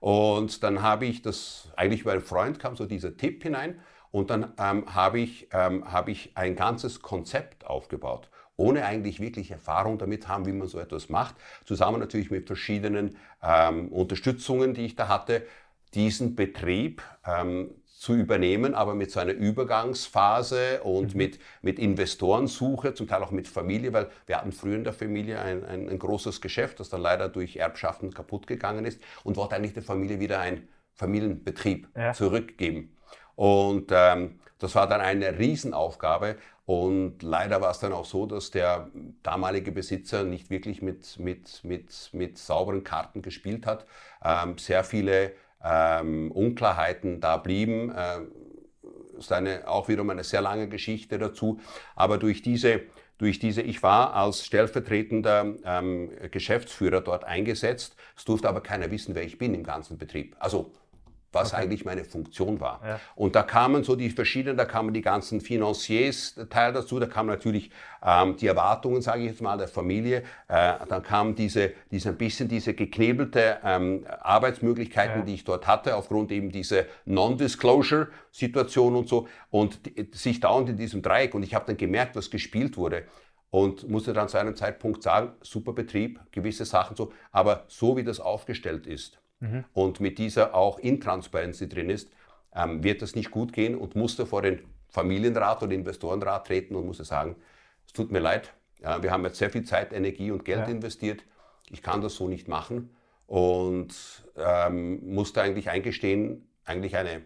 Und 0.01 0.63
dann 0.63 0.83
habe 0.83 1.07
ich 1.07 1.23
das, 1.23 1.71
eigentlich 1.77 2.03
über 2.03 2.13
einen 2.13 2.23
Freund 2.23 2.59
kam 2.59 2.75
so 2.75 2.87
dieser 2.87 3.17
Tipp 3.17 3.43
hinein 3.43 3.81
und 4.11 4.31
dann 4.31 4.53
ähm, 4.59 4.93
habe 4.93 5.21
ich, 5.21 5.49
ähm, 5.53 5.91
hab 5.91 6.09
ich 6.09 6.33
ein 6.35 6.57
ganzes 6.57 7.03
Konzept 7.03 7.67
aufgebaut, 7.67 8.29
ohne 8.57 8.85
eigentlich 8.85 9.21
wirklich 9.21 9.51
Erfahrung 9.51 9.99
damit 9.99 10.29
haben, 10.29 10.47
wie 10.47 10.53
man 10.53 10.69
so 10.69 10.79
etwas 10.79 11.09
macht. 11.09 11.37
Zusammen 11.65 12.01
natürlich 12.01 12.31
mit 12.31 12.47
verschiedenen 12.47 13.17
ähm, 13.43 13.89
Unterstützungen, 13.89 14.75
die 14.75 14.87
ich 14.87 14.97
da 14.97 15.09
hatte, 15.09 15.47
diesen 15.95 16.37
Betrieb 16.37 17.03
ähm, 17.25 17.71
zu 18.01 18.15
übernehmen, 18.15 18.75
aber 18.75 18.95
mit 18.95 19.11
so 19.11 19.21
einer 19.21 19.33
Übergangsphase 19.33 20.83
und 20.83 21.13
mhm. 21.13 21.19
mit, 21.19 21.39
mit 21.61 21.79
Investorensuche, 21.79 22.95
zum 22.95 23.07
Teil 23.07 23.23
auch 23.23 23.31
mit 23.31 23.47
Familie, 23.47 23.93
weil 23.93 24.09
wir 24.27 24.39
hatten 24.39 24.53
früher 24.53 24.77
in 24.77 24.85
der 24.85 24.95
Familie 24.95 25.39
ein, 25.39 25.65
ein, 25.65 25.89
ein 25.89 25.99
großes 25.99 26.41
Geschäft, 26.41 26.81
das 26.81 26.89
dann 26.89 27.03
leider 27.03 27.29
durch 27.29 27.57
Erbschaften 27.57 28.15
kaputt 28.15 28.47
gegangen 28.47 28.87
ist 28.87 29.03
und 29.23 29.37
wollte 29.37 29.55
eigentlich 29.55 29.75
der 29.75 29.83
Familie 29.83 30.19
wieder 30.19 30.41
ein 30.41 30.67
Familienbetrieb 30.95 31.89
ja. 31.95 32.15
zurückgeben. 32.15 32.97
Und 33.41 33.91
ähm, 33.91 34.39
das 34.59 34.75
war 34.75 34.87
dann 34.87 35.01
eine 35.01 35.39
Riesenaufgabe. 35.39 36.37
Und 36.67 37.23
leider 37.23 37.63
war 37.63 37.71
es 37.71 37.79
dann 37.79 37.95
auch 37.95 38.05
so, 38.05 38.27
dass 38.27 38.51
der 38.51 38.91
damalige 39.23 39.73
Besitzer 39.73 40.25
nicht 40.25 40.51
wirklich 40.51 40.83
mit, 40.83 41.19
mit, 41.19 41.65
mit, 41.65 42.11
mit 42.13 42.37
sauberen 42.37 42.85
Karten 42.85 43.23
gespielt 43.23 43.65
hat. 43.65 43.87
Ähm, 44.23 44.59
sehr 44.59 44.85
viele 44.85 45.33
ähm, 45.65 46.31
Unklarheiten 46.33 47.23
da 47.23 47.39
blieben. 47.39 47.95
Ähm, 47.97 48.31
ist 49.19 49.33
eine, 49.33 49.67
auch 49.67 49.89
wiederum 49.89 50.11
eine 50.11 50.25
sehr 50.25 50.43
lange 50.43 50.69
Geschichte 50.69 51.17
dazu. 51.19 51.61
Aber 51.97 52.19
durch 52.19 52.43
diese, 52.43 52.83
durch 53.17 53.39
diese, 53.39 53.63
ich 53.63 53.83
war 53.83 54.13
als 54.13 54.45
stellvertretender 54.45 55.55
ähm, 55.65 56.11
Geschäftsführer 56.31 57.01
dort 57.01 57.25
eingesetzt. 57.25 57.97
Es 58.19 58.27
durfte 58.27 58.51
aber 58.51 58.61
keiner 58.61 58.91
wissen, 58.91 59.15
wer 59.15 59.25
ich 59.25 59.39
bin 59.39 59.55
im 59.55 59.65
ganzen 59.65 59.97
Betrieb. 59.97 60.37
Also 60.41 60.73
was 61.33 61.53
okay. 61.53 61.63
eigentlich 61.63 61.85
meine 61.85 62.05
Funktion 62.05 62.61
war. 62.61 62.81
Ja. 62.85 63.01
Und 63.15 63.37
da 63.37 63.43
kamen 63.43 63.85
so 63.85 63.97
die 63.97 64.11
verschiedenen, 64.11 64.57
da 64.57 64.65
kamen 64.65 64.93
die 64.93 65.03
ganzen 65.03 65.41
Financiers 65.41 66.35
Teil 66.51 66.73
dazu, 66.73 66.99
da 66.99 67.07
kamen 67.07 67.29
natürlich 67.29 67.71
ähm, 68.05 68.37
die 68.37 68.47
Erwartungen, 68.47 69.03
sage 69.03 69.23
ich 69.23 69.31
jetzt 69.31 69.43
mal, 69.43 69.57
der 69.57 69.69
Familie, 69.69 70.25
äh, 70.49 70.75
dann 70.89 71.03
kam 71.03 71.35
diese, 71.35 71.73
diese 71.91 72.11
ein 72.11 72.17
bisschen 72.17 72.49
diese 72.49 72.75
geknebelte 72.75 73.59
ähm, 73.65 74.07
Arbeitsmöglichkeiten, 74.21 75.21
ja. 75.21 75.25
die 75.25 75.35
ich 75.35 75.45
dort 75.45 75.67
hatte, 75.67 75.97
aufgrund 75.97 76.33
eben 76.33 76.51
dieser 76.51 76.85
Non-Disclosure-Situation 77.05 78.97
und 78.97 79.09
so 79.09 79.29
und 79.51 79.87
die, 79.87 80.11
sich 80.13 80.41
dauernd 80.41 80.69
in 80.69 80.77
diesem 80.77 81.03
Dreieck 81.03 81.35
und 81.35 81.43
ich 81.43 81.55
habe 81.55 81.67
dann 81.67 81.77
gemerkt, 81.77 82.17
was 82.17 82.31
gespielt 82.31 82.77
wurde 82.77 83.05
und 83.51 83.89
musste 83.89 84.13
dann 84.13 84.29
zu 84.29 84.39
einem 84.39 84.57
Zeitpunkt 84.57 85.03
sagen, 85.03 85.33
super 85.43 85.73
Betrieb, 85.73 86.21
gewisse 86.33 86.65
Sachen 86.65 86.97
so, 86.97 87.13
aber 87.33 87.65
so 87.69 87.97
wie 87.97 88.05
das 88.05 88.21
aufgestellt 88.21 88.87
ist, 88.87 89.21
mhm. 89.41 89.65
und 89.73 90.01
mit 90.01 90.19
dieser 90.19 90.55
auch 90.55 90.79
Intransparenz 90.79 91.59
drin 91.59 91.91
ist, 91.91 92.11
ähm, 92.55 92.83
wird 92.83 93.03
das 93.03 93.15
nicht 93.15 93.31
gut 93.31 93.53
gehen 93.53 93.75
und 93.75 93.97
musste 93.97 94.27
vor 94.27 94.43
den 94.43 94.61
Familienrat 94.89 95.63
oder 95.63 95.73
Investorenrat 95.73 96.47
treten 96.47 96.75
und 96.75 96.87
musste 96.87 97.05
sagen, 97.05 97.37
es 97.87 97.93
tut 97.93 98.11
mir 98.11 98.19
leid, 98.19 98.53
äh, 98.83 99.03
wir 99.03 99.11
haben 99.11 99.25
jetzt 99.25 99.39
sehr 99.39 99.51
viel 99.51 99.65
Zeit, 99.65 99.93
Energie 99.93 100.31
und 100.31 100.45
Geld 100.45 100.61
ja. 100.61 100.65
investiert, 100.67 101.25
ich 101.71 101.83
kann 101.83 102.01
das 102.01 102.15
so 102.15 102.29
nicht 102.29 102.49
machen 102.49 102.91
und 103.27 103.95
ähm, 104.37 105.15
musste 105.15 105.41
eigentlich 105.43 105.71
eingestehen, 105.71 106.49
eigentlich 106.65 106.97
eine, 106.97 107.23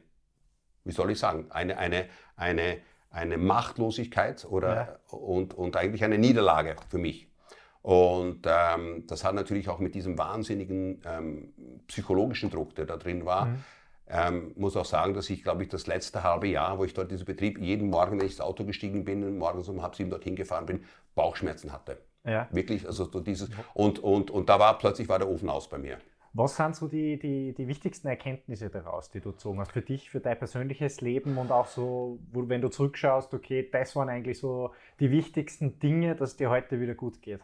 wie 0.85 0.93
soll 0.93 1.11
ich 1.11 1.19
sagen, 1.19 1.47
eine, 1.51 1.79
eine, 1.79 2.07
eine, 2.37 2.79
eine 3.11 3.39
Machtlosigkeit 3.39 4.45
oder, 4.45 4.75
ja. 4.75 5.17
und, 5.17 5.55
und 5.55 5.77
eigentlich 5.77 6.05
eine 6.05 6.19
Niederlage 6.19 6.77
für 6.91 6.99
mich. 6.99 7.29
Und 7.85 8.47
ähm, 8.47 9.05
das 9.07 9.25
hat 9.25 9.35
natürlich 9.35 9.69
auch 9.69 9.79
mit 9.79 9.95
diesem 9.95 10.17
wahnsinnigen 10.17 11.03
ähm, 11.05 11.53
psychologischen 11.87 12.49
Druck, 12.49 12.75
der 12.75 12.87
da 12.87 12.97
drin 12.97 13.27
war, 13.27 13.45
mhm. 13.45 13.65
ähm, 14.09 14.53
muss 14.57 14.75
auch 14.75 14.87
sagen, 14.87 15.13
dass 15.13 15.29
ich, 15.29 15.43
glaube 15.43 15.65
ich, 15.65 15.69
das 15.69 15.87
letzte 15.87 16.23
halbe 16.23 16.47
Jahr, 16.47 16.79
wo 16.79 16.85
ich 16.85 16.95
dort 16.95 17.11
diesen 17.11 17.27
Betrieb 17.27 17.59
jeden 17.59 17.91
Morgen, 17.91 18.13
wenn 18.13 18.25
ich 18.25 18.33
ins 18.33 18.41
Auto 18.41 18.65
gestiegen 18.65 19.05
bin 19.05 19.23
und 19.23 19.37
morgens 19.37 19.69
um 19.69 19.83
halb 19.83 19.97
sieben 19.97 20.09
dorthin 20.09 20.35
gefahren 20.35 20.65
bin, 20.65 20.83
Bauchschmerzen 21.15 21.75
hatte. 21.75 21.99
Ja. 22.25 22.49
Wirklich, 22.51 22.87
also 22.87 23.05
so 23.05 23.21
dieses, 23.21 23.51
und, 23.75 23.99
und, 23.99 24.31
und 24.31 24.49
da 24.49 24.59
war 24.59 24.79
plötzlich 24.79 25.11
war 25.11 25.19
der 25.19 25.29
Ofen 25.29 25.51
aus 25.51 25.69
bei 25.69 25.77
mir. 25.77 25.99
Was 26.33 26.57
sind 26.57 26.75
so 26.75 26.89
die, 26.89 27.19
die, 27.19 27.53
die 27.53 27.69
wichtigsten 27.69 28.09
Erkenntnisse 28.09 28.71
daraus, 28.71 29.11
die 29.11 29.21
du 29.21 29.33
gezogen 29.33 29.61
hast 29.61 29.73
für 29.73 29.83
dich, 29.83 30.09
für 30.09 30.21
dein 30.21 30.39
persönliches 30.39 31.03
Leben 31.03 31.37
und 31.37 31.53
auch 31.53 31.67
so, 31.67 32.19
wo, 32.33 32.49
wenn 32.49 32.63
du 32.63 32.71
zurückschaust, 32.71 33.35
okay, 33.35 33.69
das 33.71 33.95
waren 33.95 34.09
eigentlich 34.09 34.39
so 34.39 34.71
die 35.01 35.11
wichtigsten 35.11 35.79
Dinge, 35.81 36.17
dass 36.17 36.37
dir 36.37 36.49
heute 36.49 36.81
wieder 36.81 36.95
gut 36.95 37.21
geht? 37.21 37.41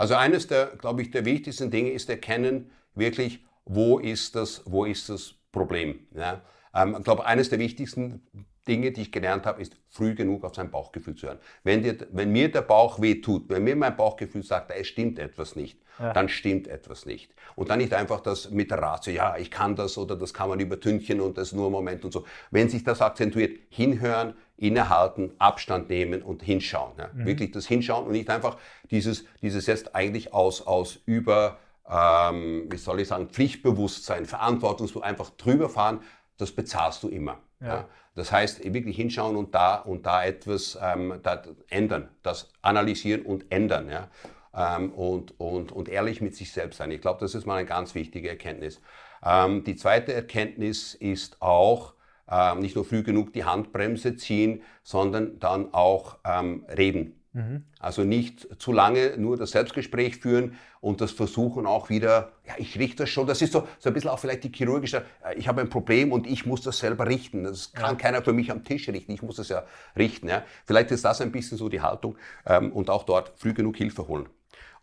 Also 0.00 0.14
eines 0.14 0.46
der, 0.46 0.68
glaube 0.78 1.02
ich, 1.02 1.10
der 1.10 1.26
wichtigsten 1.26 1.70
Dinge 1.70 1.90
ist 1.90 2.08
erkennen, 2.08 2.70
wirklich, 2.94 3.44
wo 3.66 3.98
ist 3.98 4.34
das, 4.34 4.62
wo 4.64 4.86
ist 4.86 5.10
das 5.10 5.34
Problem. 5.52 6.06
Ja? 6.14 6.40
Ähm, 6.74 6.96
ich 6.98 7.04
glaube, 7.04 7.26
eines 7.26 7.50
der 7.50 7.58
wichtigsten 7.58 8.26
Dinge, 8.66 8.92
die 8.92 9.02
ich 9.02 9.12
gelernt 9.12 9.44
habe, 9.44 9.60
ist 9.60 9.76
früh 9.90 10.14
genug 10.14 10.42
auf 10.44 10.54
sein 10.54 10.70
Bauchgefühl 10.70 11.16
zu 11.16 11.26
hören. 11.26 11.38
Wenn, 11.64 11.82
dir, 11.82 11.98
wenn 12.12 12.32
mir 12.32 12.50
der 12.50 12.62
Bauch 12.62 13.02
weh 13.02 13.16
tut, 13.16 13.50
wenn 13.50 13.62
mir 13.62 13.76
mein 13.76 13.94
Bauchgefühl 13.94 14.42
sagt, 14.42 14.70
es 14.70 14.86
stimmt 14.86 15.18
etwas 15.18 15.54
nicht, 15.54 15.78
ja. 15.98 16.14
dann 16.14 16.30
stimmt 16.30 16.66
etwas 16.66 17.04
nicht. 17.04 17.34
Und 17.54 17.68
dann 17.68 17.78
nicht 17.78 17.92
einfach 17.92 18.20
das 18.20 18.50
mit 18.50 18.70
der 18.70 18.78
Ratio, 18.78 19.12
ja, 19.12 19.36
ich 19.36 19.50
kann 19.50 19.76
das 19.76 19.98
oder 19.98 20.16
das 20.16 20.32
kann 20.32 20.48
man 20.48 20.60
übertünchen 20.60 21.20
und 21.20 21.36
das 21.36 21.52
nur 21.52 21.66
ein 21.66 21.72
Moment 21.72 22.06
und 22.06 22.12
so. 22.12 22.24
Wenn 22.50 22.70
sich 22.70 22.84
das 22.84 23.02
akzentuiert, 23.02 23.58
hinhören, 23.68 24.32
innehalten, 24.60 25.32
Abstand 25.38 25.88
nehmen 25.88 26.22
und 26.22 26.42
hinschauen. 26.42 26.92
Ja. 26.98 27.08
Mhm. 27.12 27.26
Wirklich 27.26 27.50
das 27.50 27.66
Hinschauen 27.66 28.06
und 28.06 28.12
nicht 28.12 28.28
einfach 28.28 28.58
dieses, 28.90 29.24
dieses 29.40 29.66
jetzt 29.66 29.94
eigentlich 29.94 30.34
aus, 30.34 30.66
aus 30.66 31.00
über, 31.06 31.58
ähm, 31.88 32.66
wie 32.70 32.76
soll 32.76 33.00
ich 33.00 33.08
sagen, 33.08 33.28
Pflichtbewusstsein, 33.30 34.26
Verantwortungsbewusstsein, 34.26 35.10
einfach 35.10 35.30
drüber 35.30 35.68
fahren, 35.68 36.00
das 36.36 36.52
bezahlst 36.52 37.02
du 37.02 37.08
immer. 37.08 37.38
Ja. 37.60 37.66
ja. 37.66 37.88
Das 38.14 38.32
heißt, 38.32 38.62
wirklich 38.74 38.96
hinschauen 38.96 39.36
und 39.36 39.54
da 39.54 39.76
und 39.76 40.04
da 40.04 40.24
etwas 40.24 40.78
ähm, 40.80 41.20
da 41.22 41.42
ändern, 41.70 42.10
das 42.22 42.52
analysieren 42.60 43.22
und 43.22 43.50
ändern. 43.50 43.88
Ja. 43.88 44.08
Ähm, 44.52 44.92
und, 44.92 45.38
und, 45.40 45.72
und 45.72 45.88
ehrlich 45.88 46.20
mit 46.20 46.36
sich 46.36 46.52
selbst 46.52 46.78
sein. 46.78 46.90
Ich 46.90 47.00
glaube, 47.00 47.20
das 47.20 47.34
ist 47.34 47.46
mal 47.46 47.56
eine 47.56 47.66
ganz 47.66 47.94
wichtige 47.94 48.28
Erkenntnis. 48.28 48.82
Ähm, 49.24 49.64
die 49.64 49.76
zweite 49.76 50.12
Erkenntnis 50.12 50.94
ist 50.94 51.40
auch, 51.40 51.94
ähm, 52.30 52.60
nicht 52.60 52.76
nur 52.76 52.84
früh 52.84 53.02
genug 53.02 53.32
die 53.32 53.44
Handbremse 53.44 54.16
ziehen, 54.16 54.62
sondern 54.82 55.38
dann 55.38 55.72
auch 55.72 56.18
ähm, 56.24 56.64
reden. 56.68 57.20
Mhm. 57.32 57.64
Also 57.78 58.02
nicht 58.02 58.60
zu 58.60 58.72
lange 58.72 59.16
nur 59.16 59.36
das 59.36 59.52
Selbstgespräch 59.52 60.16
führen 60.16 60.56
und 60.80 61.00
das 61.00 61.12
versuchen 61.12 61.64
auch 61.64 61.88
wieder, 61.88 62.32
ja, 62.46 62.54
ich 62.58 62.78
richte 62.78 63.04
das 63.04 63.10
schon. 63.10 63.26
Das 63.28 63.40
ist 63.40 63.52
so, 63.52 63.68
so 63.78 63.90
ein 63.90 63.94
bisschen 63.94 64.10
auch 64.10 64.18
vielleicht 64.18 64.42
die 64.42 64.50
chirurgische, 64.52 65.04
äh, 65.24 65.36
ich 65.36 65.46
habe 65.46 65.60
ein 65.60 65.68
Problem 65.68 66.10
und 66.10 66.26
ich 66.26 66.44
muss 66.44 66.62
das 66.62 66.78
selber 66.78 67.06
richten. 67.06 67.44
Das 67.44 67.72
kann 67.72 67.92
ja. 67.92 67.94
keiner 67.94 68.22
für 68.22 68.32
mich 68.32 68.50
am 68.50 68.64
Tisch 68.64 68.88
richten, 68.88 69.12
ich 69.12 69.22
muss 69.22 69.36
das 69.36 69.48
ja 69.48 69.64
richten. 69.96 70.28
Ja. 70.28 70.42
Vielleicht 70.64 70.90
ist 70.90 71.04
das 71.04 71.20
ein 71.20 71.30
bisschen 71.30 71.56
so 71.56 71.68
die 71.68 71.80
Haltung 71.80 72.16
ähm, 72.46 72.72
und 72.72 72.90
auch 72.90 73.04
dort 73.04 73.32
früh 73.36 73.54
genug 73.54 73.76
Hilfe 73.76 74.08
holen. 74.08 74.28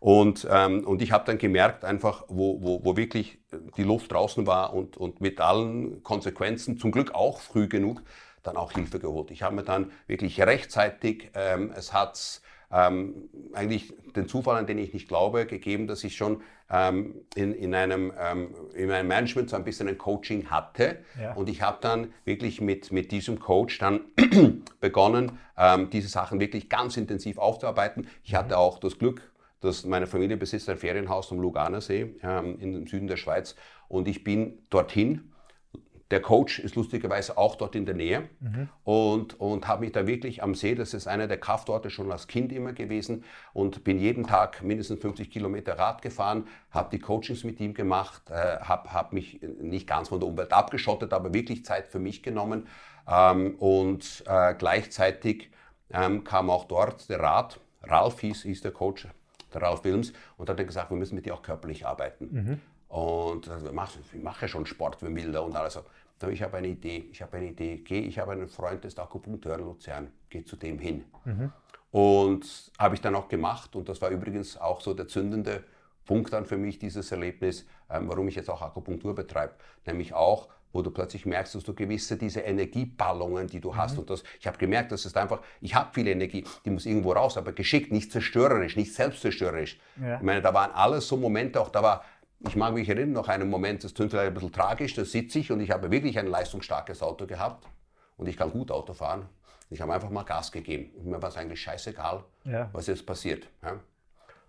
Und, 0.00 0.46
ähm, 0.50 0.86
und 0.86 1.02
ich 1.02 1.10
habe 1.10 1.24
dann 1.24 1.38
gemerkt, 1.38 1.84
einfach, 1.84 2.24
wo, 2.28 2.62
wo, 2.62 2.84
wo 2.84 2.96
wirklich 2.96 3.38
die 3.76 3.82
Luft 3.82 4.12
draußen 4.12 4.46
war 4.46 4.72
und, 4.72 4.96
und 4.96 5.20
mit 5.20 5.40
allen 5.40 6.02
Konsequenzen, 6.02 6.78
zum 6.78 6.92
Glück 6.92 7.14
auch 7.14 7.40
früh 7.40 7.68
genug, 7.68 8.02
dann 8.44 8.56
auch 8.56 8.72
Hilfe 8.72 9.00
geholt. 9.00 9.30
Ich 9.30 9.42
habe 9.42 9.56
mir 9.56 9.64
dann 9.64 9.90
wirklich 10.06 10.40
rechtzeitig, 10.40 11.30
ähm, 11.34 11.72
es 11.74 11.92
hat 11.92 12.40
ähm, 12.70 13.28
eigentlich 13.54 13.92
den 14.14 14.28
Zufall, 14.28 14.56
an 14.56 14.66
den 14.66 14.78
ich 14.78 14.92
nicht 14.92 15.08
glaube, 15.08 15.46
gegeben, 15.46 15.86
dass 15.86 16.04
ich 16.04 16.16
schon 16.16 16.42
ähm, 16.70 17.14
in, 17.34 17.54
in, 17.54 17.74
einem, 17.74 18.12
ähm, 18.18 18.54
in 18.74 18.88
meinem 18.88 19.08
Management 19.08 19.50
so 19.50 19.56
ein 19.56 19.64
bisschen 19.64 19.88
ein 19.88 19.96
Coaching 19.96 20.50
hatte. 20.50 20.98
Ja. 21.20 21.32
Und 21.32 21.48
ich 21.48 21.62
habe 21.62 21.78
dann 21.80 22.12
wirklich 22.24 22.60
mit, 22.60 22.92
mit 22.92 23.10
diesem 23.10 23.40
Coach 23.40 23.78
dann 23.78 24.00
begonnen, 24.80 25.38
ähm, 25.56 25.88
diese 25.90 26.08
Sachen 26.08 26.40
wirklich 26.40 26.68
ganz 26.68 26.96
intensiv 26.96 27.38
aufzuarbeiten. 27.38 28.06
Ich 28.22 28.34
hatte 28.34 28.50
mhm. 28.54 28.60
auch 28.60 28.78
das 28.78 28.98
Glück, 28.98 29.32
dass 29.60 29.84
meine 29.84 30.06
Familie 30.06 30.36
besitzt 30.36 30.68
ein 30.68 30.78
Ferienhaus 30.78 31.32
am 31.32 31.40
Luganersee 31.40 32.14
ähm, 32.22 32.58
im 32.60 32.86
Süden 32.86 33.08
der 33.08 33.16
Schweiz. 33.16 33.56
Und 33.88 34.08
ich 34.08 34.24
bin 34.24 34.58
dorthin. 34.70 35.32
Der 36.10 36.22
Coach 36.22 36.58
ist 36.58 36.74
lustigerweise 36.74 37.36
auch 37.36 37.56
dort 37.56 37.74
in 37.74 37.84
der 37.84 37.94
Nähe. 37.94 38.30
Mhm. 38.40 38.68
und, 38.84 39.38
und 39.38 39.68
habe 39.68 39.82
mich 39.82 39.92
da 39.92 40.06
wirklich 40.06 40.42
am 40.42 40.54
See, 40.54 40.74
das 40.74 40.94
ist 40.94 41.06
einer 41.06 41.26
der 41.26 41.38
Kraftorte 41.38 41.90
schon 41.90 42.10
als 42.10 42.28
Kind 42.28 42.50
immer 42.50 42.72
gewesen. 42.72 43.24
Und 43.52 43.84
bin 43.84 43.98
jeden 43.98 44.26
Tag 44.26 44.62
mindestens 44.62 45.00
50 45.00 45.30
Kilometer 45.30 45.78
Rad 45.78 46.00
gefahren, 46.00 46.46
habe 46.70 46.88
die 46.90 46.98
Coachings 46.98 47.44
mit 47.44 47.60
ihm 47.60 47.74
gemacht, 47.74 48.30
äh, 48.30 48.58
habe 48.60 48.92
hab 48.92 49.12
mich 49.12 49.40
nicht 49.60 49.86
ganz 49.86 50.08
von 50.08 50.20
der 50.20 50.28
Umwelt 50.28 50.52
abgeschottet, 50.54 51.12
aber 51.12 51.34
wirklich 51.34 51.66
Zeit 51.66 51.88
für 51.88 51.98
mich 51.98 52.22
genommen. 52.22 52.68
Ähm, 53.06 53.56
und 53.56 54.24
äh, 54.26 54.54
gleichzeitig 54.54 55.50
ähm, 55.90 56.24
kam 56.24 56.48
auch 56.48 56.64
dort 56.64 57.08
der 57.10 57.20
Rat, 57.20 57.60
Ralf 57.82 58.20
hieß, 58.20 58.42
hieß 58.42 58.62
der 58.62 58.72
Coach, 58.72 59.06
der 59.52 59.62
Ralf 59.62 59.84
Wilms, 59.84 60.12
und 60.36 60.48
hat 60.48 60.58
dann 60.58 60.66
gesagt, 60.66 60.90
wir 60.90 60.96
müssen 60.96 61.14
mit 61.14 61.26
dir 61.26 61.34
auch 61.34 61.42
körperlich 61.42 61.86
arbeiten. 61.86 62.28
Mhm. 62.30 62.60
Und 62.88 63.48
also, 63.48 63.68
ich 64.12 64.22
mache 64.22 64.48
schon 64.48 64.66
Sport 64.66 64.96
für 64.96 65.10
Milder 65.10 65.44
und 65.44 65.54
alles. 65.54 65.76
Aber 65.76 66.32
ich 66.32 66.42
habe 66.42 66.56
eine 66.56 66.68
Idee, 66.68 67.08
ich 67.12 67.22
habe 67.22 67.36
eine 67.36 67.48
Idee. 67.48 67.76
Geh, 67.76 68.00
ich 68.00 68.18
habe 68.18 68.32
einen 68.32 68.48
Freund, 68.48 68.82
der 68.82 68.88
ist 68.88 68.98
Akupunkteur 68.98 69.58
in 69.58 69.64
Luzern, 69.64 70.10
geh 70.30 70.44
zu 70.44 70.56
dem 70.56 70.78
hin. 70.78 71.04
Mhm. 71.24 71.52
Und 71.90 72.72
habe 72.78 72.94
ich 72.94 73.00
dann 73.00 73.14
auch 73.14 73.28
gemacht. 73.28 73.76
Und 73.76 73.88
das 73.88 74.00
war 74.00 74.10
übrigens 74.10 74.56
auch 74.56 74.80
so 74.80 74.94
der 74.94 75.06
zündende 75.06 75.64
Punkt 76.08 76.32
dann 76.32 76.46
für 76.46 76.56
mich, 76.56 76.78
dieses 76.78 77.12
Erlebnis, 77.12 77.66
ähm, 77.90 78.08
warum 78.08 78.26
ich 78.28 78.34
jetzt 78.34 78.48
auch 78.48 78.62
Akupunktur 78.62 79.14
betreibe. 79.14 79.52
Nämlich 79.86 80.14
auch, 80.14 80.48
wo 80.72 80.80
du 80.80 80.90
plötzlich 80.90 81.26
merkst, 81.26 81.54
dass 81.54 81.64
du 81.64 81.74
gewisse 81.74 82.16
diese 82.16 82.40
Energieballungen, 82.40 83.46
die 83.46 83.60
du 83.60 83.76
hast. 83.76 83.92
Mhm. 83.92 83.98
Und 84.00 84.10
das, 84.10 84.24
ich 84.40 84.46
habe 84.46 84.56
gemerkt, 84.56 84.90
dass 84.90 85.04
es 85.04 85.14
einfach, 85.14 85.42
ich 85.60 85.74
habe 85.74 85.92
viel 85.92 86.08
Energie, 86.08 86.44
die 86.64 86.70
muss 86.70 86.86
irgendwo 86.86 87.12
raus, 87.12 87.36
aber 87.36 87.52
geschickt, 87.52 87.92
nicht 87.92 88.10
zerstörerisch, 88.10 88.74
nicht 88.74 88.94
selbstzerstörerisch. 88.94 89.78
Ja. 90.00 90.16
Ich 90.16 90.22
meine, 90.22 90.40
da 90.40 90.54
waren 90.54 90.70
alles 90.72 91.06
so 91.06 91.18
Momente, 91.18 91.60
auch 91.60 91.68
da 91.68 91.82
war 91.82 92.04
ich 92.46 92.54
mag 92.54 92.72
mich 92.72 92.88
erinnern, 92.88 93.12
noch 93.12 93.28
einen 93.28 93.50
Moment, 93.50 93.82
das 93.82 93.92
klingt 93.92 94.12
vielleicht 94.12 94.28
ein 94.28 94.34
bisschen 94.34 94.52
tragisch, 94.52 94.94
da 94.94 95.04
sitze 95.04 95.40
ich 95.40 95.50
und 95.50 95.60
ich 95.60 95.72
habe 95.72 95.90
wirklich 95.90 96.18
ein 96.20 96.28
leistungsstarkes 96.28 97.02
Auto 97.02 97.26
gehabt 97.26 97.66
und 98.16 98.28
ich 98.28 98.36
kann 98.36 98.52
gut 98.52 98.70
Auto 98.70 98.94
fahren. 98.94 99.28
Ich 99.70 99.80
habe 99.80 99.92
einfach 99.92 100.08
mal 100.08 100.22
Gas 100.22 100.52
gegeben 100.52 100.92
und 100.96 101.06
mir 101.06 101.20
war 101.20 101.30
es 101.30 101.36
eigentlich 101.36 101.60
scheißegal, 101.60 102.24
ja. 102.44 102.70
was 102.72 102.86
jetzt 102.86 103.04
passiert. 103.04 103.48
Ja. 103.62 103.80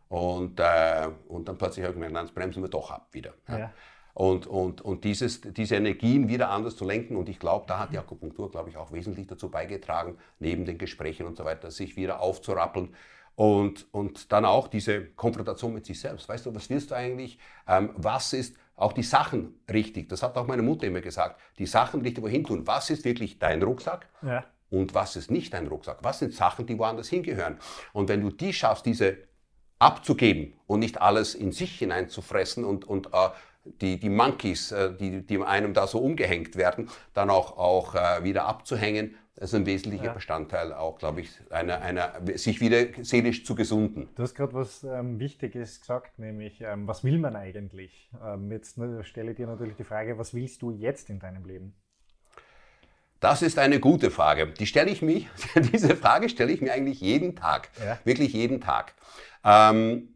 Und, 0.09 0.59
äh, 0.59 1.07
und 1.27 1.47
dann 1.47 1.57
plötzlich 1.57 1.85
habe 1.85 1.93
ich 1.93 2.01
gemerkt, 2.01 2.15
dann 2.15 2.33
bremsen 2.33 2.63
wir 2.63 2.69
doch 2.69 2.91
ab 2.91 3.07
wieder. 3.11 3.33
Ja. 3.47 3.71
Und, 4.13 4.47
und, 4.47 4.81
und 4.81 5.03
dieses, 5.05 5.39
diese 5.41 5.75
Energien 5.75 6.27
wieder 6.27 6.49
anders 6.49 6.75
zu 6.75 6.83
lenken. 6.83 7.15
Und 7.15 7.29
ich 7.29 7.39
glaube, 7.39 7.65
da 7.67 7.79
hat 7.79 7.93
die 7.93 7.97
Akupunktur, 7.97 8.51
glaube 8.51 8.69
ich, 8.69 8.75
auch 8.75 8.91
wesentlich 8.91 9.27
dazu 9.27 9.49
beigetragen, 9.49 10.17
neben 10.39 10.65
den 10.65 10.77
Gesprächen 10.77 11.25
und 11.25 11.37
so 11.37 11.45
weiter, 11.45 11.71
sich 11.71 11.95
wieder 11.95 12.19
aufzurappeln. 12.19 12.93
Und, 13.35 13.87
und 13.93 14.33
dann 14.33 14.43
auch 14.43 14.67
diese 14.67 15.05
Konfrontation 15.11 15.73
mit 15.73 15.85
sich 15.85 16.01
selbst. 16.01 16.27
Weißt 16.27 16.45
du, 16.45 16.53
was 16.53 16.69
willst 16.69 16.91
du 16.91 16.95
eigentlich? 16.95 17.39
Ähm, 17.67 17.91
was 17.95 18.33
ist 18.33 18.57
auch 18.75 18.91
die 18.91 19.03
Sachen 19.03 19.61
richtig? 19.71 20.09
Das 20.09 20.23
hat 20.23 20.35
auch 20.37 20.47
meine 20.47 20.63
Mutter 20.63 20.87
immer 20.87 21.01
gesagt. 21.01 21.39
Die 21.57 21.65
Sachen 21.65 22.01
richtig 22.01 22.21
wohin 22.23 22.43
tun. 22.43 22.67
Was 22.67 22.89
ist 22.89 23.05
wirklich 23.05 23.39
dein 23.39 23.61
Rucksack? 23.61 24.09
Ja. 24.21 24.43
Und 24.69 24.93
was 24.93 25.15
ist 25.15 25.31
nicht 25.31 25.53
dein 25.53 25.67
Rucksack? 25.67 25.99
Was 26.01 26.19
sind 26.19 26.33
Sachen, 26.33 26.65
die 26.65 26.77
woanders 26.77 27.07
hingehören? 27.07 27.57
Und 27.93 28.09
wenn 28.09 28.21
du 28.21 28.29
die 28.29 28.51
schaffst, 28.51 28.85
diese 28.85 29.28
abzugeben 29.79 30.53
und 30.67 30.79
nicht 30.79 31.01
alles 31.01 31.35
in 31.35 31.51
sich 31.51 31.79
hineinzufressen 31.79 32.63
und, 32.63 32.85
und 32.85 33.07
äh, 33.07 33.29
die, 33.81 33.99
die 33.99 34.09
Monkeys, 34.09 34.71
äh, 34.71 34.93
die, 34.95 35.25
die 35.25 35.41
einem 35.41 35.73
da 35.73 35.87
so 35.87 35.99
umgehängt 35.99 36.55
werden, 36.55 36.89
dann 37.13 37.29
auch, 37.29 37.57
auch 37.57 37.95
äh, 37.95 38.23
wieder 38.23 38.45
abzuhängen 38.45 39.15
das 39.39 39.51
ist 39.51 39.55
ein 39.55 39.65
wesentlicher 39.65 40.03
ja. 40.03 40.13
Bestandteil 40.13 40.73
auch, 40.73 40.97
glaube 40.97 41.21
ich, 41.21 41.31
einer, 41.49 41.79
einer, 41.79 42.11
sich 42.35 42.59
wieder 42.59 42.87
seelisch 43.01 43.45
zu 43.45 43.55
gesunden. 43.55 44.09
Du 44.15 44.23
hast 44.23 44.35
gerade 44.35 44.53
was 44.53 44.83
ähm, 44.83 45.17
Wichtiges 45.17 45.79
gesagt, 45.79 46.19
nämlich, 46.19 46.59
ähm, 46.59 46.85
was 46.89 47.05
will 47.05 47.17
man 47.19 47.37
eigentlich? 47.37 48.11
Ähm, 48.21 48.51
jetzt 48.51 48.77
ne, 48.77 49.01
stelle 49.05 49.31
ich 49.31 49.37
dir 49.37 49.47
natürlich 49.47 49.77
die 49.77 49.85
Frage, 49.85 50.17
was 50.17 50.33
willst 50.33 50.61
du 50.61 50.71
jetzt 50.71 51.09
in 51.09 51.19
deinem 51.19 51.45
Leben? 51.45 51.73
Das 53.21 53.41
ist 53.41 53.57
eine 53.59 53.79
gute 53.79 54.11
Frage. 54.11 54.47
Die 54.47 54.65
stelle 54.65 54.91
ich 54.91 55.01
mich, 55.01 55.29
diese 55.73 55.95
Frage 55.95 56.27
stelle 56.27 56.51
ich 56.51 56.59
mir 56.59 56.73
eigentlich 56.73 56.99
jeden 56.99 57.37
Tag. 57.37 57.69
Ja. 57.81 57.97
Wirklich 58.03 58.33
jeden 58.33 58.59
Tag. 58.59 58.93
Ähm, 59.43 60.09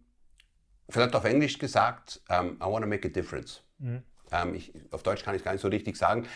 vielleicht 0.89 1.15
auf 1.15 1.25
Englisch 1.25 1.57
gesagt, 1.57 2.21
um, 2.29 2.35
ähm, 2.35 2.57
I 2.61 2.65
want 2.65 2.83
to 2.83 2.89
make 2.89 3.07
a 3.07 3.11
difference. 3.11 3.61
Mhm. 3.79 4.03
Ähm, 4.31 4.55
ich, 4.55 4.73
auf 4.91 5.03
Deutsch 5.03 5.23
kann 5.23 5.35
ich 5.35 5.41
es 5.41 5.45
gar 5.45 5.51
nicht 5.51 5.61
so 5.61 5.67
richtig 5.67 5.97
sagen. 5.97 6.27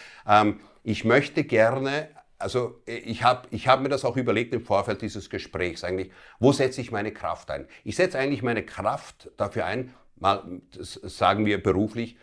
ich 0.84 1.04
möchte 1.04 1.43
gerne 1.43 2.10
also 2.39 2.82
ich 2.86 3.23
habe 3.23 3.47
ich 3.52 3.67
hab 3.67 3.82
mir 3.82 3.89
das 3.89 4.06
auch 4.06 4.15
überlegt 4.15 4.54
im 4.54 4.63
Vorfeld 4.63 5.02
dieses 5.02 5.30
Gesprächs 5.30 5.84
eigentlich, 5.84 6.12
wo 6.39 6.52
setze 6.52 6.82
ich 6.82 6.91
meine 6.91 7.12
Kraft 7.12 7.50
ein? 7.50 7.67
Ich 7.84 7.95
setze 7.95 8.19
eigentlich 8.19 8.43
meine 8.43 8.63
Kraft 8.63 9.32
dafür 9.38 9.65
ein, 9.65 9.93
mal, 10.15 10.43
sagen 10.80 11.45
wir 11.45 11.62
beruflich, 11.62 12.17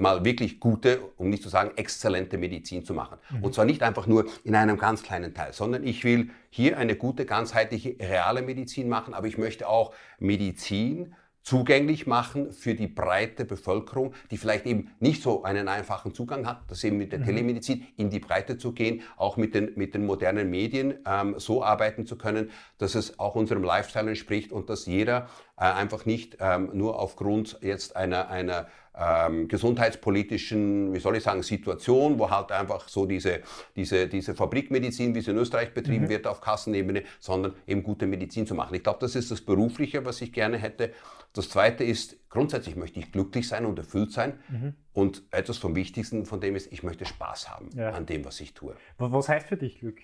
mal 0.00 0.24
wirklich 0.24 0.60
gute, 0.60 1.00
um 1.16 1.30
nicht 1.30 1.42
zu 1.42 1.48
sagen 1.48 1.72
exzellente 1.76 2.38
Medizin 2.38 2.84
zu 2.84 2.94
machen. 2.94 3.18
Mhm. 3.30 3.44
Und 3.44 3.54
zwar 3.54 3.64
nicht 3.64 3.82
einfach 3.82 4.06
nur 4.06 4.26
in 4.44 4.54
einem 4.54 4.78
ganz 4.78 5.02
kleinen 5.02 5.34
Teil, 5.34 5.52
sondern 5.52 5.84
ich 5.84 6.04
will 6.04 6.30
hier 6.50 6.78
eine 6.78 6.96
gute, 6.96 7.26
ganzheitliche, 7.26 7.96
reale 8.00 8.42
Medizin 8.42 8.88
machen, 8.88 9.14
aber 9.14 9.26
ich 9.26 9.38
möchte 9.38 9.68
auch 9.68 9.92
Medizin 10.18 11.14
zugänglich 11.42 12.06
machen 12.06 12.52
für 12.52 12.74
die 12.74 12.86
breite 12.86 13.44
Bevölkerung, 13.44 14.14
die 14.30 14.36
vielleicht 14.36 14.66
eben 14.66 14.90
nicht 15.00 15.22
so 15.22 15.42
einen 15.42 15.68
einfachen 15.68 16.14
Zugang 16.14 16.46
hat, 16.46 16.62
das 16.68 16.84
eben 16.84 16.98
mit 16.98 17.12
der 17.12 17.20
mhm. 17.20 17.24
Telemedizin 17.24 17.86
in 17.96 18.10
die 18.10 18.20
Breite 18.20 18.58
zu 18.58 18.72
gehen, 18.72 19.02
auch 19.16 19.36
mit 19.36 19.54
den, 19.54 19.72
mit 19.74 19.94
den 19.94 20.04
modernen 20.04 20.50
Medien 20.50 20.98
ähm, 21.06 21.34
so 21.38 21.64
arbeiten 21.64 22.06
zu 22.06 22.16
können, 22.16 22.50
dass 22.78 22.94
es 22.94 23.18
auch 23.18 23.34
unserem 23.34 23.62
Lifestyle 23.62 24.08
entspricht 24.08 24.52
und 24.52 24.68
dass 24.68 24.86
jeder 24.86 25.28
äh, 25.56 25.64
einfach 25.64 26.04
nicht 26.04 26.36
ähm, 26.40 26.70
nur 26.74 26.98
aufgrund 26.98 27.58
jetzt 27.62 27.96
einer, 27.96 28.28
einer 28.28 28.66
ähm, 29.00 29.48
gesundheitspolitischen, 29.48 30.92
wie 30.94 30.98
soll 30.98 31.16
ich 31.16 31.22
sagen, 31.22 31.42
Situation, 31.42 32.18
wo 32.18 32.30
halt 32.30 32.52
einfach 32.52 32.88
so 32.88 33.06
diese, 33.06 33.40
diese, 33.74 34.06
diese 34.08 34.34
Fabrikmedizin, 34.34 35.14
wie 35.14 35.22
sie 35.22 35.30
in 35.30 35.38
Österreich 35.38 35.72
betrieben 35.72 36.04
mhm. 36.04 36.10
wird 36.10 36.26
auf 36.26 36.40
Kassenebene, 36.40 37.04
sondern 37.18 37.54
eben 37.66 37.82
gute 37.82 38.06
Medizin 38.06 38.46
zu 38.46 38.54
machen. 38.54 38.74
Ich 38.74 38.82
glaube, 38.82 38.98
das 39.00 39.16
ist 39.16 39.30
das 39.30 39.40
Berufliche, 39.40 40.04
was 40.04 40.20
ich 40.20 40.32
gerne 40.32 40.58
hätte. 40.58 40.92
Das 41.32 41.48
Zweite 41.48 41.82
ist, 41.84 42.28
grundsätzlich 42.28 42.76
möchte 42.76 43.00
ich 43.00 43.10
glücklich 43.10 43.48
sein 43.48 43.64
und 43.64 43.78
erfüllt 43.78 44.12
sein. 44.12 44.38
Mhm. 44.48 44.74
Und 44.92 45.22
etwas 45.30 45.56
vom 45.56 45.74
Wichtigsten 45.76 46.26
von 46.26 46.40
dem 46.40 46.54
ist, 46.54 46.70
ich 46.70 46.82
möchte 46.82 47.06
Spaß 47.06 47.48
haben 47.48 47.70
ja. 47.74 47.90
an 47.90 48.04
dem, 48.04 48.24
was 48.24 48.40
ich 48.40 48.52
tue. 48.52 48.76
Was 48.98 49.28
heißt 49.28 49.46
für 49.46 49.56
dich 49.56 49.78
Glück? 49.78 50.00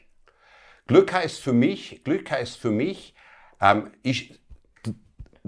Glück 0.86 1.12
heißt 1.12 1.40
für 1.40 1.52
mich, 1.52 2.02
Glück 2.04 2.30
heißt 2.30 2.56
für 2.56 2.70
mich, 2.70 3.14
ähm, 3.60 3.90
ich, 4.02 4.40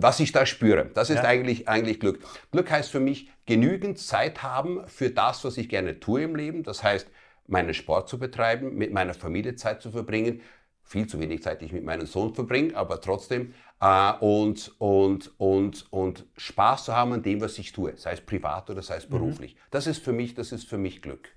was 0.00 0.20
ich 0.20 0.32
da 0.32 0.46
spüre. 0.46 0.90
Das 0.94 1.10
ist 1.10 1.16
ja. 1.16 1.24
eigentlich, 1.24 1.68
eigentlich 1.68 1.98
Glück. 1.98 2.20
Glück 2.52 2.70
heißt 2.70 2.90
für 2.90 3.00
mich, 3.00 3.30
genügend 3.46 3.98
Zeit 3.98 4.42
haben 4.42 4.86
für 4.86 5.10
das, 5.10 5.44
was 5.44 5.56
ich 5.56 5.68
gerne 5.68 5.98
tue 5.98 6.22
im 6.22 6.36
Leben. 6.36 6.62
Das 6.62 6.82
heißt, 6.82 7.08
meinen 7.48 7.74
Sport 7.74 8.08
zu 8.08 8.18
betreiben, 8.18 8.76
mit 8.76 8.92
meiner 8.92 9.14
Familie 9.14 9.56
Zeit 9.56 9.82
zu 9.82 9.90
verbringen. 9.90 10.40
Viel 10.82 11.06
zu 11.06 11.18
wenig 11.20 11.42
Zeit, 11.42 11.60
die 11.60 11.66
ich 11.66 11.72
mit 11.72 11.84
meinem 11.84 12.06
Sohn 12.06 12.32
verbringe, 12.32 12.76
aber 12.76 13.00
trotzdem. 13.00 13.54
Äh, 13.80 14.12
und, 14.20 14.72
und, 14.78 15.32
und, 15.38 15.86
und 15.92 16.26
Spaß 16.36 16.84
zu 16.84 16.96
haben 16.96 17.12
an 17.12 17.22
dem, 17.22 17.40
was 17.40 17.58
ich 17.58 17.72
tue, 17.72 17.96
sei 17.96 18.12
es 18.12 18.20
privat 18.20 18.70
oder 18.70 18.82
sei 18.82 18.96
es 18.96 19.06
mhm. 19.06 19.12
beruflich. 19.12 19.54
Mhm. 19.54 19.58
Das 19.70 19.86
ist 19.86 20.02
für 20.02 20.12
mich, 20.12 20.34
das 20.34 20.52
ist 20.52 20.68
für 20.68 20.78
mich 20.78 21.02
Glück. 21.02 21.30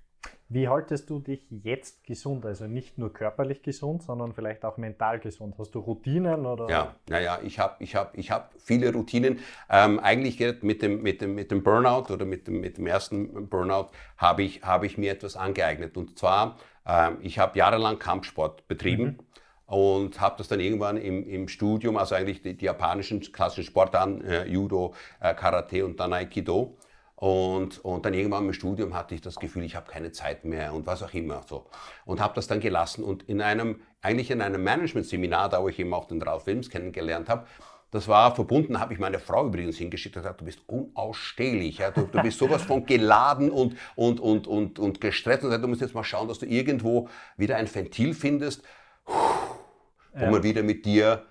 Wie 0.53 0.67
haltest 0.67 1.09
du 1.09 1.19
dich 1.19 1.47
jetzt 1.49 2.03
gesund? 2.03 2.45
Also 2.45 2.67
nicht 2.67 2.97
nur 2.97 3.13
körperlich 3.13 3.63
gesund, 3.63 4.03
sondern 4.03 4.33
vielleicht 4.33 4.65
auch 4.65 4.75
mental 4.75 5.17
gesund. 5.19 5.55
Hast 5.57 5.73
du 5.73 5.79
Routinen 5.79 6.45
oder? 6.45 6.69
Ja, 6.69 6.95
naja, 7.07 7.39
ich 7.41 7.57
habe 7.57 7.81
ich 7.81 7.95
hab, 7.95 8.17
ich 8.17 8.31
hab 8.31 8.51
viele 8.57 8.91
Routinen. 8.91 9.39
Ähm, 9.69 9.97
eigentlich 9.99 10.41
mit 10.61 10.81
dem, 10.81 11.01
mit, 11.03 11.21
dem, 11.21 11.35
mit 11.35 11.51
dem 11.51 11.63
Burnout 11.63 12.11
oder 12.13 12.25
mit 12.25 12.47
dem, 12.47 12.59
mit 12.59 12.77
dem 12.77 12.85
ersten 12.85 13.47
Burnout 13.47 13.91
habe 14.17 14.43
ich, 14.43 14.61
hab 14.61 14.83
ich 14.83 14.97
mir 14.97 15.13
etwas 15.13 15.37
angeeignet. 15.37 15.95
Und 15.95 16.19
zwar, 16.19 16.57
ähm, 16.85 17.19
ich 17.21 17.39
habe 17.39 17.57
jahrelang 17.57 17.97
Kampfsport 17.97 18.67
betrieben. 18.67 19.03
Mhm 19.03 19.19
und 19.67 20.19
habe 20.19 20.35
das 20.37 20.49
dann 20.49 20.59
irgendwann 20.59 20.97
im, 20.97 21.25
im 21.25 21.47
Studium, 21.47 21.95
also 21.95 22.13
eigentlich 22.13 22.41
die, 22.41 22.57
die 22.57 22.65
japanischen 22.65 23.21
klassischen 23.21 23.63
Sportarten, 23.63 24.19
äh, 24.19 24.45
Judo, 24.45 24.93
äh, 25.21 25.33
Karate 25.33 25.85
und 25.85 25.97
dann 25.97 26.11
Aikido, 26.11 26.75
und, 27.21 27.86
und 27.86 28.03
dann 28.03 28.15
irgendwann 28.15 28.47
im 28.47 28.51
Studium 28.51 28.95
hatte 28.95 29.13
ich 29.13 29.21
das 29.21 29.36
Gefühl, 29.36 29.63
ich 29.63 29.75
habe 29.75 29.88
keine 29.88 30.12
Zeit 30.12 30.43
mehr 30.43 30.73
und 30.73 30.88
was 30.88 31.03
auch 31.03 31.13
immer 31.13 31.43
so. 31.47 31.67
Und 32.03 32.19
habe 32.19 32.34
das 32.34 32.47
dann 32.47 32.60
gelassen 32.60 33.03
und 33.03 33.21
in 33.29 33.41
einem, 33.41 33.79
eigentlich 34.01 34.31
in 34.31 34.41
einem 34.41 34.63
Management-Seminar, 34.63 35.49
da 35.49 35.62
wo 35.62 35.69
ich 35.69 35.77
eben 35.77 35.93
auch 35.93 36.05
den 36.07 36.19
Ralph 36.19 36.47
Wilms 36.47 36.71
kennengelernt 36.71 37.29
habe, 37.29 37.45
das 37.91 38.07
war 38.07 38.34
verbunden, 38.34 38.79
habe 38.79 38.93
ich 38.93 38.99
meine 38.99 39.19
Frau 39.19 39.45
übrigens 39.45 39.77
hingeschickt 39.77 40.15
und 40.15 40.23
gesagt, 40.23 40.41
du 40.41 40.45
bist 40.45 40.62
unausstehlich, 40.65 41.77
ja? 41.77 41.91
du, 41.91 42.07
du 42.12 42.23
bist 42.23 42.39
sowas 42.39 42.63
von 42.63 42.88
geladen 42.88 43.51
und, 43.51 43.77
und, 43.95 44.19
und, 44.19 44.47
und, 44.47 44.79
und 44.79 44.99
gestresst. 44.99 45.43
Und 45.43 45.51
du 45.51 45.67
musst 45.67 45.81
jetzt 45.81 45.93
mal 45.93 46.03
schauen, 46.03 46.27
dass 46.27 46.39
du 46.39 46.47
irgendwo 46.47 47.07
wieder 47.38 47.55
ein 47.57 47.71
Ventil 47.71 48.15
findest, 48.15 48.63
wo 49.05 50.23
ja. 50.23 50.31
man 50.31 50.41
wieder 50.41 50.63
mit 50.63 50.86
dir 50.86 51.23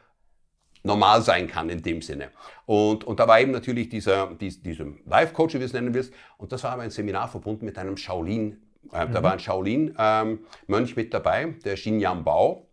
normal 0.83 1.23
sein 1.23 1.47
kann 1.47 1.69
in 1.69 1.83
dem 1.83 2.03
Sinne. 2.03 2.31
Und, 2.67 3.05
und 3.05 3.21
da 3.21 3.29
war 3.29 3.41
eben 3.41 3.53
natürlich 3.53 3.89
dieser, 3.89 4.35
dies, 4.35 4.63
dieser 4.63 4.87
Life-Coach, 5.07 5.55
wie 5.55 5.59
du 5.59 5.65
es 5.65 5.73
nennen 5.73 5.93
willst, 5.93 6.13
und 6.39 6.53
das 6.53 6.65
war 6.65 6.73
aber 6.73 6.83
ein 6.83 6.91
Seminar 6.91 7.29
verbunden 7.29 7.65
mit 7.65 7.79
einem 7.79 7.97
Shaolin, 7.97 8.63
äh, 8.93 9.07
mhm. 9.07 9.13
da 9.13 9.23
war 9.23 9.33
ein 9.33 9.39
Shaolin-Mönch 9.39 10.91
ähm, 10.91 10.97
mit 10.97 11.13
dabei, 11.13 11.55
der 11.65 11.77
Xin 11.77 12.01
Yan 12.01 12.25
Bao. 12.25 12.67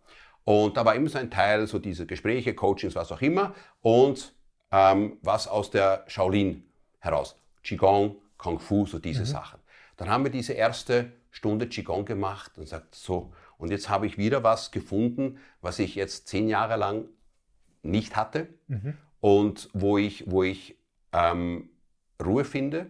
Und 0.45 0.77
da 0.77 0.85
war 0.85 0.95
immer 0.95 1.09
so 1.09 1.17
ein 1.17 1.29
Teil, 1.29 1.67
so 1.67 1.77
diese 1.77 2.05
Gespräche, 2.05 2.53
Coachings, 2.53 2.95
was 2.95 3.11
auch 3.11 3.21
immer, 3.21 3.53
und 3.81 4.33
ähm, 4.71 5.17
was 5.21 5.47
aus 5.47 5.69
der 5.71 6.05
Shaolin 6.07 6.63
heraus. 6.99 7.37
Qigong, 7.63 8.15
Kung 8.37 8.59
Fu, 8.59 8.85
so 8.85 8.99
diese 8.99 9.21
mhm. 9.21 9.25
Sachen. 9.25 9.59
Dann 9.97 10.09
haben 10.09 10.23
wir 10.23 10.31
diese 10.31 10.53
erste 10.53 11.11
Stunde 11.31 11.67
Qigong 11.67 12.05
gemacht 12.05 12.57
und 12.57 12.67
sagt 12.67 12.95
so, 12.95 13.33
und 13.57 13.71
jetzt 13.71 13.89
habe 13.89 14.05
ich 14.07 14.17
wieder 14.17 14.43
was 14.43 14.71
gefunden, 14.71 15.39
was 15.61 15.79
ich 15.79 15.95
jetzt 15.95 16.27
zehn 16.27 16.47
Jahre 16.47 16.77
lang 16.77 17.05
nicht 17.83 18.15
hatte 18.15 18.47
mhm. 18.67 18.93
und 19.19 19.69
wo 19.73 19.97
ich, 19.97 20.29
wo 20.29 20.43
ich 20.43 20.77
ähm, 21.13 21.69
Ruhe 22.23 22.43
finde, 22.43 22.87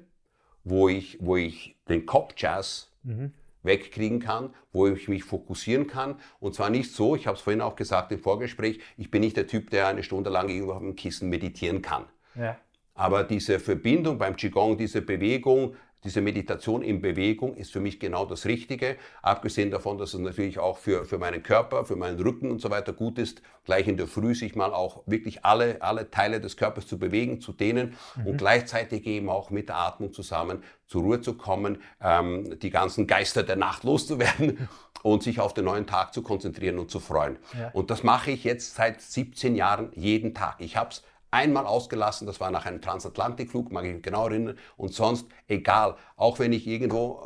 wo 0.63 0.89
ich, 0.89 1.17
wo 1.21 1.37
ich 1.37 1.75
den 1.87 2.05
Kopfjazz 2.05 2.91
mhm. 3.03 3.33
wegkriegen 3.63 4.19
kann, 4.19 4.53
wo 4.71 4.87
ich 4.87 5.07
mich 5.07 5.23
fokussieren 5.23 5.87
kann. 5.87 6.15
Und 6.39 6.55
zwar 6.55 6.69
nicht 6.69 6.93
so, 6.93 7.15
ich 7.15 7.27
habe 7.27 7.37
es 7.37 7.41
vorhin 7.41 7.61
auch 7.61 7.75
gesagt 7.75 8.11
im 8.11 8.19
Vorgespräch, 8.19 8.79
ich 8.97 9.11
bin 9.11 9.21
nicht 9.21 9.37
der 9.37 9.47
Typ, 9.47 9.69
der 9.69 9.87
eine 9.87 10.03
Stunde 10.03 10.29
lang 10.29 10.49
irgendwo 10.49 10.73
auf 10.73 10.81
dem 10.81 10.95
Kissen 10.95 11.29
meditieren 11.29 11.81
kann. 11.81 12.05
Ja. 12.35 12.57
Aber 12.93 13.23
diese 13.23 13.59
Verbindung 13.59 14.17
beim 14.17 14.35
Qigong, 14.35 14.77
diese 14.77 15.01
Bewegung, 15.03 15.75
diese 16.03 16.21
Meditation 16.21 16.83
in 16.83 17.01
Bewegung 17.01 17.55
ist 17.55 17.71
für 17.71 17.79
mich 17.79 17.99
genau 17.99 18.25
das 18.25 18.45
Richtige. 18.45 18.97
Abgesehen 19.21 19.71
davon, 19.71 19.97
dass 19.97 20.13
es 20.13 20.19
natürlich 20.19 20.59
auch 20.59 20.77
für, 20.77 21.05
für 21.05 21.17
meinen 21.17 21.43
Körper, 21.43 21.85
für 21.85 21.95
meinen 21.95 22.19
Rücken 22.19 22.51
und 22.51 22.61
so 22.61 22.69
weiter 22.69 22.93
gut 22.93 23.17
ist, 23.17 23.41
gleich 23.65 23.87
in 23.87 23.97
der 23.97 24.07
Früh 24.07 24.35
sich 24.35 24.55
mal 24.55 24.73
auch 24.73 25.03
wirklich 25.07 25.43
alle, 25.43 25.81
alle 25.81 26.09
Teile 26.11 26.39
des 26.39 26.55
Körpers 26.55 26.87
zu 26.87 26.97
bewegen, 26.97 27.41
zu 27.41 27.51
dehnen 27.51 27.95
mhm. 28.15 28.27
und 28.27 28.37
gleichzeitig 28.37 29.05
eben 29.07 29.29
auch 29.29 29.49
mit 29.49 29.69
der 29.69 29.77
Atmung 29.77 30.13
zusammen 30.13 30.63
zur 30.85 31.01
Ruhe 31.01 31.21
zu 31.21 31.33
kommen, 31.33 31.81
ähm, 32.01 32.57
die 32.59 32.69
ganzen 32.69 33.07
Geister 33.07 33.43
der 33.43 33.55
Nacht 33.55 33.83
loszuwerden 33.87 34.69
und 35.03 35.23
sich 35.23 35.39
auf 35.39 35.53
den 35.53 35.65
neuen 35.65 35.87
Tag 35.87 36.13
zu 36.13 36.21
konzentrieren 36.21 36.79
und 36.79 36.91
zu 36.91 36.99
freuen. 36.99 37.37
Ja. 37.57 37.69
Und 37.73 37.89
das 37.89 38.03
mache 38.03 38.31
ich 38.31 38.43
jetzt 38.43 38.75
seit 38.75 39.01
17 39.01 39.55
Jahren 39.55 39.91
jeden 39.93 40.33
Tag. 40.33 40.55
Ich 40.59 40.77
habe 40.77 40.89
es 40.91 41.03
einmal 41.31 41.65
ausgelassen, 41.65 42.25
das 42.27 42.39
war 42.39 42.51
nach 42.51 42.65
einem 42.65 42.81
Transatlantikflug, 42.81 43.71
mag 43.71 43.85
ich 43.85 43.93
mich 43.93 44.03
genau 44.03 44.27
erinnern, 44.27 44.57
und 44.77 44.93
sonst 44.93 45.27
egal. 45.47 45.95
Auch 46.15 46.39
wenn 46.39 46.53
ich 46.53 46.67
irgendwo 46.67 47.21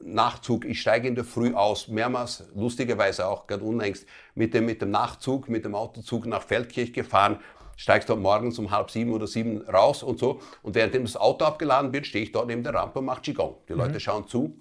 äh, 0.00 0.04
Nachtzug, 0.04 0.64
ich 0.64 0.80
steige 0.80 1.08
in 1.08 1.14
der 1.14 1.24
Früh 1.24 1.54
aus, 1.54 1.88
mehrmals, 1.88 2.48
lustigerweise 2.54 3.26
auch 3.26 3.46
gerade 3.46 3.64
unlängst, 3.64 4.06
mit 4.34 4.54
dem, 4.54 4.66
mit 4.66 4.82
dem 4.82 4.90
Nachtzug, 4.90 5.48
mit 5.48 5.64
dem 5.64 5.74
Autozug 5.74 6.26
nach 6.26 6.42
Feldkirch 6.42 6.92
gefahren, 6.92 7.38
steigst 7.76 8.08
dort 8.08 8.20
morgens 8.20 8.58
um 8.58 8.70
halb 8.70 8.90
sieben 8.90 9.12
oder 9.12 9.26
sieben 9.26 9.62
raus 9.62 10.02
und 10.02 10.18
so. 10.18 10.40
Und 10.62 10.74
währenddem 10.74 11.04
das 11.04 11.16
Auto 11.16 11.44
abgeladen 11.44 11.92
wird, 11.92 12.06
stehe 12.06 12.24
ich 12.24 12.32
dort 12.32 12.46
neben 12.46 12.62
der 12.62 12.74
Rampe 12.74 12.98
und 12.98 13.04
mache 13.04 13.22
Qigong. 13.22 13.56
Die 13.68 13.72
mhm. 13.72 13.80
Leute 13.80 14.00
schauen 14.00 14.26
zu. 14.26 14.58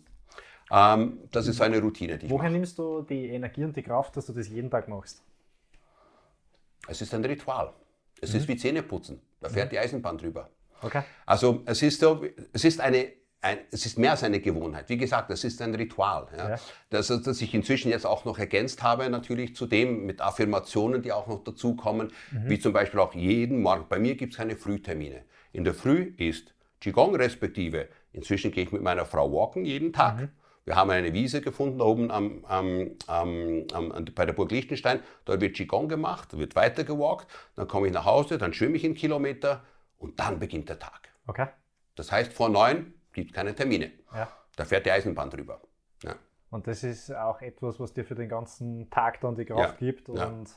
Ähm, 0.71 1.19
das 1.31 1.47
ist 1.47 1.61
eine 1.61 1.79
Routine, 1.79 2.17
die 2.17 2.25
ich 2.25 2.31
Woher 2.31 2.49
mache. 2.49 2.53
nimmst 2.53 2.77
du 2.79 3.01
die 3.01 3.27
Energie 3.27 3.63
und 3.63 3.75
die 3.75 3.83
Kraft, 3.83 4.17
dass 4.17 4.25
du 4.25 4.33
das 4.33 4.49
jeden 4.49 4.69
Tag 4.69 4.87
machst? 4.87 5.21
Es 6.87 7.01
ist 7.01 7.13
ein 7.13 7.23
Ritual. 7.23 7.73
Es 8.25 8.33
mhm. 8.33 8.39
ist 8.39 8.47
wie 8.47 8.57
Zähneputzen. 8.57 9.21
Da 9.41 9.49
fährt 9.49 9.67
mhm. 9.67 9.75
die 9.75 9.79
Eisenbahn 9.79 10.17
drüber. 10.17 10.49
Okay. 10.81 11.03
Also 11.25 11.61
es 11.65 11.81
ist, 11.81 11.99
so, 11.99 12.25
es 12.53 12.65
ist 12.65 12.81
eine, 12.81 13.07
ein, 13.41 13.59
es 13.71 13.85
ist 13.85 13.97
mehr 13.97 14.11
als 14.11 14.23
eine 14.23 14.39
Gewohnheit. 14.39 14.89
Wie 14.89 14.97
gesagt, 14.97 15.31
es 15.31 15.43
ist 15.43 15.61
ein 15.61 15.73
Ritual. 15.73 16.27
Ja. 16.35 16.49
Ja. 16.49 16.59
Das, 16.89 17.07
das 17.07 17.41
ich 17.41 17.53
inzwischen 17.53 17.89
jetzt 17.89 18.05
auch 18.05 18.25
noch 18.25 18.37
ergänzt 18.37 18.83
habe, 18.83 19.09
natürlich 19.09 19.55
zudem 19.55 20.05
mit 20.05 20.21
Affirmationen, 20.21 21.01
die 21.01 21.11
auch 21.11 21.27
noch 21.27 21.43
dazukommen, 21.43 22.11
mhm. 22.31 22.49
wie 22.49 22.59
zum 22.59 22.73
Beispiel 22.73 22.99
auch 22.99 23.13
jeden 23.13 23.61
Morgen. 23.61 23.85
Bei 23.87 23.99
mir 23.99 24.15
gibt 24.15 24.33
es 24.33 24.37
keine 24.37 24.55
Frühtermine. 24.55 25.23
In 25.53 25.63
der 25.63 25.73
Früh 25.73 26.13
ist 26.17 26.53
Qigong 26.81 27.15
respektive, 27.15 27.87
inzwischen 28.11 28.51
gehe 28.51 28.65
ich 28.65 28.71
mit 28.71 28.81
meiner 28.81 29.05
Frau 29.05 29.31
walken 29.31 29.65
jeden 29.65 29.93
Tag. 29.93 30.19
Mhm. 30.19 30.29
Wir 30.65 30.75
haben 30.75 30.89
eine 30.89 31.13
Wiese 31.13 31.41
gefunden 31.41 31.77
da 31.77 31.85
oben 31.85 32.09
am, 32.09 32.43
am, 32.45 32.97
am, 33.07 34.05
bei 34.15 34.25
der 34.25 34.33
Burg 34.33 34.51
Liechtenstein. 34.51 34.99
Dort 35.25 35.39
wird 35.39 35.55
Qigong 35.55 35.87
gemacht, 35.87 36.37
wird 36.37 36.55
weitergewalkt. 36.55 37.27
Dann 37.55 37.67
komme 37.67 37.87
ich 37.87 37.93
nach 37.93 38.05
Hause, 38.05 38.39
dann 38.39 38.51
schwimme 38.51 38.75
ich 38.75 38.83
einen 38.83 38.95
Kilometer 38.95 39.63
und 39.99 40.19
dann 40.19 40.39
beginnt 40.39 40.69
der 40.69 40.79
Tag. 40.79 41.09
Okay. 41.27 41.47
Das 41.95 42.11
heißt, 42.11 42.33
vor 42.33 42.49
neun 42.49 42.93
gibt 43.13 43.29
es 43.29 43.35
keine 43.35 43.53
Termine. 43.53 43.91
Ja. 44.13 44.27
Da 44.55 44.65
fährt 44.65 44.87
die 44.87 44.91
Eisenbahn 44.91 45.29
drüber. 45.29 45.61
Ja. 46.03 46.15
Und 46.49 46.65
das 46.67 46.83
ist 46.83 47.13
auch 47.13 47.41
etwas, 47.41 47.79
was 47.79 47.93
dir 47.93 48.03
für 48.03 48.15
den 48.15 48.29
ganzen 48.29 48.89
Tag 48.89 49.21
dann 49.21 49.35
die 49.35 49.45
Kraft 49.45 49.81
ja. 49.81 49.87
gibt 49.87 50.09
und 50.09 50.55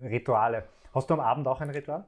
Rituale. 0.00 0.68
Hast 0.94 1.10
du 1.10 1.14
am 1.14 1.20
Abend 1.20 1.48
auch 1.48 1.60
ein 1.60 1.70
Ritual? 1.70 2.06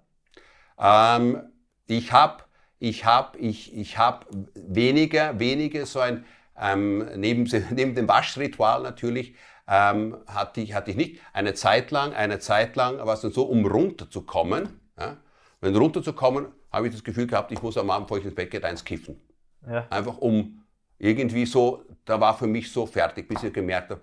Ähm, 0.78 1.52
ich 1.86 2.12
habe 2.12 2.44
ich 2.78 3.04
hab, 3.04 3.36
ich, 3.36 3.76
ich 3.76 3.98
hab 3.98 4.26
weniger, 4.54 5.38
weniger 5.38 5.86
so 5.86 6.00
ein 6.00 6.24
ähm, 6.58 7.08
neben, 7.16 7.44
neben 7.70 7.94
dem 7.94 8.08
Waschritual 8.08 8.82
natürlich 8.82 9.34
ähm, 9.68 10.16
hatte, 10.26 10.60
ich, 10.60 10.74
hatte 10.74 10.90
ich 10.90 10.96
nicht. 10.96 11.20
Eine 11.32 11.54
Zeit 11.54 11.90
lang, 11.90 12.12
eine 12.12 12.38
Zeit 12.38 12.76
lang 12.76 12.98
war 12.98 13.14
es 13.14 13.20
dann 13.20 13.32
so, 13.32 13.44
um 13.44 13.66
runterzukommen. 13.66 14.80
Ja, 14.98 15.16
wenn 15.60 15.76
runterzukommen, 15.76 16.48
habe 16.70 16.88
ich 16.88 16.92
das 16.92 17.04
Gefühl 17.04 17.26
gehabt, 17.26 17.52
ich 17.52 17.62
muss 17.62 17.76
am 17.78 17.90
Abend, 17.90 18.06
bevor 18.06 18.18
ich 18.18 18.24
ins 18.24 18.34
Bett 18.34 18.50
gehe, 18.50 18.62
eins 18.64 18.84
kiffen. 18.84 19.20
Ja. 19.66 19.86
Einfach 19.90 20.18
um 20.18 20.64
irgendwie 20.98 21.46
so, 21.46 21.84
da 22.04 22.20
war 22.20 22.36
für 22.36 22.46
mich 22.46 22.70
so 22.70 22.86
fertig, 22.86 23.28
bis 23.28 23.42
ich 23.42 23.52
gemerkt 23.52 23.90
habe, 23.90 24.00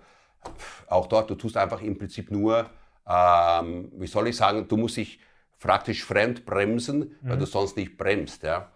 auch 0.86 1.06
dort, 1.06 1.28
du 1.30 1.34
tust 1.34 1.56
einfach 1.56 1.82
im 1.82 1.98
Prinzip 1.98 2.30
nur, 2.30 2.70
ähm, 3.06 3.90
wie 3.94 4.06
soll 4.06 4.28
ich 4.28 4.36
sagen, 4.36 4.66
du 4.66 4.76
musst 4.76 4.96
dich 4.96 5.20
praktisch 5.58 6.04
fremd 6.04 6.46
bremsen, 6.46 7.16
weil 7.22 7.36
mhm. 7.36 7.40
du 7.40 7.46
sonst 7.46 7.76
nicht 7.76 7.96
bremst. 7.96 8.42
Ja. 8.42 8.70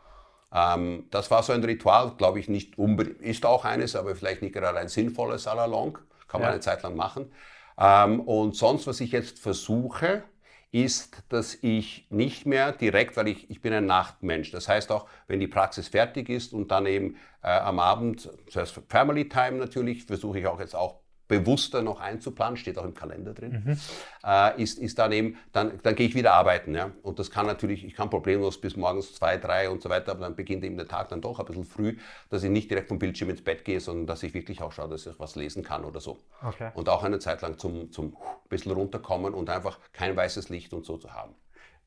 Ähm, 0.55 1.07
das 1.11 1.31
war 1.31 1.43
so 1.43 1.53
ein 1.53 1.65
Ritual, 1.65 2.13
glaube 2.17 2.39
ich, 2.39 2.49
nicht 2.49 2.79
ist 3.21 3.45
auch 3.45 3.65
eines, 3.65 3.97
aber 3.97 4.15
vielleicht 4.15 4.41
nicht 4.41 4.55
gerade 4.55 4.79
ein 4.79 4.89
sinnvolles 4.89 5.49
à 5.49 5.55
la 5.55 5.67
longue, 5.67 6.01
kann 6.29 6.41
man 6.41 6.49
ja. 6.49 6.53
eine 6.53 6.61
Zeit 6.61 6.83
lang 6.83 6.95
machen. 6.95 7.33
Ähm, 7.77 8.21
und 8.21 8.55
sonst, 8.55 8.87
was 8.87 9.01
ich 9.01 9.11
jetzt 9.11 9.41
versuche, 9.41 10.23
ist, 10.71 11.23
dass 11.29 11.55
ich 11.63 12.07
nicht 12.11 12.47
mehr 12.47 12.73
direkt, 12.73 13.17
weil 13.17 13.29
ich, 13.29 13.51
ich 13.51 13.63
bin 13.63 13.73
ein 13.73 13.87
Nachtmensch. 13.87 14.51
Das 14.51 14.69
heißt 14.69 14.91
auch, 14.91 15.07
wenn 15.29 15.41
die 15.41 15.47
Praxis 15.47 15.89
fertig 15.89 16.29
ist 16.29 16.53
und 16.53 16.71
dann 16.71 16.87
eben 16.87 17.17
äh, 17.43 17.49
am 17.49 17.79
Abend, 17.79 18.29
zuerst 18.49 18.81
Family 18.89 19.29
Time 19.29 19.59
natürlich, 19.59 20.05
versuche 20.05 20.39
ich 20.39 20.47
auch 20.47 20.59
jetzt 20.61 20.75
auch 20.75 21.01
bewusster 21.29 21.83
noch 21.83 22.01
einzuplanen, 22.01 22.57
steht 22.57 22.79
auch 22.79 22.85
im 22.85 22.95
Kalender 22.95 23.33
drin, 23.33 23.63
mhm. 23.65 23.79
äh, 24.25 24.63
ist, 24.63 24.79
ist 24.79 24.99
dann 24.99 25.13
eben, 25.13 25.37
dann, 25.53 25.81
dann 25.83 25.95
gehe 25.95 26.07
ich 26.07 26.15
wieder 26.15 26.35
arbeiten. 26.35 26.75
Ja? 26.75 26.91
Und 27.03 27.19
das 27.19 27.31
kann 27.31 27.47
natürlich, 27.47 27.85
ich 27.85 27.95
kann 27.95 28.11
problemlos 28.11 28.61
bis 28.61 28.77
morgens 28.77 29.15
zwei, 29.15 29.39
drei 29.39 29.71
und 29.71 29.83
so 29.83 29.89
weiter, 29.89 30.13
aber 30.13 30.23
dann 30.23 30.37
beginnt 30.37 30.65
eben 30.65 30.77
der 30.77 30.87
Tag 30.87 31.09
dann 31.09 31.21
doch 31.21 31.41
ein 31.41 31.47
bisschen 31.47 31.65
früh, 31.65 31.97
dass 32.29 32.43
ich 32.43 32.51
nicht 32.51 32.71
direkt 32.71 32.89
vom 32.89 32.99
Bildschirm 32.99 33.31
ins 33.31 33.43
Bett 33.43 33.65
gehe, 33.65 33.81
sondern 33.81 34.07
dass 34.07 34.23
ich 34.23 34.35
wirklich 34.35 34.61
auch 34.61 34.73
schaue, 34.73 34.89
dass 34.89 35.07
ich 35.07 35.19
was 35.19 35.37
lesen 35.37 35.63
kann 35.63 35.85
oder 35.85 36.01
so. 36.01 36.19
Okay. 36.43 36.71
Und 36.75 36.89
auch 36.89 37.03
eine 37.03 37.19
Zeit 37.19 37.41
lang 37.43 37.59
zum, 37.59 37.91
zum 37.91 38.17
bisschen 38.49 38.73
runterkommen 38.73 39.35
und 39.35 39.51
einfach 39.51 39.79
kein 39.93 40.15
weißes 40.17 40.49
Licht 40.49 40.73
und 40.75 40.85
so 40.85 40.99
zu 40.99 41.13
haben. 41.13 41.35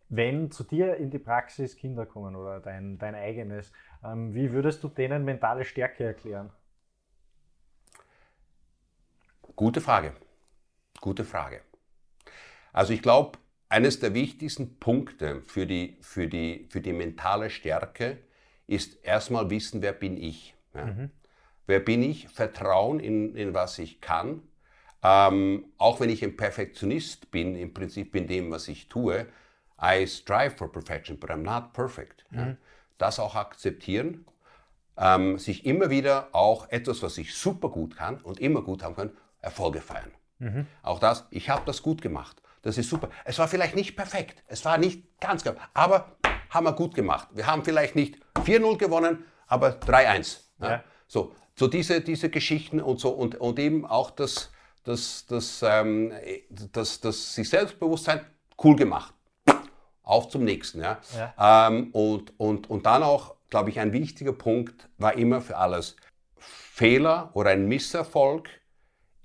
Wenn 0.09 0.51
zu 0.51 0.63
dir 0.63 0.95
in 0.95 1.09
die 1.09 1.19
Praxis 1.19 1.75
Kinder 1.75 2.05
kommen 2.05 2.35
oder 2.35 2.59
dein, 2.59 2.97
dein 2.97 3.13
eigenes, 3.13 3.73
ähm, 4.03 4.33
wie 4.33 4.51
würdest 4.53 4.83
du 4.83 4.87
denen 4.87 5.25
mentale 5.25 5.65
Stärke 5.65 6.05
erklären? 6.05 6.49
Gute 9.57 9.81
Frage. 9.81 10.13
Gute 11.01 11.25
Frage. 11.25 11.61
Also 12.73 12.93
ich 12.93 13.01
glaube, 13.01 13.39
eines 13.69 13.99
der 13.99 14.13
wichtigsten 14.13 14.77
Punkte 14.77 15.41
für 15.41 15.65
die, 15.65 15.97
für 15.99 16.27
die, 16.27 16.67
für 16.69 16.79
die 16.79 16.93
mentale 16.93 17.49
Stärke 17.49 18.19
ist 18.67 19.03
erstmal 19.03 19.49
wissen, 19.49 19.81
wer 19.81 19.93
bin 19.93 20.15
ich. 20.15 20.53
Ja? 20.75 20.85
Mhm. 20.85 21.09
Wer 21.65 21.79
bin 21.79 22.03
ich? 22.03 22.29
Vertrauen 22.29 22.99
in, 22.99 23.35
in 23.35 23.55
was 23.55 23.79
ich 23.79 23.99
kann. 23.99 24.43
Ähm, 25.01 25.65
auch 25.79 25.99
wenn 25.99 26.11
ich 26.11 26.23
ein 26.23 26.37
Perfektionist 26.37 27.31
bin, 27.31 27.55
im 27.55 27.73
Prinzip 27.73 28.13
in 28.15 28.27
dem, 28.27 28.51
was 28.51 28.67
ich 28.67 28.89
tue, 28.89 29.25
I 29.81 30.05
strive 30.05 30.51
for 30.51 30.71
perfection, 30.71 31.19
but 31.19 31.31
I'm 31.31 31.37
not 31.37 31.73
perfect. 31.73 32.25
Mhm. 32.29 32.37
Ja? 32.37 32.57
Das 32.99 33.19
auch 33.19 33.33
akzeptieren, 33.33 34.27
ähm, 34.97 35.39
sich 35.39 35.65
immer 35.65 35.89
wieder 35.89 36.29
auch 36.33 36.69
etwas, 36.69 37.01
was 37.01 37.17
ich 37.17 37.33
super 37.33 37.69
gut 37.69 37.97
kann 37.97 38.21
und 38.21 38.39
immer 38.39 38.61
gut 38.61 38.83
haben 38.83 38.95
kann, 38.95 39.11
Erfolge 39.41 39.81
feiern. 39.81 40.11
Mhm. 40.39 40.67
Auch 40.83 40.99
das, 40.99 41.25
ich 41.31 41.49
habe 41.49 41.63
das 41.65 41.81
gut 41.81 42.01
gemacht. 42.01 42.41
Das 42.61 42.77
ist 42.77 42.89
super. 42.89 43.09
Es 43.23 43.39
war 43.39 43.47
vielleicht 43.47 43.75
nicht 43.75 43.95
perfekt, 43.95 44.43
es 44.47 44.65
war 44.65 44.77
nicht 44.77 45.19
ganz 45.19 45.43
gut, 45.43 45.55
aber 45.73 46.17
haben 46.49 46.65
wir 46.65 46.73
gut 46.73 46.95
gemacht. 46.95 47.27
Wir 47.33 47.47
haben 47.47 47.63
vielleicht 47.63 47.95
nicht 47.95 48.19
4-0 48.35 48.77
gewonnen, 48.77 49.25
aber 49.47 49.69
3-1. 49.69 50.41
Ja. 50.59 50.69
Ja. 50.69 50.83
So, 51.07 51.35
so 51.55 51.67
diese, 51.67 52.01
diese 52.01 52.29
Geschichten 52.29 52.81
und 52.81 52.99
so 52.99 53.09
und, 53.09 53.35
und 53.35 53.59
eben 53.59 53.85
auch 53.85 54.11
das, 54.11 54.51
das, 54.83 55.25
das, 55.27 55.63
ähm, 55.63 56.13
das, 56.49 56.99
das 56.99 57.35
sich 57.35 57.49
Selbstbewusstsein, 57.49 58.21
cool 58.63 58.75
gemacht. 58.75 59.13
Auf 60.03 60.29
zum 60.29 60.45
nächsten. 60.45 60.81
Ja. 60.81 60.99
ja. 61.37 61.67
Ähm, 61.67 61.89
und, 61.91 62.39
und, 62.39 62.69
und 62.69 62.85
dann 62.85 63.03
auch, 63.03 63.35
glaube 63.49 63.69
ich, 63.69 63.79
ein 63.79 63.91
wichtiger 63.91 64.31
Punkt 64.31 64.87
war 64.97 65.13
immer 65.17 65.41
für 65.41 65.57
alles 65.57 65.97
Fehler 66.37 67.31
oder 67.33 67.49
ein 67.49 67.67
Misserfolg 67.67 68.49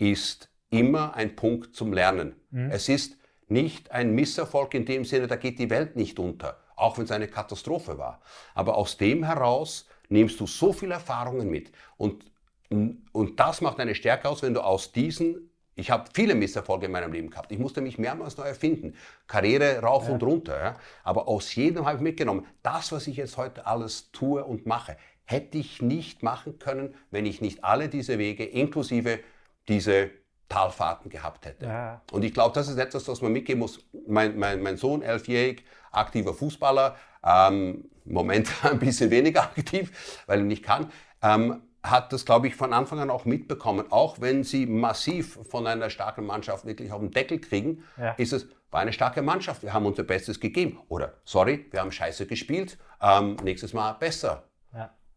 ist 0.03 0.49
immer 0.71 1.15
ein 1.15 1.37
Punkt 1.37 1.77
zum 1.77 1.93
Lernen. 1.93 2.35
Mhm. 2.51 2.71
Es 2.71 2.89
ist 2.89 3.17
nicht 3.49 3.93
ein 3.93 4.15
Misserfolg 4.15 4.75
in 4.75 4.85
dem 4.85 5.05
Sinne, 5.05 5.29
da 5.29 5.37
geht 5.37 5.59
die 5.59 5.71
Welt 5.71 5.95
nicht 5.95 6.19
unter, 6.19 6.59
auch 6.75 6.99
wenn 6.99 7.05
es 7.05 7.13
eine 7.13 7.29
Katastrophe 7.29 7.99
war. 7.99 8.21
Aber 8.55 8.77
aus 8.77 8.97
dem 8.97 9.23
heraus 9.25 9.87
nimmst 10.09 10.41
du 10.41 10.47
so 10.47 10.73
viele 10.73 10.95
Erfahrungen 10.95 11.49
mit. 11.49 11.71
Und, 11.97 12.25
und 12.69 13.39
das 13.39 13.61
macht 13.61 13.79
eine 13.79 13.95
Stärke 13.95 14.29
aus, 14.29 14.43
wenn 14.43 14.55
du 14.55 14.61
aus 14.61 14.93
diesen 14.93 15.49
ich 15.75 15.91
habe 15.91 16.05
viele 16.13 16.35
Misserfolge 16.35 16.85
in 16.85 16.93
meinem 16.93 17.13
Leben 17.13 17.31
gehabt. 17.31 17.51
Ich 17.51 17.59
musste 17.59 17.81
mich 17.81 17.97
mehrmals 17.97 18.37
neu 18.37 18.45
erfinden. 18.45 18.95
Karriere 19.27 19.79
rauf 19.79 20.07
ja. 20.07 20.13
und 20.13 20.23
runter. 20.23 20.63
Ja. 20.63 20.77
Aber 21.03 21.29
aus 21.29 21.55
jedem 21.55 21.87
habe 21.87 21.97
ich 21.97 22.03
mitgenommen, 22.03 22.47
das, 22.63 22.93
was 22.93 23.07
ich 23.07 23.17
jetzt 23.17 23.39
heute 23.39 23.67
alles 23.67 24.13
tue 24.13 24.45
und 24.45 24.67
mache, 24.67 24.99
hätte 25.25 25.57
ich 25.57 25.81
nicht 25.81 26.23
machen 26.23 26.59
können, 26.59 26.95
wenn 27.11 27.25
ich 27.25 27.41
nicht 27.41 27.65
alle 27.65 27.89
diese 27.89 28.19
Wege 28.19 28.45
inklusive 28.45 29.21
diese 29.69 30.11
Talfahrten 30.49 31.11
gehabt 31.11 31.47
hätte. 31.47 31.67
Ja. 31.67 32.03
Und 32.13 32.25
ich 32.25 32.35
glaube, 32.35 32.55
das 32.55 32.69
ist 32.69 32.77
etwas, 32.77 33.09
was 33.09 33.23
man 33.23 33.33
mitgeben 33.33 33.61
muss. 33.61 33.81
Mein, 34.07 34.39
mein, 34.39 34.63
mein 34.63 34.77
Sohn, 34.77 35.03
elfjährig, 35.03 35.65
aktiver 35.91 36.35
Fußballer, 36.35 36.97
ähm, 37.25 37.91
im 38.05 38.13
Moment 38.13 38.51
ein 38.65 38.79
bisschen 38.79 39.11
weniger 39.11 39.43
aktiv, 39.57 40.23
weil 40.27 40.41
er 40.41 40.45
nicht 40.45 40.63
kann, 40.63 40.91
ähm, 41.23 41.63
hat 41.83 42.13
das, 42.13 42.25
glaube 42.25 42.47
ich, 42.47 42.55
von 42.55 42.73
Anfang 42.73 43.01
an 43.01 43.11
auch 43.11 43.25
mitbekommen. 43.25 43.87
Auch 43.91 44.21
wenn 44.21 44.45
sie 44.45 44.67
massiv 44.67 45.39
von 45.49 45.67
einer 45.67 45.91
starken 45.91 46.27
Mannschaft 46.27 46.65
wirklich 46.65 46.93
auf 46.93 47.01
den 47.01 47.11
Deckel 47.11 47.41
kriegen, 47.41 47.83
ja. 47.97 48.13
ist 48.13 48.33
es, 48.33 48.47
war 48.71 48.81
eine 48.81 48.93
starke 48.93 49.23
Mannschaft. 49.23 49.63
Wir 49.63 49.73
haben 49.73 49.87
unser 49.87 50.05
Bestes 50.05 50.39
gegeben. 50.39 50.79
Oder, 50.89 51.15
sorry, 51.25 51.67
wir 51.71 51.81
haben 51.81 51.91
scheiße 51.91 52.27
gespielt, 52.27 52.79
ähm, 53.01 53.37
nächstes 53.43 53.73
Mal 53.73 53.93
besser. 53.95 54.45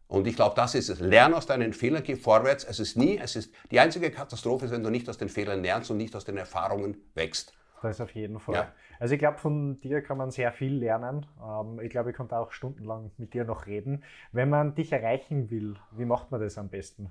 Und 0.08 0.26
ich 0.26 0.36
glaube, 0.36 0.54
das 0.54 0.74
ist 0.74 0.88
es. 0.88 1.00
Lern 1.00 1.34
aus 1.34 1.46
deinen 1.46 1.72
Fehlern, 1.72 2.02
geh 2.02 2.14
vorwärts. 2.14 2.64
Es 2.64 2.78
ist 2.78 2.96
nie, 2.96 3.18
es 3.18 3.34
ist, 3.34 3.52
die 3.70 3.80
einzige 3.80 4.10
Katastrophe 4.10 4.66
ist, 4.66 4.70
wenn 4.70 4.82
du 4.82 4.90
nicht 4.90 5.08
aus 5.08 5.18
den 5.18 5.28
Fehlern 5.28 5.62
lernst 5.62 5.90
und 5.90 5.96
nicht 5.96 6.14
aus 6.14 6.24
den 6.24 6.36
Erfahrungen 6.36 6.96
wächst. 7.14 7.52
Das 7.82 8.00
auf 8.00 8.14
jeden 8.14 8.40
Fall. 8.40 8.54
Ja. 8.54 8.72
Also 8.98 9.14
ich 9.14 9.18
glaube, 9.18 9.38
von 9.38 9.80
dir 9.80 10.00
kann 10.02 10.16
man 10.16 10.30
sehr 10.30 10.52
viel 10.52 10.74
lernen. 10.74 11.26
Ähm, 11.42 11.80
ich 11.80 11.90
glaube, 11.90 12.10
ich 12.10 12.16
konnte 12.16 12.36
auch 12.36 12.52
stundenlang 12.52 13.10
mit 13.18 13.34
dir 13.34 13.44
noch 13.44 13.66
reden. 13.66 14.02
Wenn 14.32 14.48
man 14.48 14.74
dich 14.74 14.92
erreichen 14.92 15.50
will, 15.50 15.76
wie 15.92 16.04
macht 16.04 16.30
man 16.30 16.40
das 16.40 16.56
am 16.56 16.68
besten? 16.68 17.10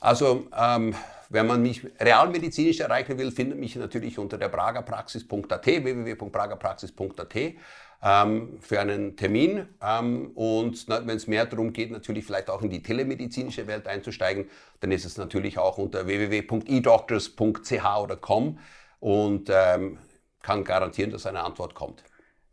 Also, 0.00 0.46
ähm, 0.58 0.94
wenn 1.28 1.46
man 1.46 1.60
mich 1.60 1.86
realmedizinisch 2.00 2.80
erreichen 2.80 3.18
will, 3.18 3.30
findet 3.30 3.58
mich 3.58 3.76
natürlich 3.76 4.18
unter 4.18 4.38
der 4.38 4.48
pragerpraxis.at, 4.48 5.66
www.pragerpraxis.at 5.66 7.36
ähm, 8.02 8.58
für 8.60 8.80
einen 8.80 9.16
Termin. 9.16 9.66
Ähm, 9.82 10.30
und 10.34 10.88
wenn 10.88 11.16
es 11.16 11.26
mehr 11.26 11.46
darum 11.46 11.72
geht, 11.72 11.90
natürlich 11.90 12.24
vielleicht 12.24 12.50
auch 12.50 12.62
in 12.62 12.70
die 12.70 12.82
telemedizinische 12.82 13.66
Welt 13.66 13.86
einzusteigen, 13.86 14.48
dann 14.80 14.92
ist 14.92 15.04
es 15.04 15.16
natürlich 15.16 15.58
auch 15.58 15.78
unter 15.78 16.06
www.edoctors.ch 16.06 17.98
oder 18.02 18.16
com 18.16 18.58
und 19.00 19.50
ähm, 19.50 19.98
kann 20.42 20.64
garantieren, 20.64 21.10
dass 21.10 21.26
eine 21.26 21.42
Antwort 21.42 21.74
kommt. 21.74 22.02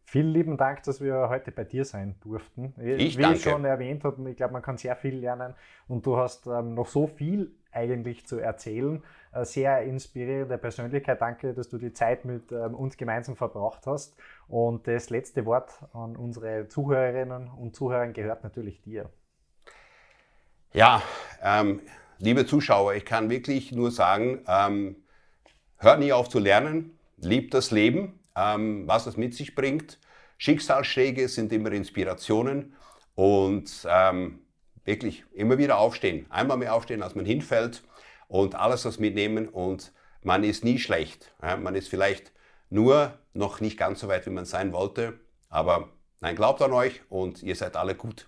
Vielen 0.09 0.29
lieben 0.29 0.55
Dank, 0.55 0.83
dass 0.83 1.01
wir 1.01 1.27
heute 1.27 1.51
bei 1.51 1.65
dir 1.65 1.83
sein 1.83 2.15
durften. 2.21 2.73
Ich 2.77 3.17
Wie 3.17 3.21
danke. 3.23 3.37
ich 3.39 3.43
schon 3.43 3.65
erwähnt 3.65 4.05
habe, 4.05 4.29
ich 4.29 4.37
glaube, 4.37 4.53
man 4.53 4.61
kann 4.61 4.77
sehr 4.77 4.95
viel 4.95 5.17
lernen 5.17 5.53
und 5.89 6.05
du 6.05 6.15
hast 6.15 6.47
ähm, 6.47 6.75
noch 6.75 6.87
so 6.87 7.07
viel 7.07 7.51
eigentlich 7.73 8.25
zu 8.25 8.39
erzählen. 8.39 9.03
Eine 9.33 9.43
sehr 9.43 9.81
inspirierende 9.81 10.57
Persönlichkeit. 10.57 11.19
Danke, 11.19 11.53
dass 11.53 11.67
du 11.67 11.77
die 11.77 11.91
Zeit 11.91 12.23
mit 12.23 12.53
ähm, 12.53 12.73
uns 12.73 12.95
gemeinsam 12.95 13.35
verbracht 13.35 13.85
hast. 13.85 14.15
Und 14.47 14.87
das 14.87 15.09
letzte 15.09 15.45
Wort 15.45 15.77
an 15.91 16.15
unsere 16.15 16.69
Zuhörerinnen 16.69 17.49
und 17.49 17.75
Zuhörer 17.75 18.07
gehört 18.07 18.45
natürlich 18.45 18.81
dir. 18.81 19.09
Ja, 20.71 21.01
ähm, 21.43 21.81
liebe 22.17 22.45
Zuschauer, 22.45 22.93
ich 22.93 23.03
kann 23.03 23.29
wirklich 23.29 23.73
nur 23.73 23.91
sagen, 23.91 24.39
ähm, 24.47 24.95
hört 25.79 25.99
nie 25.99 26.13
auf 26.13 26.29
zu 26.29 26.39
lernen, 26.39 26.97
liebt 27.17 27.53
das 27.53 27.71
Leben 27.71 28.17
ähm, 28.38 28.88
was 28.88 29.08
es 29.08 29.17
mit 29.17 29.34
sich 29.34 29.56
bringt. 29.56 30.00
Schicksalsschläge 30.38 31.28
sind 31.28 31.52
immer 31.52 31.71
Inspirationen 31.71 32.76
und 33.15 33.88
ähm, 33.89 34.39
wirklich 34.86 35.26
immer 35.34 35.58
wieder 35.58 35.80
aufstehen. 35.80 36.28
Einmal 36.30 36.58
mehr 36.58 36.76
aufstehen, 36.76 37.02
als 37.02 37.15
man 37.15 37.26
hinfällt 37.26 37.84
und 38.28 38.56
alles 38.56 38.86
was 38.86 39.00
mitnehmen 39.00 39.50
und 39.50 39.91
man 40.21 40.43
ist 40.43 40.63
nie 40.63 40.78
schlecht. 40.78 41.34
Ja, 41.41 41.58
man 41.58 41.76
ist 41.76 41.89
vielleicht 41.89 42.32
nur 42.69 43.17
noch 43.34 43.60
nicht 43.60 43.78
ganz 43.78 44.00
so 44.00 44.08
weit, 44.08 44.26
wie 44.26 44.32
man 44.32 44.45
sein 44.45 44.73
wollte, 44.73 45.19
aber 45.50 45.89
nein, 46.19 46.36
glaubt 46.36 46.62
an 46.62 46.73
euch 46.73 47.02
und 47.10 47.41
ihr 47.41 47.56
seid 47.56 47.76
alle 47.76 47.95
gut. 47.95 48.28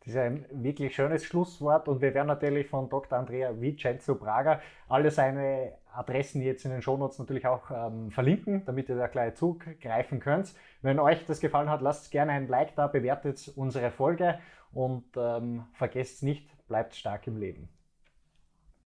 Das 0.00 0.14
ist 0.14 0.16
ein 0.16 0.46
wirklich 0.50 0.94
schönes 0.94 1.24
Schlusswort 1.24 1.86
und 1.86 2.00
wir 2.00 2.14
werden 2.14 2.28
natürlich 2.28 2.68
von 2.68 2.88
Dr. 2.88 3.18
Andrea 3.18 3.52
Vincenzo 3.60 4.14
Braga 4.14 4.60
alle 4.88 5.10
seine 5.10 5.74
Adressen 5.92 6.40
jetzt 6.40 6.64
in 6.64 6.70
den 6.70 6.80
Shownotes 6.80 7.18
natürlich 7.18 7.46
auch 7.46 7.70
ähm, 7.70 8.10
verlinken, 8.10 8.64
damit 8.64 8.88
ihr 8.88 8.96
da 8.96 9.08
gleich 9.08 9.34
zugreifen 9.34 10.20
könnt. 10.20 10.54
Wenn 10.80 10.98
euch 10.98 11.26
das 11.26 11.40
gefallen 11.40 11.68
hat, 11.68 11.82
lasst 11.82 12.10
gerne 12.10 12.32
ein 12.32 12.48
Like 12.48 12.74
da, 12.76 12.86
bewertet 12.86 13.52
unsere 13.56 13.90
Folge 13.90 14.38
und 14.72 15.04
ähm, 15.16 15.64
vergesst 15.74 16.22
nicht, 16.22 16.48
bleibt 16.66 16.94
stark 16.94 17.26
im 17.26 17.36
Leben. 17.36 17.68